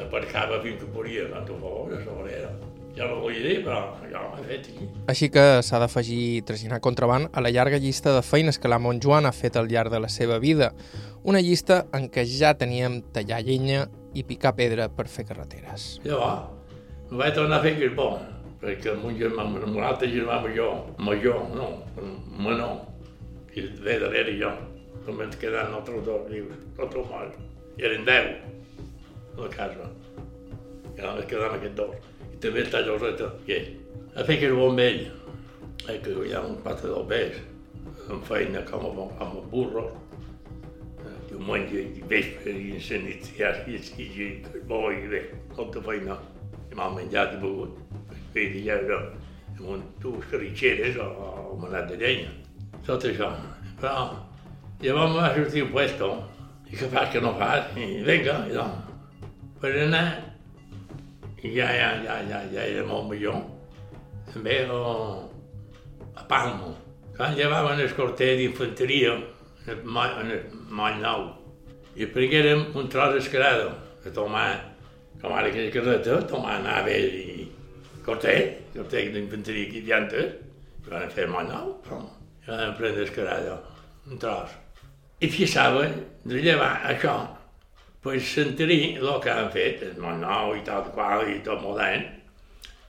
aparcava 0.01 0.63
fins 0.65 0.81
que 0.81 0.93
podia, 0.95 1.29
quan 1.29 1.49
ho 1.51 1.59
fos, 1.61 1.97
a 1.99 2.05
sobrera. 2.07 2.53
Ja 2.97 3.07
no 3.09 3.23
volia 3.23 3.41
dir, 3.41 3.61
però 3.65 3.79
jo 4.05 4.21
ho 4.21 4.35
he 4.37 4.43
fet 4.49 4.67
aquí. 4.69 4.87
Així 5.09 5.29
que 5.33 5.45
s'ha 5.65 5.81
d'afegir 5.81 6.43
traginar 6.49 6.83
contraband 6.85 7.31
a 7.33 7.41
la 7.41 7.53
llarga 7.53 7.81
llista 7.81 8.13
de 8.13 8.21
feines 8.25 8.61
que 8.61 8.69
la 8.69 8.81
Montjoan 8.81 9.25
ha 9.25 9.33
fet 9.33 9.57
al 9.57 9.71
llarg 9.71 9.93
de 9.93 10.01
la 10.01 10.11
seva 10.13 10.37
vida. 10.39 10.73
Una 11.25 11.41
llista 11.41 11.87
en 11.97 12.11
què 12.13 12.27
ja 12.29 12.53
teníem 12.61 13.01
tallar 13.15 13.41
llenya 13.47 13.87
i 14.15 14.25
picar 14.29 14.55
pedra 14.57 14.89
per 14.93 15.07
fer 15.09 15.25
carreteres. 15.29 15.97
Llavors, 16.05 16.51
em 17.11 17.19
vaig 17.21 17.35
tornar 17.37 17.61
a 17.61 17.65
fer 17.65 17.75
Carbó, 17.79 18.09
perquè 18.63 18.93
amb 18.93 19.09
un 19.09 19.17
germà, 19.19 19.47
amb 19.47 19.77
un 19.77 19.83
altre 19.85 20.09
germà 20.13 20.41
major, 20.45 20.83
major, 20.99 21.41
no, 21.57 21.69
menor, 22.39 22.83
i 23.55 23.67
ve 23.85 23.99
darrere 24.01 24.37
jo, 24.41 24.53
com 25.07 25.21
ens 25.25 25.39
quedant 25.41 25.73
nosaltres 25.73 26.05
dos 26.09 26.29
vius, 26.31 26.67
tots 26.79 27.01
els 27.01 27.11
morts. 27.11 27.41
I 27.79 27.89
eren 27.89 28.05
deu 28.09 28.29
a 29.37 29.41
la 29.41 29.49
casa. 29.53 29.89
I 30.93 31.01
només 31.01 31.29
quedaven 31.29 31.59
aquests 31.59 31.79
dos. 31.81 32.13
I 32.29 32.41
també 32.45 32.67
està 32.67 32.85
Joseta, 32.87 33.33
ell. 33.49 33.73
A 34.17 34.27
fer 34.29 34.39
Carbó 34.43 34.69
amb 34.69 34.85
ell, 34.85 35.03
eh, 35.89 35.99
que 36.05 36.15
hi 36.29 36.37
ha 36.37 36.45
un 36.45 36.61
quatre 36.65 36.93
del 36.93 37.09
amb 38.11 38.25
feina 38.27 38.63
com 38.69 38.85
a, 38.87 39.07
com 39.19 39.37
a 39.39 39.45
burro, 39.53 39.85
diumenge 41.43 41.83
i 41.99 42.03
vespre 42.09 42.53
i 42.53 42.73
en 42.77 42.83
la 42.89 42.99
nit 43.03 43.31
i 43.37 43.45
així, 43.45 43.79
i, 43.99 44.05
i, 44.05 44.27
i 44.59 44.63
bo 44.69 44.91
i 44.91 45.09
bé, 45.09 45.23
tota 45.57 45.83
feina. 45.83 46.17
I 46.71 46.75
m'han 46.75 46.95
menjat 46.97 47.35
i 47.35 47.41
begut. 47.43 47.79
Després 48.11 48.55
ja 48.65 48.79
era 48.81 48.99
amb 49.59 49.69
un, 49.69 49.83
dues 50.01 50.25
carritxeres 50.31 50.97
o, 50.97 51.09
o 51.53 51.57
manat 51.61 51.91
de 51.91 51.99
llenya. 52.01 52.31
Tot 52.87 53.05
això. 53.05 53.31
Però 53.81 54.23
llavors 54.83 55.17
va 55.17 55.33
sortir 55.35 55.67
un 55.67 55.73
puesto 55.73 56.13
i 56.71 56.79
què 56.79 56.89
fas, 56.89 57.11
que 57.13 57.21
no 57.21 57.35
fas? 57.39 57.75
I 57.77 58.03
vinga, 58.07 58.39
i 58.49 58.55
doncs, 58.57 59.19
per 59.61 59.75
anar. 59.83 60.07
I 61.43 61.51
ja, 61.57 61.69
ja, 61.75 61.91
ja, 62.07 62.21
ja, 62.31 62.41
ja 62.55 62.65
era 62.65 62.87
molt 62.87 63.11
millor. 63.11 63.43
També 64.33 64.63
a 64.71 66.25
Palmo. 66.31 66.73
Quan 67.17 67.35
llevaven 67.37 67.83
el 67.83 67.93
corter 67.93 68.37
d'infanteria, 68.39 69.19
en 69.67 69.73
el 69.77 70.21
en 70.23 70.31
el 70.31 70.62
moll 70.73 71.01
nou, 71.03 71.27
i 71.97 72.09
prenguérem 72.09 72.65
un 72.79 72.89
tros 72.89 73.19
escarado 73.21 73.73
a 74.05 74.13
tomar, 74.15 74.49
com 75.21 75.35
ara 75.37 75.51
aquella 75.51 75.73
carreta, 75.75 76.23
tomar 76.29 76.59
nave 76.65 76.97
i 76.97 77.45
corter, 78.07 78.39
corter 78.73 79.05
d'infanteria 79.15 79.69
aquí 79.69 79.85
diantes, 79.85 80.33
i 80.83 80.91
van 80.91 81.13
fer 81.13 81.29
moll 81.31 81.51
nou, 81.51 81.77
però 81.85 82.01
i 82.43 82.51
van 82.51 82.75
prendre 82.79 83.05
escarado, 83.07 83.61
un 84.09 84.19
tros. 84.19 84.57
I 85.23 85.29
fixaven 85.31 85.95
de 86.27 86.41
llevar 86.43 86.75
això, 86.89 87.15
pues 88.03 88.33
sentir 88.35 88.97
el 88.97 89.13
que 89.23 89.31
han 89.31 89.53
fet, 89.55 89.85
el 89.87 90.01
moll 90.03 90.19
nou 90.25 90.57
i 90.57 90.65
tal 90.67 90.89
qual, 90.95 91.29
i 91.31 91.39
tot 91.47 91.63
modern, 91.63 92.09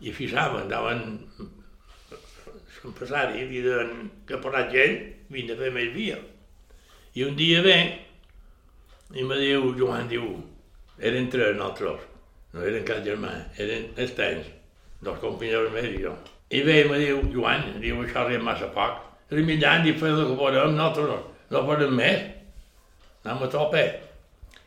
i 0.01 0.11
fixaven, 0.15 0.71
daven 0.71 1.03
l'empresari, 2.83 3.45
li 3.47 3.61
deien 3.63 4.09
que 4.27 4.39
posat 4.41 4.71
gent, 4.73 4.97
vinc 5.31 5.53
a 5.53 5.59
fer 5.59 5.69
més 5.75 5.91
via. 5.93 6.17
I 7.15 7.23
un 7.23 7.35
dia 7.37 7.61
ve, 7.61 7.77
i 9.13 9.23
me 9.23 9.35
diu, 9.37 9.67
Joan, 9.77 10.07
diu, 10.09 10.23
eren 10.97 11.27
tres 11.29 11.53
nosaltres, 11.59 12.07
no 12.53 12.63
eren 12.65 12.85
cap 12.87 13.03
germà, 13.05 13.35
eren 13.61 13.91
esterns, 14.01 14.47
dos 15.05 15.19
companys 15.21 15.69
meus 15.75 15.91
i 15.91 16.01
jo. 16.01 16.15
I 16.49 16.63
ve 16.65 16.79
i 16.81 16.89
me 16.89 16.97
diu, 16.97 17.21
Joan, 17.35 17.67
diu, 17.83 18.01
això 18.01 18.25
és 18.33 18.41
massa 18.41 18.71
poc, 18.73 18.97
remillant 19.29 19.85
i 19.85 19.93
fer 19.93 20.09
el 20.09 20.25
que 20.31 20.39
podem, 20.41 20.73
nosaltres 20.73 21.29
no 21.53 21.63
podem 21.69 21.93
més, 22.01 22.25
anem 23.21 23.45
a 23.45 23.53
tope. 23.59 23.85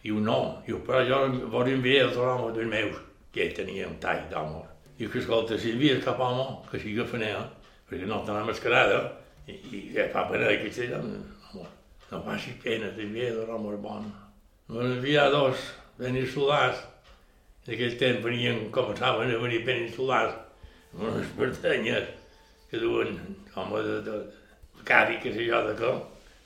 Diu, 0.07 0.23
no, 0.23 0.41
diu, 0.63 0.79
però 0.87 1.03
jo 1.03 1.25
vos 1.51 1.67
enviar 1.67 2.07
els 2.07 2.19
homes 2.23 2.55
dels 2.55 2.71
meus, 2.71 3.01
que 3.35 3.43
ell 3.43 3.57
tenia 3.59 3.91
un 3.91 3.99
tall 3.99 4.23
d'home. 4.31 4.63
Diu 5.01 5.11
que, 5.11 5.19
escolta, 5.19 5.59
si 5.59 5.75
envies 5.75 6.05
cap 6.05 6.23
home, 6.23 6.61
que 6.71 6.79
sigui 6.79 7.11
fanera, 7.11 7.43
perquè 7.91 8.07
no 8.07 8.23
tenim 8.23 8.47
mascarada, 8.47 9.03
i, 9.51 9.59
i 9.81 9.89
fa 10.15 10.29
pena 10.31 10.55
que 10.63 10.71
sigui, 10.71 11.03
home, 12.11 12.19
no 12.19 12.23
passi 12.25 12.53
pena, 12.63 12.91
t'envia 12.95 13.35
dos 13.35 13.49
homes 13.49 13.81
bons. 13.81 14.07
Van 14.69 14.93
enviar 14.93 15.31
dos 15.31 15.57
peninsulars, 15.99 16.79
en 17.67 17.75
aquell 17.75 17.99
temps 17.99 18.23
venien, 18.23 18.71
començaven 18.71 19.35
a 19.35 19.39
venir 19.39 19.65
peninsulars, 19.65 20.35
amb 20.95 21.03
unes 21.03 21.27
pertanyes 21.37 22.09
que 22.71 22.79
duen, 22.79 23.19
home, 23.55 23.83
de, 23.83 24.01
de, 24.03 24.19
de 24.77 24.85
cadi, 24.85 25.19
que 25.23 25.33
sé 25.35 25.47
jo, 25.47 25.63
de 25.67 25.75
què, 25.79 25.93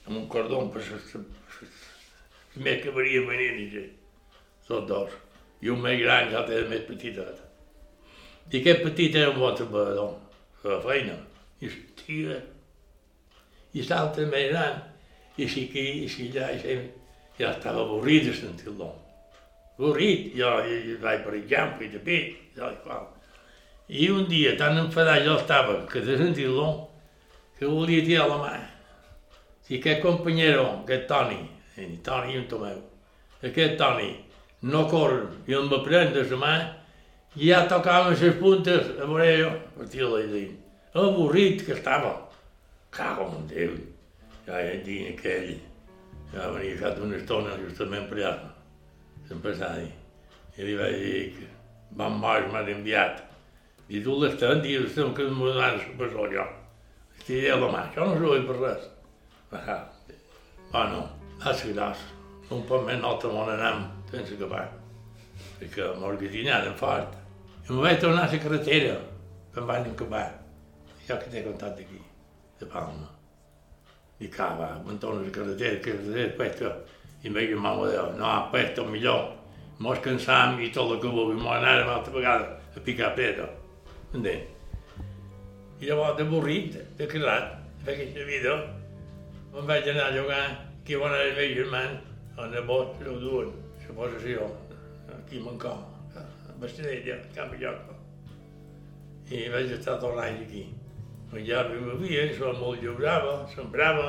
amb 0.07 0.17
un 0.17 0.29
cordó 0.29 0.63
per 0.73 0.81
les 0.81 1.17
més 2.57 2.83
que 2.83 2.91
venien 2.91 3.27
venint, 3.29 3.61
i 3.61 3.85
tots 4.67 4.87
dos. 4.89 5.11
I 5.61 5.69
un 5.71 5.81
més 5.81 6.01
gran, 6.01 6.31
l'altre 6.33 6.57
era 6.57 6.69
més 6.69 6.87
petitet. 6.89 7.41
I 8.51 8.61
aquest 8.61 8.83
petit 8.83 9.15
era 9.15 9.31
un 9.31 9.39
bon 9.39 9.55
treballador, 9.55 10.17
feia 10.63 10.81
feina, 10.85 11.19
i 11.61 11.69
hòstia, 11.69 12.39
i 13.77 13.85
l'altre 13.87 14.27
més 14.27 14.49
gran, 14.51 14.81
si 15.49 15.68
aquí, 15.68 16.09
si 16.09 16.30
allà, 16.30 16.51
si 16.59 16.76
ja 17.38 17.53
estava 17.55 17.82
avorrit 17.82 18.24
de 18.24 18.34
sentir-lo. 18.34 18.91
avorrit, 19.78 20.34
jo, 20.36 20.51
jo 20.68 20.99
vaig 21.01 21.22
per 21.24 21.34
exemple, 21.38 21.86
i 21.86 21.88
de 21.88 21.99
pit, 22.05 22.36
i 22.51 22.59
tal 22.59 22.74
i 22.74 22.80
qual. 22.84 23.07
I 23.88 24.11
un 24.11 24.26
dia, 24.28 24.57
tan 24.59 24.78
enfadat 24.78 25.24
jo 25.24 25.38
estava, 25.38 25.86
que 25.91 26.01
de 26.05 26.18
sentir-lo, 26.18 26.66
que 27.59 27.66
volia 27.66 28.05
tirar 28.05 28.28
la 28.28 28.36
mà. 28.38 28.53
Si 29.64 29.78
aquest 29.78 30.03
companyero, 30.03 30.66
aquest 30.82 31.07
Toni, 31.09 31.41
i 31.76 31.97
Toni 32.05 32.34
i 32.34 32.38
un 32.38 32.47
Tomeu, 32.49 32.82
aquest 33.43 33.78
Toni, 33.80 34.11
no 34.62 34.84
corre 34.88 35.24
i 35.49 35.57
em 35.57 35.68
va 35.72 35.80
prendre 35.84 36.24
la 36.28 36.41
mà, 36.41 36.55
i 37.36 37.49
ja 37.49 37.66
tocaven 37.70 38.16
les 38.18 38.36
puntes 38.41 38.91
a 38.99 39.07
veure 39.07 39.30
jo, 39.38 39.53
per 39.76 39.88
tirar-la 39.88 40.26
dins. 40.32 40.59
Avorrit 40.93 41.64
que 41.64 41.76
estava. 41.76 42.16
Cago 42.91 43.28
en 43.38 43.47
Déu. 43.47 43.76
Ja 44.51 44.61
hi 44.67 44.79
dia 44.83 45.11
aquell, 45.13 45.51
ja 46.33 46.49
venia 46.51 46.79
fet 46.81 46.97
una 46.99 47.15
estona 47.21 47.53
justament 47.61 48.09
per 48.11 48.17
allà, 48.19 48.49
l'empresari. 49.29 49.85
I 50.59 50.65
li 50.67 50.73
vaig 50.79 50.97
dir 51.05 51.21
que 51.37 51.47
Van 52.01 52.17
Boix 52.23 52.49
m'ha 52.51 52.65
enviat. 52.73 53.21
I 53.91 54.01
tu 54.03 54.17
l'estan, 54.19 54.59
dius, 54.65 54.89
estem 54.89 55.13
que 55.15 55.29
m'ho 55.31 55.53
donen 55.53 55.79
per 56.01 56.09
això 56.09 56.27
jo. 56.33 56.47
Estiré 57.21 57.55
la 57.55 57.69
mà, 57.71 57.85
això 57.85 58.09
no 58.09 58.17
s'ho 58.17 58.33
vull 58.33 58.49
per 58.49 58.57
res. 58.59 58.89
Va, 59.53 59.77
bueno, 60.73 61.07
va 61.45 61.55
ser 61.55 61.71
gros. 61.77 62.03
Un 62.51 62.67
poc 62.67 62.83
més 62.89 63.07
altre 63.07 63.31
món 63.31 63.53
anem 63.55 63.87
sense 64.11 64.35
acabar. 64.35 64.65
Perquè 65.61 65.93
m'organitzaren 66.03 66.75
fort. 66.83 67.15
I 67.69 67.71
me 67.71 67.87
vaig 67.87 68.03
tornar 68.03 68.27
a 68.27 68.35
la 68.35 68.43
carretera, 68.49 68.99
que 69.55 69.63
em 69.63 69.71
van 69.71 69.89
acabar. 69.95 70.27
Jo 71.07 71.23
que 71.23 71.31
t'he 71.31 71.47
contat 71.47 71.79
d'aquí, 71.79 72.03
de 72.59 72.67
Palma. 72.75 73.20
I 74.21 74.29
cava, 74.29 74.68
la 74.85 75.31
carretera, 75.33 75.81
que 75.81 75.93
carretera, 75.93 76.37
questo. 76.37 76.73
I 77.23 77.29
em 77.29 77.35
veia 77.37 77.57
mamma 77.57 77.89
Déu, 77.89 78.12
no, 78.16 78.49
questo 78.53 78.85
millor. 78.85 79.37
Mos 79.81 80.01
cansam 80.05 80.61
i 80.61 80.71
tot 80.73 80.93
el 80.93 81.01
que 81.01 81.09
vulgui, 81.09 81.37
mos 81.41 81.57
anàrem 81.57 81.89
altra 81.89 82.12
vegada 82.12 82.61
a 82.77 82.81
picar 82.85 83.14
pedra. 83.16 83.49
Entens? 84.14 84.45
I 85.81 85.89
llavors, 85.89 86.18
d'avorrit, 86.18 86.77
de 86.99 87.07
casat, 87.09 87.55
de 87.85 87.95
aquesta 87.95 88.25
vida, 88.29 88.57
me'n 89.55 89.68
vaig 89.68 89.89
anar 89.89 90.11
a 90.11 90.16
jugar 90.16 90.43
aquí 90.91 90.97
on 90.97 91.12
era 91.14 91.25
el 91.29 91.37
meu 91.37 91.55
germà, 91.55 91.81
a 92.37 92.47
nebot, 92.51 93.01
ho 93.07 93.16
duen, 93.21 93.53
la 93.87 93.95
possessió, 93.95 94.51
aquí 95.16 95.39
a 95.39 95.45
Mancó, 95.45 95.73
a 96.16 96.25
Bastinella, 96.61 97.14
a 97.14 97.35
Camp 97.35 97.55
Lloca. 97.55 97.97
I 99.31 99.49
vaig 99.53 99.73
estar 99.77 100.01
tot 100.03 100.16
l'any 100.16 100.41
aquí. 100.43 100.64
Ja 101.31 101.62
vivia, 101.68 102.24
això 102.26 102.51
molt 102.59 102.81
lliurava, 102.83 103.47
sembrava, 103.55 104.09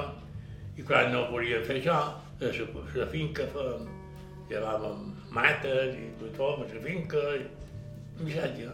i 0.73 0.81
quan 0.81 1.11
no 1.13 1.27
podia 1.29 1.59
fer 1.67 1.77
això, 1.77 1.97
a 2.41 2.41
la, 2.41 2.85
la 2.97 3.05
finca 3.11 3.45
fèiem, 3.53 3.83
llevàvem 4.49 5.03
mates 5.35 5.97
i 5.99 6.07
tot, 6.19 6.39
a 6.41 6.65
la 6.65 6.85
finca, 6.85 7.21
i 7.37 8.23
missatge. 8.25 8.71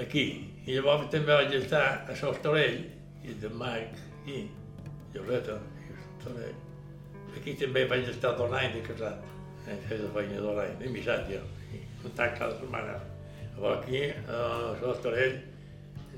Aquí. 0.00 0.24
I 0.66 0.74
llavors 0.76 1.06
també 1.12 1.32
vaig 1.32 1.54
estar 1.56 1.84
a 2.10 2.16
Sostorell, 2.18 2.82
i 3.24 3.36
de 3.40 3.48
Marc, 3.62 3.94
i 4.28 4.42
Lloreta, 5.14 5.56
i 5.86 5.94
Sostorell. 6.02 6.58
Aquí 7.38 7.54
també 7.62 7.86
vaig 7.88 8.10
estar 8.10 8.34
dos 8.38 8.52
anys 8.58 8.74
de 8.76 8.82
casat, 8.90 9.22
eh, 9.66 9.78
fer 9.86 10.00
de 10.02 10.10
feina 10.16 10.42
dos 10.42 10.58
anys, 10.64 10.76
de 10.82 10.90
missatge, 10.92 11.40
i 11.72 11.80
un 12.04 12.18
tant 12.18 12.34
cada 12.36 12.58
setmana. 12.58 12.98
Llavors 13.54 13.80
aquí, 13.80 14.02
a 14.26 14.42
Sostorell, 14.82 15.38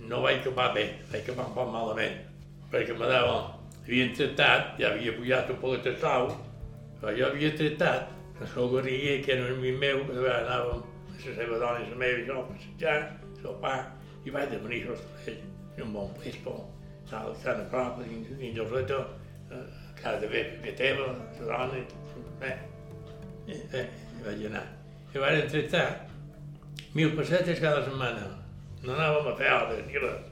no 0.09 0.23
vaig 0.23 0.41
acabar 0.41 0.73
bé, 0.75 0.87
vaig 1.11 1.23
acabar 1.23 1.49
un 1.49 1.55
poc 1.57 1.71
malament, 1.73 2.19
perquè 2.73 2.97
me 2.99 3.09
dava, 3.11 3.37
havien 3.85 4.13
tractat, 4.17 4.75
ja 4.81 4.93
havia 4.93 5.15
pujat 5.17 5.51
un 5.55 5.61
poc 5.63 5.85
de 5.85 5.95
sau, 6.03 6.33
però 7.01 7.15
jo 7.17 7.29
havia 7.29 7.53
tractat, 7.59 8.11
que 8.39 8.61
el 8.61 8.71
Garriguer, 8.75 9.23
que 9.25 9.33
era 9.33 9.47
un 9.47 9.59
amic 9.59 9.79
meu, 9.79 10.05
que 10.09 10.19
anàvem 10.19 10.83
a 10.83 11.15
la 11.15 11.35
seva 11.37 11.59
dona 11.59 11.83
i 11.83 11.91
la 11.91 11.99
meva, 12.01 12.19
i 12.19 12.27
jo, 12.27 12.39
a 12.41 12.47
passejar, 12.49 12.97
sopar, 13.43 13.79
i 14.25 14.35
vaig 14.35 14.51
de 14.51 14.59
venir 14.65 14.83
a 14.87 14.95
Hostalell, 14.97 15.43
un 15.85 15.93
bon 15.95 16.13
pespo, 16.19 16.57
tal, 17.11 17.35
tan 17.45 17.63
a 17.63 17.69
prop, 17.71 18.03
dins, 18.03 18.33
dins 18.41 18.59
el 18.59 18.71
reto, 18.73 19.01
a 19.53 19.63
casa 20.01 20.19
de 20.25 20.31
bé, 20.33 20.45
bé 20.65 20.75
teva, 20.79 21.13
la 21.47 21.67
dona, 21.69 21.83
eh, 22.49 22.57
i, 23.47 23.59
eh, 23.79 23.87
i 24.19 24.27
vaig 24.27 24.47
anar. 24.51 24.67
I 25.15 25.23
vaig 25.23 25.45
tractar 25.53 25.87
mil 26.95 27.15
pessetes 27.17 27.61
cada 27.61 27.85
setmana, 27.87 28.42
no 28.83 28.95
anàvem 28.97 29.29
a 29.31 29.37
fer 29.39 29.51
hores, 29.55 29.83
ni 29.87 30.01
res. 30.03 30.29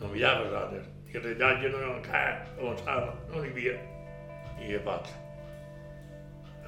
No 0.00 0.10
mirava 0.12 0.44
les 0.44 0.56
hores. 0.60 0.86
I 1.10 1.18
el 1.18 1.24
rellotge 1.28 1.70
no 1.72 1.82
encara 1.90 2.46
avançava, 2.58 3.14
no 3.30 3.42
n'hi 3.42 3.50
havia. 3.50 3.74
I 4.62 4.76
a 4.78 4.82
poc. 4.86 5.10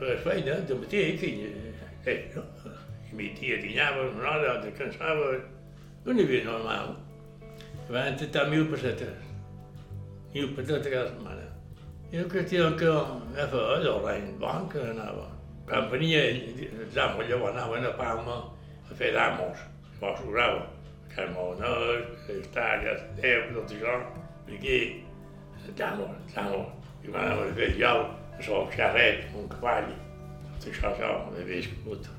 Fes 0.00 0.22
feina, 0.24 0.58
de 0.68 0.78
matí, 0.82 1.02
que 1.20 1.30
eh, 2.10 2.18
no? 2.34 2.44
I 3.10 3.14
mi 3.14 3.30
tia 3.38 3.60
dinava 3.62 4.08
una 4.10 4.30
hora, 4.34 4.56
descansava. 4.64 5.32
No 6.04 6.12
n'hi 6.12 6.26
havia 6.26 6.44
normal. 6.50 6.96
Van 7.88 8.18
tentar 8.18 8.48
mil 8.50 8.66
pessetes. 8.70 9.22
Mil 10.34 10.54
pessetes 10.58 10.90
cada 10.92 11.08
setmana. 11.12 11.46
I 12.12 12.22
el 12.22 12.30
qüestió 12.30 12.68
que 12.78 12.90
ja 13.34 13.46
fa 13.50 13.62
el 13.78 13.88
rei 14.04 14.26
bon 14.42 14.68
que 14.70 14.82
anava. 14.90 15.30
Quan 15.66 15.88
venia 15.90 16.22
els 16.30 16.98
amos, 17.02 17.26
llavors 17.26 17.54
anaven 17.54 17.86
a 17.86 17.96
Palma 17.98 18.36
a 18.90 18.94
fer 18.94 19.12
d'amos. 19.14 19.62
Llavors 20.00 20.20
sobrava. 20.22 20.75
Carmonós, 21.16 22.04
històries, 22.28 23.00
Déu, 23.16 23.46
tot 23.54 23.70
això, 23.72 23.92
aquí, 24.52 24.80
estamos, 25.64 26.10
estamos, 26.26 26.66
i 27.04 27.12
van 27.14 27.30
a 27.32 27.46
fer 27.56 27.70
jo, 27.78 27.92
el 28.36 28.66
xarret, 28.74 29.22
un 29.32 29.48
cavall, 29.48 29.88
tot 30.58 30.68
això, 30.68 30.90
això, 30.92 31.14
m'he 31.30 31.46
viscut. 31.48 32.10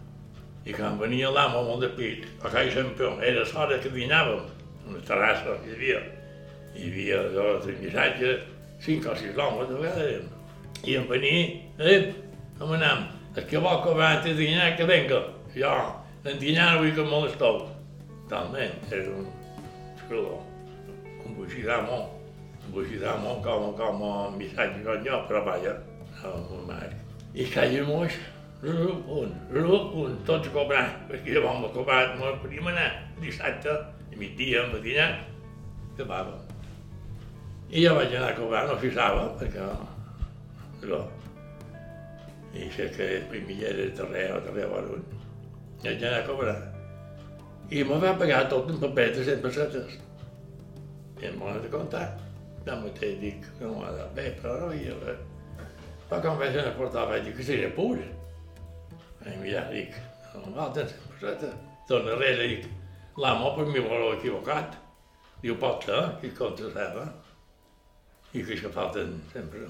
I 0.65 0.73
quan 0.73 0.97
venia 0.97 1.29
l'amo 1.29 1.61
molt 1.69 1.85
de 1.85 1.91
pit, 1.99 2.25
a 2.41 2.49
Cai 2.49 2.73
sempre, 2.73 3.11
era 3.21 3.45
l'hora 3.45 3.77
que 3.85 3.93
dinàvem, 3.93 4.49
una 4.89 5.03
terrassa 5.05 5.59
que 5.61 5.69
hi 5.69 5.77
havia, 5.77 6.01
hi 6.73 6.89
havia 6.89 7.21
dos 7.37 7.69
missatges, 7.77 8.43
cinc 8.81 9.05
o 9.05 9.15
sis 9.15 9.37
homes 9.37 9.69
de 9.69 9.79
vegades, 9.85 10.27
i 10.89 10.97
em 10.97 11.05
venia, 11.05 11.45
eh, 11.85 12.01
com 12.57 12.73
anem, 12.73 13.05
el 13.37 13.45
que 13.45 13.61
vol 13.61 13.83
que 13.85 13.93
va 14.01 14.15
a 14.17 14.21
dinar, 14.25 14.73
que 14.75 14.89
venga, 14.89 15.21
jo, 15.53 15.79
en 16.25 16.39
dinar 16.41 16.79
vull 16.81 16.95
que 16.97 17.05
em 17.05 17.13
molesteu, 17.13 17.67
talment, 18.29 18.77
era 18.91 19.11
un 19.11 19.27
escritor, 19.95 20.41
un 21.25 21.35
buixidamo, 21.35 21.99
un 22.65 22.71
buixidamo 22.71 23.35
com, 23.43 23.69
com 23.77 24.01
un 24.01 24.37
missatge 24.37 24.83
com 24.83 25.27
però 25.27 25.43
vaja, 25.45 25.77
un. 26.23 26.71
I 27.37 27.45
caia 27.53 27.83
moix, 27.85 28.15
un, 28.63 29.03
un, 29.07 30.17
tots 30.25 30.49
cobrant, 30.49 30.93
perquè 31.09 31.35
llavors 31.35 31.61
m'ha 31.61 31.73
cobrat, 31.75 32.15
m'ho 32.17 32.33
podíem 32.41 32.71
anar 32.71 32.89
dissabte, 33.21 33.75
a 34.13 34.17
migdia, 34.17 34.63
a 34.65 34.79
dinar, 34.81 35.11
acabava. 35.93 36.39
I 37.69 37.83
jo 37.83 37.93
vaig 37.97 38.15
anar 38.15 38.31
a 38.31 38.39
cobrar, 38.39 38.65
no 38.67 38.79
fixava, 38.79 39.27
perquè 39.39 39.67
no. 40.87 41.03
I 42.57 42.71
sé 42.73 42.87
que 42.95 43.09
primilleres 43.29 43.93
darrere, 43.97 44.39
darrere, 44.47 44.71
bueno, 44.71 44.97
i 45.83 45.85
vaig 45.85 46.03
anar 46.03 46.23
a 46.23 46.27
cobrar. 46.31 46.76
I 47.67 47.83
me 47.83 47.97
va 47.99 48.13
pagar 48.15 48.45
tot 48.47 48.69
un 48.71 48.77
paper 48.79 49.09
de 49.11 49.23
100 49.27 49.41
pessetes. 49.43 49.95
I 51.19 51.31
no 53.59 53.81
ha 53.83 53.91
de 53.91 54.05
bé, 54.15 54.29
però 54.39 54.53
no 54.61 54.69
hi 54.71 54.85
havia 54.87 55.17
Però 56.07 56.21
quan 56.23 56.39
vaig 56.39 56.55
anar 56.55 56.71
a 56.71 56.77
portar 56.77 57.03
vaig 57.09 57.25
dir 57.25 57.33
que 57.35 57.43
seria 57.43 57.73
pur. 57.75 57.97
I 59.27 59.35
mira, 59.41 59.65
dic, 59.73 59.97
no 60.31 60.53
val 60.55 60.71
de 60.77 60.87
100 60.87 61.11
pessetes. 61.11 61.59
Torna 61.89 62.13
darrere, 62.13 62.47
dic, 62.53 62.69
l'amo 63.19 63.51
per 63.57 63.67
mi 63.67 63.83
vol 63.83 64.13
equivocat. 64.13 64.79
Diu, 65.43 65.59
pot 65.59 65.83
ser, 65.83 66.01
que 66.21 66.31
contra 66.39 66.71
seva. 66.71 67.03
I 68.31 68.47
que 68.47 68.55
això 68.55 68.71
falten 68.71 69.19
sempre, 69.33 69.67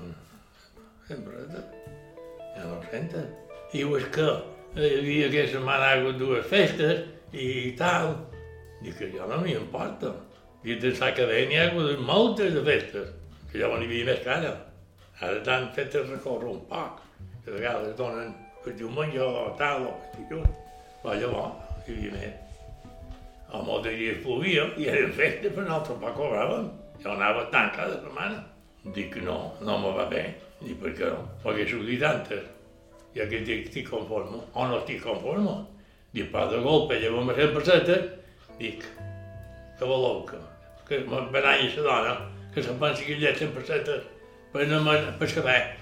sempre, 1.09 1.47
ja 1.49 2.61
no 2.61 2.77
ho 2.77 2.81
senten. 2.91 3.31
Diu, 3.73 3.97
és 3.97 4.05
que 4.13 4.29
i 7.33 7.75
tal. 7.77 8.13
Dic 8.81 8.97
que 8.97 9.11
jo 9.11 9.27
no 9.27 9.41
m'hi 9.41 9.55
importa. 9.57 10.13
Dic, 10.63 10.79
de 10.81 10.93
l'Acadèmia 10.99 11.49
hi 11.49 11.59
ha 11.61 11.69
hagut 11.71 12.01
moltes 12.05 12.53
de 12.53 12.63
festes, 12.63 13.13
que 13.51 13.59
jo 13.61 13.69
n'hi 13.75 13.87
havia 13.89 14.09
més 14.09 14.23
que 14.23 14.33
ara. 14.33 14.55
Ara 15.19 15.43
t'han 15.45 15.69
fet 15.75 15.95
recórrer 16.07 16.49
un 16.51 16.59
poc, 16.69 16.99
de 17.45 17.53
vegades 17.55 17.95
donen 17.97 18.33
per 18.63 18.73
diumenge 18.77 19.21
o 19.23 19.47
tal, 19.59 19.87
o 19.89 19.93
per 20.01 20.23
dilluns. 20.23 20.59
Però 21.03 21.15
llavors 21.21 21.87
hi 21.87 21.95
havia 21.95 22.11
més. 22.17 22.43
A 23.47 23.61
molts 23.63 23.87
dies 23.87 24.19
plovia 24.25 24.67
i 24.77 24.89
eren 24.91 25.13
festes, 25.15 25.53
però 25.55 25.63
nosaltres 25.65 25.95
tampoc 25.95 26.19
cobràvem. 26.19 26.67
Jo 27.03 27.13
anava 27.13 27.47
tant 27.53 27.71
cada 27.75 28.01
setmana. 28.01 28.43
Dic 28.95 29.15
no, 29.23 29.39
no 29.61 29.79
me 29.83 29.95
va 29.95 30.05
bé. 30.11 30.27
Dic, 30.59 30.77
per 30.81 30.93
què 30.97 31.09
no? 31.13 31.23
Perquè 31.43 31.67
s'ho 31.69 31.79
dit 31.85 32.03
antes. 32.03 32.43
Ja 33.15 33.25
que 33.29 33.41
dic, 33.45 33.69
estic 33.69 33.89
conforme, 33.89 34.41
o 34.53 34.67
no 34.67 34.81
estic 34.81 35.01
conforme. 35.05 35.55
Dic, 36.13 36.29
però 36.31 36.47
de 36.51 36.61
golpe 36.63 36.99
llevo-me 37.01 37.35
100 37.35 37.55
pessetes, 37.55 38.05
dic, 38.59 38.85
que 39.77 39.85
voleu 39.85 40.23
que, 40.29 40.39
que 40.87 41.01
me 41.09 41.21
benalli 41.33 41.73
la 41.75 41.83
dona, 41.89 42.13
que 42.53 42.63
se'n 42.63 42.79
que 42.79 43.17
hi 43.17 43.27
ha 43.27 43.35
100 43.35 43.51
pessetes 43.55 44.05
per 44.53 44.67
no 44.67 44.81
me, 44.83 44.95
per 45.19 45.29
saber, 45.29 45.75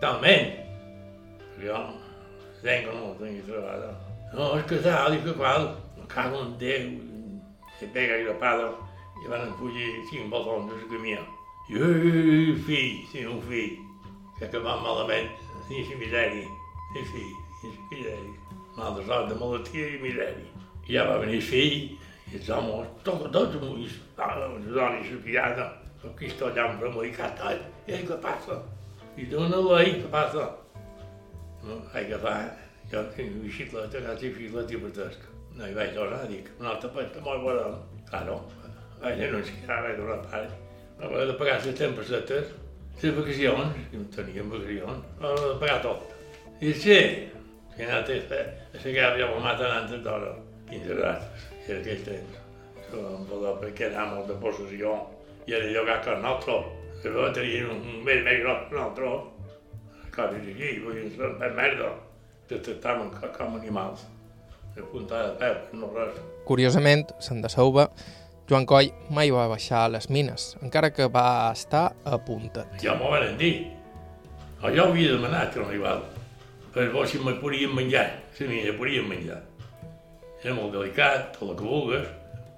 talment. 0.00 0.50
Jo, 1.62 1.78
tengo 2.62 2.92
no 2.92 3.14
tenia 3.20 3.44
trobada. 3.46 3.92
No, 4.34 4.56
és 4.58 4.66
que 4.68 4.80
tal, 4.84 5.14
i 5.14 5.22
que 5.24 5.34
qual, 5.38 5.70
me 5.96 6.06
cago 6.10 6.42
en 6.44 6.56
Déu, 6.60 6.90
se 7.78 7.88
pega 7.94 8.18
i 8.20 8.26
la 8.26 8.36
pala, 8.42 8.70
i 9.22 9.30
van 9.30 9.54
fugir 9.60 9.88
cinc 10.10 10.28
botons 10.32 10.70
de 10.70 10.82
la 10.82 10.90
camia. 10.92 11.22
I, 11.70 11.80
fill, 12.66 12.92
sí, 13.12 13.24
un 13.24 13.40
fill, 13.46 13.78
que 14.38 14.48
acabava 14.48 14.82
malament, 14.84 15.32
ni 15.70 15.84
si 15.86 15.98
misèria, 16.00 16.46
ni 16.94 17.08
fill, 17.14 17.34
ni 17.62 17.72
si 17.72 17.88
misèria. 17.94 18.39
Mal 18.80 18.96
de 19.28 19.36
malaltia 19.36 19.88
i 19.92 19.98
misèria. 20.00 20.64
I 20.88 20.94
ja 20.96 21.04
va 21.06 21.18
venir 21.20 21.36
el 21.38 21.44
fill, 21.44 21.74
i 22.30 22.38
els 22.38 22.48
homes, 22.54 22.88
tots, 23.04 23.28
tots, 23.34 23.58
els 23.60 24.70
dones, 24.72 25.10
la 25.12 25.18
pirada, 25.24 25.66
aquí 26.08 26.30
sto 26.32 26.48
allà 26.48 26.64
amb 26.64 26.82
remor 26.86 27.04
i 27.04 27.12
catat, 27.12 27.60
i 27.86 28.00
què 28.08 28.16
passa? 28.24 28.56
I 29.20 29.26
dona 29.28 29.60
l'ei, 29.66 29.98
què 30.00 30.08
passa? 30.12 30.46
No, 31.66 31.76
hai 31.92 32.06
que 32.08 32.18
fa, 32.22 32.34
jo 32.92 33.02
tinc 33.16 33.34
una 33.34 33.44
bicicleta, 33.44 34.00
que 34.06 34.16
tinc 34.22 34.38
bicicleta 34.38 34.76
i 34.76 34.80
batesca. 34.86 35.34
No 35.58 35.68
hi 35.68 35.76
vaig 35.76 35.92
tornar, 35.98 36.22
dic, 36.30 36.48
una 36.58 36.72
altra 36.72 36.92
pasta 36.94 37.24
molt 37.26 37.44
bona. 37.44 37.66
Claro, 38.08 38.38
vaig 39.02 39.24
anunciar, 39.26 39.82
vaig 39.84 39.98
donar 40.00 40.20
part. 40.30 40.54
Vaig 41.02 41.28
de 41.28 41.36
pagar 41.42 41.58
les 41.66 41.76
tempesetes, 41.82 42.54
les 43.02 43.18
vacacions, 43.18 43.76
que 43.90 44.00
no 44.00 44.08
teníem 44.16 44.54
vacacions, 44.54 45.04
vaig 45.20 45.44
de 45.44 45.58
pagar 45.60 45.82
tot. 45.84 46.16
I 46.60 46.72
sí, 46.76 46.98
que 47.86 47.92
a 47.92 48.82
la 48.84 48.92
guerra 48.92 49.18
ja 49.18 49.30
m'ho 49.30 49.40
maten 49.40 49.72
antes 49.72 50.02
d'hora, 50.04 50.34
15 50.70 50.98
rates, 51.00 51.48
i 51.66 51.72
en 51.72 51.80
aquell 51.80 52.04
temps. 52.04 52.38
Va 52.92 53.54
perquè 53.62 53.88
era 53.88 54.06
molt 54.10 54.28
de 54.30 54.36
possessió, 54.42 54.94
i 55.46 55.56
era 55.56 55.72
llogat 55.72 56.04
que 56.04 56.14
el 56.14 56.22
nostre, 56.22 56.60
que 57.02 57.12
va 57.14 57.32
tenir 57.32 57.64
un 57.70 57.82
més 58.04 58.22
més 58.26 58.40
gros 58.44 58.68
que 58.68 58.78
nostre. 58.78 59.10
Les 59.96 60.14
coses 60.14 60.48
aquí, 60.54 60.70
vull 60.84 60.98
dir, 60.98 61.10
per 61.16 61.52
merda, 61.56 61.92
que 62.48 62.58
tractaven 62.58 63.12
com 63.36 63.58
animals. 63.58 64.06
De 64.74 64.82
punta 64.86 65.24
de 65.26 65.32
peu, 65.40 65.56
no 65.80 65.90
res. 65.94 66.18
Curiosament, 66.46 67.08
se'n 67.22 67.40
de 67.42 67.50
Sauva, 67.50 67.88
Joan 68.50 68.66
Coll 68.66 68.90
mai 69.14 69.30
va 69.30 69.48
baixar 69.50 69.84
a 69.86 69.90
les 69.94 70.08
mines, 70.10 70.56
encara 70.62 70.90
que 70.94 71.06
va 71.06 71.50
estar 71.54 71.92
a 72.04 72.18
punta. 72.18 72.66
Ja 72.82 72.96
m'ho 72.98 73.10
van 73.12 73.36
dir. 73.38 73.54
Jo 74.60 74.88
havia 74.90 75.12
demanat 75.14 75.54
que 75.54 75.62
no 75.62 75.72
igual. 75.72 76.02
Per 76.74 76.90
bo 76.92 77.04
si 77.06 77.18
me 77.18 77.34
podien 77.40 77.74
menjar, 77.74 78.06
la 78.38 78.46
mina 78.46 78.72
podien 78.78 79.08
menjar. 79.08 79.40
Era 80.42 80.54
molt 80.54 80.72
delicat, 80.72 81.32
tot 81.36 81.50
el 81.50 81.56
que 81.58 81.66
vulguis, 81.66 82.06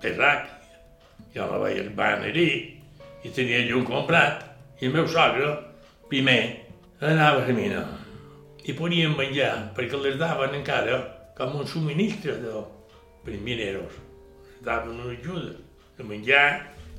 pesac. 0.02 0.50
Jo 1.32 1.46
la 1.48 1.58
veia 1.62 1.86
anar 1.86 2.30
i 2.36 3.30
tenia 3.32 3.62
llum 3.64 3.86
comprat. 3.88 4.44
I 4.80 4.86
el 4.86 4.92
meu 4.92 5.08
sogre, 5.08 5.54
primer, 6.10 6.60
anava 7.00 7.42
a 7.42 7.46
la 7.48 7.56
mina. 7.56 7.82
I 8.64 8.76
podien 8.76 9.16
menjar, 9.16 9.72
perquè 9.74 9.98
les 9.98 10.20
daven 10.20 10.54
encara 10.60 11.00
com 11.38 11.56
un 11.56 11.66
subministre 11.66 12.36
de, 12.42 12.62
per 13.24 13.40
mineros. 13.40 13.96
Daven 14.62 15.00
una 15.00 15.16
ajuda 15.16 15.56
de 15.96 16.04
menjar 16.04 16.46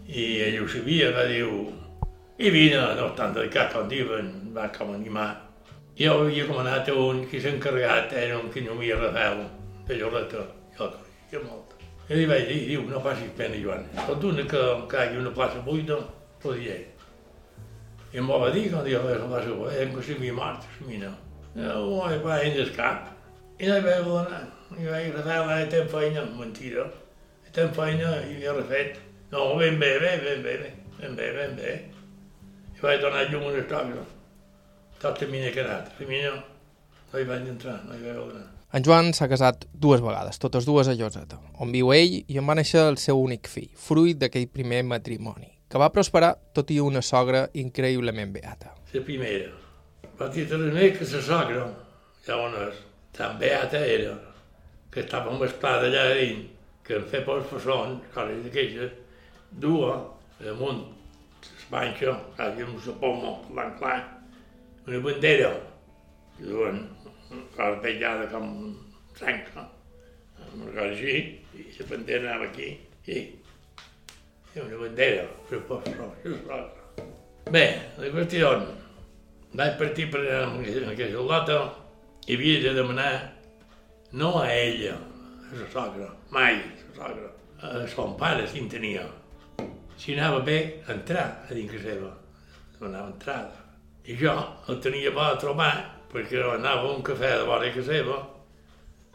i 0.08 0.42
ell 0.44 0.64
ho 0.64 0.68
sabia, 0.68 1.14
va 1.16 1.28
dir 1.30 1.46
i 2.44 2.50
vine, 2.50 2.80
no 2.98 3.12
tant 3.16 3.36
del 3.36 3.52
cap 3.54 3.70
com 3.72 3.88
diuen, 3.88 4.32
va 4.56 4.66
com 4.74 4.96
animar. 4.96 5.43
Jo 5.94 6.14
havia 6.24 6.48
comanat 6.48 6.88
a 6.90 6.94
un 6.98 7.20
que 7.30 7.40
s'ha 7.40 7.52
encarregat, 7.54 8.14
era 8.18 8.40
un 8.40 8.50
que 8.50 8.62
no 8.66 8.74
havia 8.74 8.96
Rafael, 8.98 9.44
de 9.86 9.98
Lloreta, 10.00 10.46
jo 10.74 10.88
el 10.88 10.96
coneixia 10.96 11.42
molt. 11.44 11.76
I 12.10 12.18
li 12.18 12.24
vaig 12.32 12.48
dir, 12.50 12.62
diu, 12.72 12.86
no 12.90 13.02
facis 13.04 13.30
pena, 13.38 13.60
Joan, 13.62 13.86
tot 14.08 14.26
una 14.26 14.46
que, 14.50 14.64
hagi 14.98 15.20
una 15.22 15.34
plaça 15.36 15.62
buida, 15.68 16.00
podia 16.42 16.80
ir. 16.80 16.88
I 18.14 18.22
em 18.24 18.32
va 18.32 18.50
dir, 18.56 18.64
quan 18.72 18.88
diu, 18.88 19.06
la 19.06 19.30
plaça 19.36 19.54
buida, 19.54 19.76
em 19.84 19.94
que 19.94 20.08
s'havia 20.08 20.34
mort, 20.40 20.66
mina. 20.88 21.14
No, 21.60 22.00
va 22.26 22.42
en 22.42 22.58
el 22.64 22.74
cap. 22.74 23.14
I 23.60 23.70
no 23.70 23.78
hi 23.78 23.86
vaig 23.86 24.10
donar. 24.10 24.42
I 24.74 24.90
vaig 24.90 25.14
Rafael, 25.20 25.54
ara 25.60 25.70
tem 25.70 25.86
feina, 25.94 26.26
mentida. 26.40 26.88
Tem 27.54 27.70
feina 27.78 28.16
i 28.26 28.34
havia 28.40 28.58
refet. 28.58 28.98
No, 29.30 29.46
ben 29.62 29.78
bé, 29.78 29.94
bé, 30.02 30.18
ben 30.26 30.42
bé, 30.42 30.58
ben 30.98 31.16
bé, 31.22 31.32
ben 31.38 31.56
bé. 31.62 31.78
I 32.74 32.82
vaig 32.82 33.06
donar 33.06 33.28
llum 33.30 33.46
a 33.52 33.56
l'estòmac. 33.60 34.13
Tot 35.04 35.20
la 35.20 35.28
mina 35.28 35.52
que 35.52 35.60
ha 35.60 35.66
anat. 35.68 35.90
La 36.00 36.06
mina 36.08 36.30
no 36.32 37.20
hi 37.20 37.26
vaig 37.28 37.48
entrar, 37.52 37.74
no 37.84 37.96
hi 37.98 38.06
vaig 38.06 38.20
donar. 38.22 38.44
En 38.74 38.86
Joan 38.88 39.10
s'ha 39.14 39.28
casat 39.28 39.66
dues 39.86 40.00
vegades, 40.02 40.40
totes 40.40 40.64
dues 40.64 40.88
a 40.88 40.94
Lloseta, 40.96 41.42
on 41.60 41.74
viu 41.76 41.92
ell 41.92 42.16
i 42.22 42.40
on 42.40 42.48
va 42.48 42.56
néixer 42.56 42.86
el 42.88 42.96
seu 43.02 43.20
únic 43.20 43.50
fill, 43.52 43.68
fruit 43.88 44.22
d'aquell 44.22 44.48
primer 44.54 44.80
matrimoni, 44.94 45.52
que 45.68 45.82
va 45.84 45.92
prosperar 45.92 46.32
tot 46.56 46.72
i 46.72 46.80
una 46.80 47.04
sogra 47.04 47.44
increïblement 47.66 48.32
beata. 48.38 48.72
La 48.94 49.04
primera. 49.10 49.52
Va 50.22 50.32
dir 50.32 50.48
també 50.48 50.94
que 50.96 51.12
la 51.12 51.22
sogra, 51.28 51.68
ja 52.24 52.40
on 52.40 52.58
és, 52.64 52.82
tan 53.20 53.38
beata 53.44 53.84
era, 54.00 54.16
que 54.90 55.04
estava 55.04 55.36
amb 55.36 55.44
esclada 55.52 55.92
allà 55.92 56.08
dins, 56.16 56.48
que 56.88 56.96
em 57.02 57.08
feia 57.12 57.28
pels 57.28 57.52
façons, 57.52 58.08
coses 58.16 58.42
d'aquestes, 58.48 58.98
dua 59.52 60.00
damunt 60.40 60.86
l'espanxa, 61.44 62.20
quasi 62.40 62.64
amb 62.64 62.88
la 62.88 63.00
poma, 63.04 63.40
blanc 63.52 63.82
clar, 63.84 64.02
una 64.86 65.00
bandera, 65.00 65.54
que 66.38 66.44
duen 66.44 66.90
cosa 67.56 67.80
pellada 67.82 68.28
com 68.32 68.76
trenca, 69.18 69.68
una 70.54 70.72
cosa 70.72 70.90
així, 70.90 71.16
i 71.56 71.68
la 71.78 71.88
bandera 71.90 72.30
anava 72.30 72.50
aquí, 72.50 72.74
i, 73.08 73.20
i 74.54 74.64
una 74.66 74.82
bandera, 74.82 75.28
posa 75.68 75.94
Bé, 77.54 77.64
la 78.00 78.10
qüestió, 78.12 78.52
vaig 79.54 79.80
partir 79.80 80.10
per 80.12 80.22
anar 80.24 80.60
en 80.66 80.92
aquesta 80.92 81.24
lota 81.32 81.58
i 82.28 82.36
havia 82.36 82.62
de 82.64 82.76
demanar 82.78 83.14
no 84.20 84.36
a 84.42 84.48
ella, 84.52 84.96
a 84.98 85.60
la 85.60 85.68
sogra, 85.72 86.12
mai 86.32 86.60
a 86.60 86.72
la 86.84 86.96
sogra, 87.00 87.32
a 87.62 87.88
son 87.88 88.18
pare 88.18 88.48
si 88.48 88.60
en 88.60 88.70
tenia. 88.70 89.08
Si 89.98 90.16
anava 90.18 90.40
bé, 90.44 90.84
entrar 90.90 91.46
a 91.48 91.54
dins 91.54 91.76
seva, 91.84 92.16
demanava 92.78 93.14
entrada. 93.14 93.63
I 94.06 94.18
jo 94.20 94.34
el 94.68 94.80
tenia 94.84 95.12
bo 95.16 95.24
a 95.24 95.38
trobar, 95.40 95.74
perquè 96.12 96.42
anava 96.44 96.90
a 96.90 96.96
un 96.98 97.04
cafè 97.08 97.30
de 97.40 97.46
vora 97.48 97.70
casa 97.72 97.84
seva, 97.88 98.18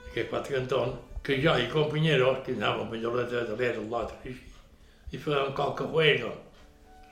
aquest 0.07 0.30
quatre 0.30 0.55
cantons, 0.57 0.95
que 1.22 1.36
jo 1.43 1.53
i 1.61 1.68
companyeros, 1.68 2.41
que 2.47 2.55
anàvem 2.57 2.95
a 2.97 3.01
Lloreta 3.03 3.45
de 3.51 3.57
l'era, 3.59 3.82
l'altre, 3.91 4.16
així, 4.24 4.49
i 5.12 5.20
fèiem 5.20 5.53
qualque 5.59 5.84
juego. 5.93 6.32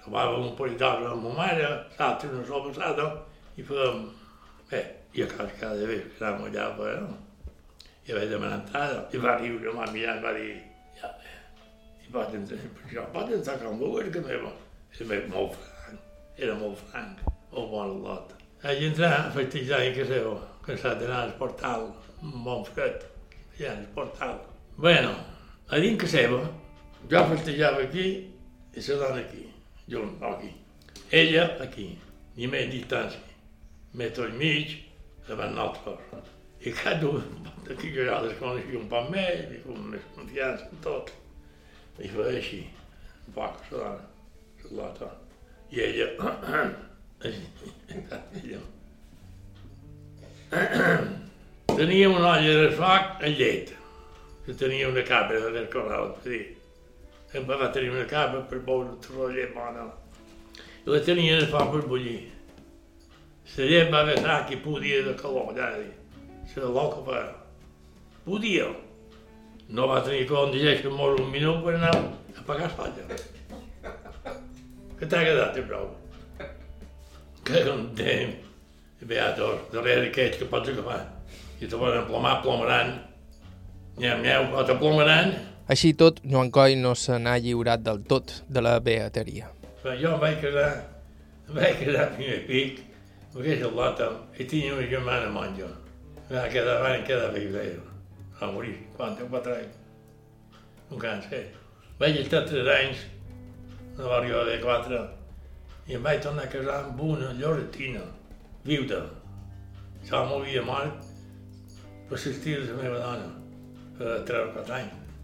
Trobàvem 0.00 0.48
un 0.48 0.56
parell 0.56 0.78
d'hores 0.80 1.12
amb 1.12 1.28
ma 1.28 1.34
mare, 1.42 1.68
l'altre 1.98 2.32
una 2.32 2.46
sola 2.48 2.70
passada, 2.70 3.10
i 3.56 3.68
fèiem... 3.68 4.02
Bé, 4.70 4.82
i 5.14 5.22
a 5.22 5.28
casa 5.30 5.52
cada 5.60 5.86
vegada 5.86 6.08
que 6.08 6.24
anàvem 6.24 6.48
allà, 6.48 6.66
bueno, 6.80 7.12
i 8.06 8.16
vaig 8.16 8.32
demanar 8.32 8.62
entrada, 8.62 9.04
i 9.12 9.20
va 9.20 9.36
riure, 9.36 9.76
m'ha 9.76 9.92
mirat, 9.92 10.24
va 10.24 10.32
dir, 10.40 10.56
ja 10.96 11.12
i 12.06 12.12
pot 12.12 12.34
entrar, 12.40 12.58
jo 12.90 13.08
pot 13.12 13.30
entrar 13.36 13.60
com 13.60 13.80
vulguis, 13.84 14.12
que 14.14 14.24
meva. 14.24 14.52
Era 14.96 15.26
molt 15.28 15.56
franc, 15.60 16.12
era 16.40 16.54
molt 16.56 16.78
franc, 16.88 17.35
molt 17.52 17.70
bon 17.70 18.02
lot. 18.02 18.32
Vaig 18.62 18.82
entrar 18.82 19.12
a 19.20 19.30
festejar 19.30 19.82
en 19.84 19.94
casa 19.94 20.14
seva, 20.14 20.36
cansat 20.66 21.00
d'anar 21.00 21.22
al 21.22 21.34
portal, 21.38 21.90
un 22.22 22.36
bon 22.44 22.64
fred, 22.66 23.04
allà 23.58 23.72
al 23.72 23.84
portal. 23.94 24.38
Bueno, 24.76 25.12
a 25.68 25.78
dins 25.82 26.00
casa 26.00 26.18
seva, 26.18 26.40
jo 27.10 27.22
festejava 27.30 27.84
aquí 27.84 28.06
i 28.76 28.82
la 28.88 28.96
dona 29.02 29.20
aquí, 29.22 29.44
junt, 29.88 30.16
aquí. 30.30 30.50
Ella 31.10 31.44
aquí, 31.62 31.86
ni 32.36 32.48
més 32.50 32.66
distància, 32.72 33.22
metro 33.94 34.26
i 34.28 34.34
mig, 34.40 34.74
davant 35.28 35.54
nosaltres. 35.54 36.32
I 36.66 36.72
cada 36.74 37.06
un 37.08 37.46
d'aquí 37.66 37.92
que 37.94 38.08
ja 38.08 38.18
les 38.24 38.34
coneixia 38.40 38.80
un 38.80 38.88
poc 38.90 39.08
més, 39.12 39.46
i 39.54 39.62
com 39.62 39.86
més 39.92 40.10
confiança 40.16 40.66
en 40.72 40.82
tot. 40.84 41.12
I 42.02 42.10
feia 42.10 42.34
així, 42.40 42.64
un 43.28 43.36
poc, 43.36 43.62
la 43.70 43.78
dona, 43.84 44.10
la 44.64 44.76
lota. 44.82 45.12
I 45.70 45.80
ella, 45.86 46.10
tenia 51.76 52.08
una 52.10 52.36
olla 52.36 52.54
de 52.60 52.70
foc 52.76 53.04
a 53.24 53.28
llet, 53.32 53.72
que 54.44 54.52
tenia 54.52 54.88
una 54.88 55.04
cabra 55.04 55.50
de 55.50 55.70
corral, 55.72 56.14
per 56.20 56.30
dir. 56.30 56.56
Em 57.34 57.44
va 57.48 57.72
tenir 57.72 57.90
una 57.90 58.06
cabra 58.08 58.40
per 58.50 58.58
beure 58.68 58.90
tota 59.00 59.18
la 59.24 59.30
llet 59.32 59.54
bona. 59.54 59.84
I 60.84 60.86
la 60.92 61.00
tenia 61.08 61.34
de 61.40 61.46
foc 61.50 61.72
per 61.72 61.82
bullir. 61.88 62.22
La 63.56 63.64
llet 63.72 63.92
va 63.92 64.00
vessar 64.04 64.46
que 64.48 64.56
podia 64.60 65.02
de 65.08 65.14
calor, 65.16 65.54
ja 65.56 65.78
dir. 65.78 65.94
La 66.56 66.68
loca 66.72 67.00
va... 67.04 67.20
Podia. 68.24 68.66
No 69.68 69.86
va 69.88 70.04
tenir 70.04 70.26
com 70.28 70.52
dir 70.52 70.82
que 70.82 70.88
mos 70.88 71.20
un 71.20 71.30
minut 71.30 71.64
per 71.64 71.74
anar 71.74 71.96
a 71.96 72.42
pagar 72.46 72.70
espatlla. 72.70 73.04
Que 74.96 75.06
t'ha 75.06 75.24
quedat, 75.26 75.58
prou? 75.68 76.05
Que. 77.46 77.62
Beatos, 79.06 79.68
darrere 79.70 80.08
aquests 80.08 80.40
que 80.40 80.46
pots 80.50 80.72
agafar. 80.72 81.04
I 81.60 81.68
te 81.70 81.78
poden 81.78 82.06
plomar, 82.08 82.40
plomaran. 82.42 82.96
Nyam, 84.00 84.22
nyam, 84.24 84.48
o 84.56 84.64
te 84.66 84.74
plomaran. 84.80 85.30
Així 85.70 85.92
tot, 85.94 86.18
Joan 86.26 86.50
Coll 86.50 86.74
no 86.80 86.94
se 86.98 87.18
n'ha 87.22 87.36
lliurat 87.42 87.84
del 87.86 88.02
tot 88.10 88.32
de 88.50 88.62
la 88.64 88.76
beateria. 88.82 89.52
Però 89.82 89.94
jo 90.00 90.14
em 90.16 90.22
vaig 90.24 90.40
casar, 90.42 90.70
em 91.46 91.58
vaig 91.58 91.78
casar 91.84 92.06
a 92.06 92.14
primer 92.16 92.40
pic, 92.48 92.80
amb 93.28 93.38
aquesta 93.44 93.70
lota, 93.78 94.08
i 94.38 94.46
tenia 94.50 94.74
una 94.74 94.86
germana 94.90 95.30
monja. 95.34 95.68
Va 96.30 96.48
quedar, 96.50 96.80
van 96.82 97.04
quedar 97.06 97.30
deia. 97.34 97.84
Va 98.40 98.50
morir, 98.52 98.74
44 98.98 99.54
anys. 99.60 99.78
Un 100.90 101.02
càncer. 101.02 101.44
Vaig 102.00 102.18
estar 102.24 102.42
3 102.48 102.72
anys, 102.80 103.06
no 103.94 104.10
va 104.10 104.18
arribar 104.18 104.42
de 104.50 104.58
4, 104.64 105.04
i 105.86 105.94
em 105.94 106.02
vaig 106.02 106.22
tornar 106.22 106.44
a 106.46 106.50
casar 106.50 106.80
amb 106.84 107.00
una 107.00 107.30
lloretina, 107.38 108.02
viuda. 108.66 109.04
Ja 110.06 110.24
m'havia 110.26 110.62
mort 110.66 111.06
per 112.08 112.18
assistir 112.18 112.56
la 112.62 112.78
meva 112.80 112.98
dona, 113.02 113.28
per 113.98 114.16
3 114.26 114.48
o 114.48 114.52
4 114.56 114.74
anys. 114.80 115.20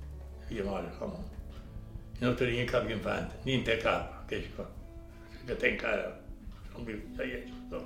Havia 0.47 0.67
mort, 0.67 0.93
com. 0.99 1.17
No 2.21 2.35
tenia 2.39 2.67
cap 2.71 2.87
infant, 2.91 3.35
ni 3.45 3.59
en 3.59 3.67
té 3.67 3.79
cap, 3.83 4.23
que 4.31 4.39
això. 4.39 4.69
Que 5.47 5.59
té 5.59 5.73
encara, 5.73 6.13
són 6.71 6.87
vius, 6.87 7.03
ja 7.19 7.27
hi. 7.27 7.43
No. 7.73 7.83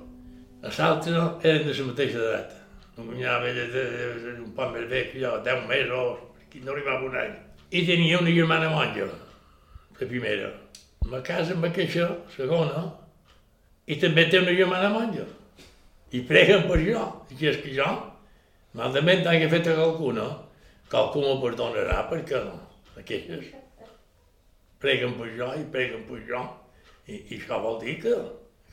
Els 0.61 0.79
altres 0.85 1.17
eren 1.17 1.65
de 1.65 1.73
la 1.79 1.87
mateixa 1.89 2.21
edat. 2.21 2.55
Un 2.97 3.09
cunyat 3.09 3.43
ella 3.45 3.65
de, 3.73 3.83
de, 3.93 4.05
de, 4.21 4.35
un 4.41 4.53
poc 4.57 4.71
més 4.73 4.85
vell 4.89 5.09
que 5.11 5.21
jo, 5.21 5.33
10 5.45 5.65
mesos, 5.69 6.23
que 6.49 6.61
no 6.65 6.73
arribava 6.73 7.09
un 7.09 7.17
any. 7.25 7.35
I 7.71 7.83
tenia 7.89 8.21
una 8.21 8.33
germana 8.37 8.69
monja, 8.73 9.09
la 9.99 10.07
primera. 10.13 10.53
Me 11.07 11.21
casa 11.23 11.55
aquesta 11.63 12.07
segona, 12.33 12.81
i 13.87 13.95
també 13.95 14.25
té 14.27 14.41
una 14.41 14.55
germana 14.57 14.89
monja. 14.91 15.23
I 16.11 16.19
preguen 16.27 16.65
per 16.67 16.79
jo, 16.83 17.03
i 17.31 17.37
que 17.39 17.47
és 17.53 17.59
que 17.63 17.71
jo, 17.77 17.87
malament 18.75 19.23
hagi 19.31 19.47
fet 19.53 19.69
a 19.71 19.77
qualcuna, 19.77 20.25
qualcú 20.91 21.23
m'ho 21.23 21.37
perdonarà, 21.43 22.01
perquè 22.11 22.43
no, 22.43 22.57
aquestes. 22.99 23.53
Preguen 24.83 25.15
per 25.15 25.31
jo 25.37 25.51
i 25.55 25.63
preguen 25.71 26.03
per 26.09 26.19
jo, 26.27 26.43
i, 27.07 27.21
i 27.21 27.39
això 27.39 27.61
vol 27.63 27.79
dir 27.85 27.97
que, 28.03 28.17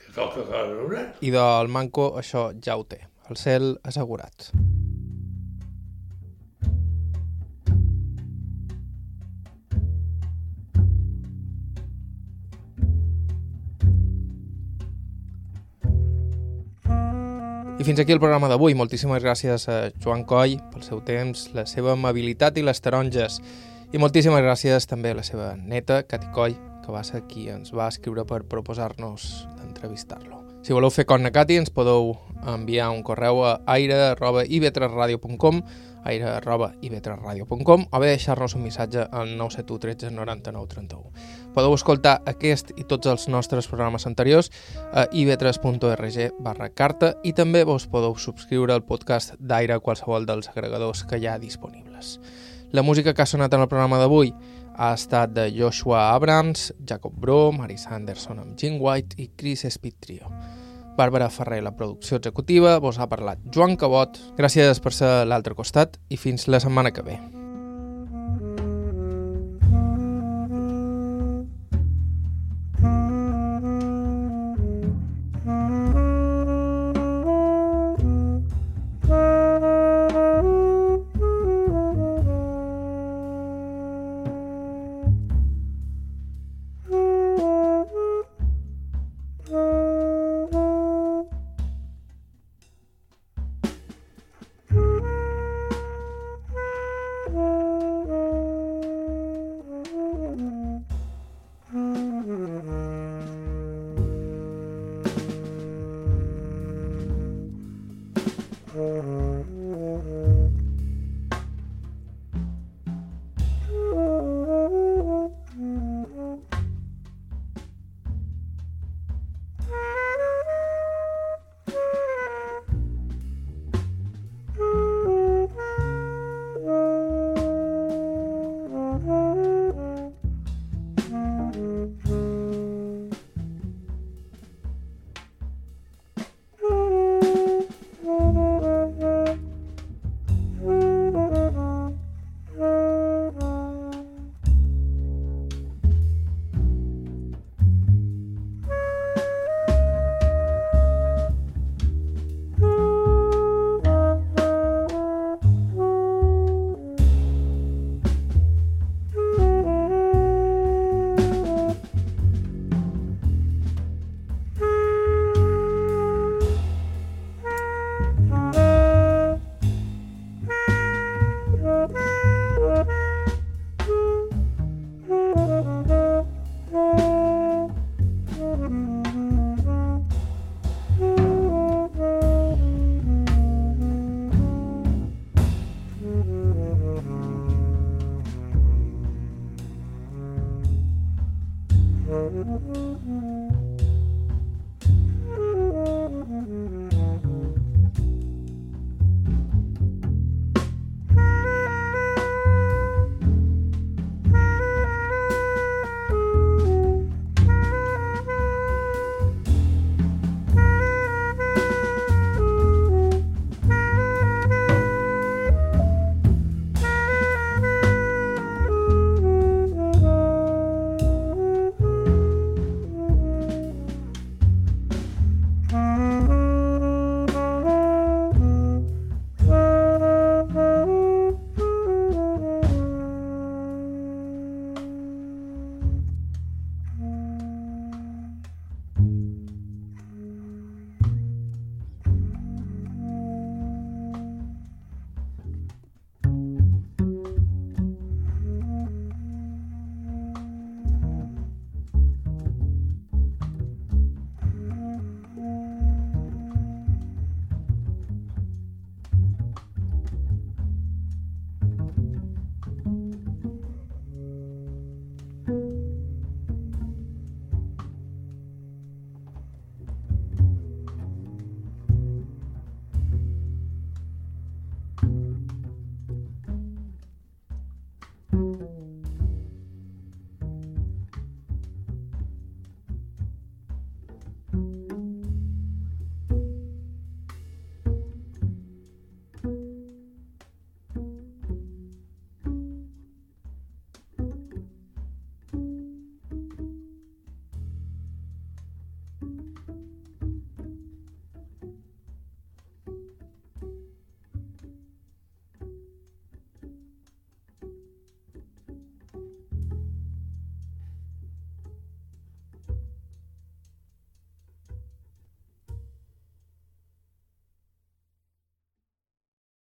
que 0.03 0.11
qualque 0.11 0.43
cosa 0.43 0.65
haurà. 0.65 1.05
I 1.23 1.31
del 1.35 1.71
Manco 1.71 2.11
això 2.19 2.49
ja 2.59 2.75
ho 2.75 2.83
té, 2.83 3.05
el 3.29 3.39
cel 3.39 3.77
assegurat. 3.87 4.51
Fins 17.85 17.99
aquí 17.99 18.15
el 18.15 18.19
programa 18.19 18.47
d'avui. 18.49 18.73
Moltíssimes 18.73 19.21
gràcies 19.21 19.67
a 19.69 19.91
Joan 20.01 20.23
Coll 20.25 20.55
pel 20.73 20.81
seu 20.81 21.03
temps, 21.05 21.43
la 21.53 21.67
seva 21.69 21.91
amabilitat 21.93 22.57
i 22.57 22.63
les 22.65 22.81
taronges. 22.81 23.37
I 23.93 24.01
moltíssimes 24.01 24.41
gràcies 24.41 24.89
també 24.89 25.11
a 25.13 25.19
la 25.19 25.25
seva 25.27 25.51
neta, 25.53 25.99
Cati 26.09 26.31
Coll, 26.33 26.57
que 26.81 26.89
va 26.89 27.03
ser 27.05 27.21
qui 27.29 27.45
ens 27.53 27.69
va 27.77 27.85
escriure 27.93 28.25
per 28.25 28.41
proposar-nos 28.49 29.45
d'entrevistar-lo. 29.59 30.41
Si 30.65 30.73
voleu 30.73 30.89
fer 30.89 31.05
con 31.05 31.29
Cati, 31.29 31.59
ens 31.61 31.69
podeu 31.69 32.15
enviar 32.41 32.89
un 32.89 33.05
correu 33.05 33.43
a 33.45 33.59
aire.ivetresradio.com 33.77 35.61
aire.ivetresradio.com 36.05 37.85
o 37.91 37.99
bé 38.01 38.07
deixar-nos 38.13 38.55
un 38.57 38.65
missatge 38.65 39.05
al 39.11 39.37
971 39.37 39.79
13 39.81 40.11
99 40.13 40.67
31. 40.73 41.44
Podeu 41.55 41.71
escoltar 41.71 42.17
aquest 42.27 42.73
i 42.75 42.83
tots 42.83 43.07
els 43.07 43.29
nostres 43.31 43.69
programes 43.71 44.03
anteriors 44.09 44.49
a 44.91 45.05
ivetres.org 45.15 46.17
barra 46.43 46.67
carta 46.67 47.13
i 47.23 47.31
també 47.31 47.63
vos 47.63 47.85
podeu 47.87 48.17
subscriure 48.19 48.75
al 48.75 48.83
podcast 48.83 49.37
d'Aire 49.39 49.77
a 49.77 49.79
qualsevol 49.79 50.27
dels 50.27 50.51
agregadors 50.51 51.05
que 51.07 51.21
hi 51.21 51.29
ha 51.31 51.37
disponibles. 51.39 52.19
La 52.75 52.83
música 52.83 53.13
que 53.13 53.23
ha 53.23 53.29
sonat 53.29 53.53
en 53.55 53.63
el 53.63 53.71
programa 53.71 54.01
d'avui 54.01 54.33
ha 54.75 54.91
estat 54.97 55.31
de 55.31 55.47
Joshua 55.55 56.09
Abrams, 56.11 56.73
Jacob 56.83 57.15
Bro, 57.15 57.53
Maris 57.55 57.87
Anderson 57.87 58.43
amb 58.43 58.59
Jim 58.59 58.75
White 58.81 59.15
i 59.15 59.29
Chris 59.37 59.63
Speed 59.69 59.95
Trio. 60.03 60.33
Bàrbara 60.97 61.29
Ferrer, 61.29 61.61
la 61.63 61.75
producció 61.75 62.19
executiva, 62.19 62.77
vos 62.83 62.99
ha 62.99 63.07
parlat 63.07 63.39
Joan 63.47 63.79
Cabot. 63.79 64.19
Gràcies 64.35 64.83
per 64.83 64.95
ser 64.95 65.11
a 65.21 65.25
l'altre 65.27 65.55
costat 65.55 65.99
i 66.09 66.19
fins 66.19 66.49
la 66.51 66.59
setmana 66.63 66.91
que 66.91 67.03
ve. 67.03 67.19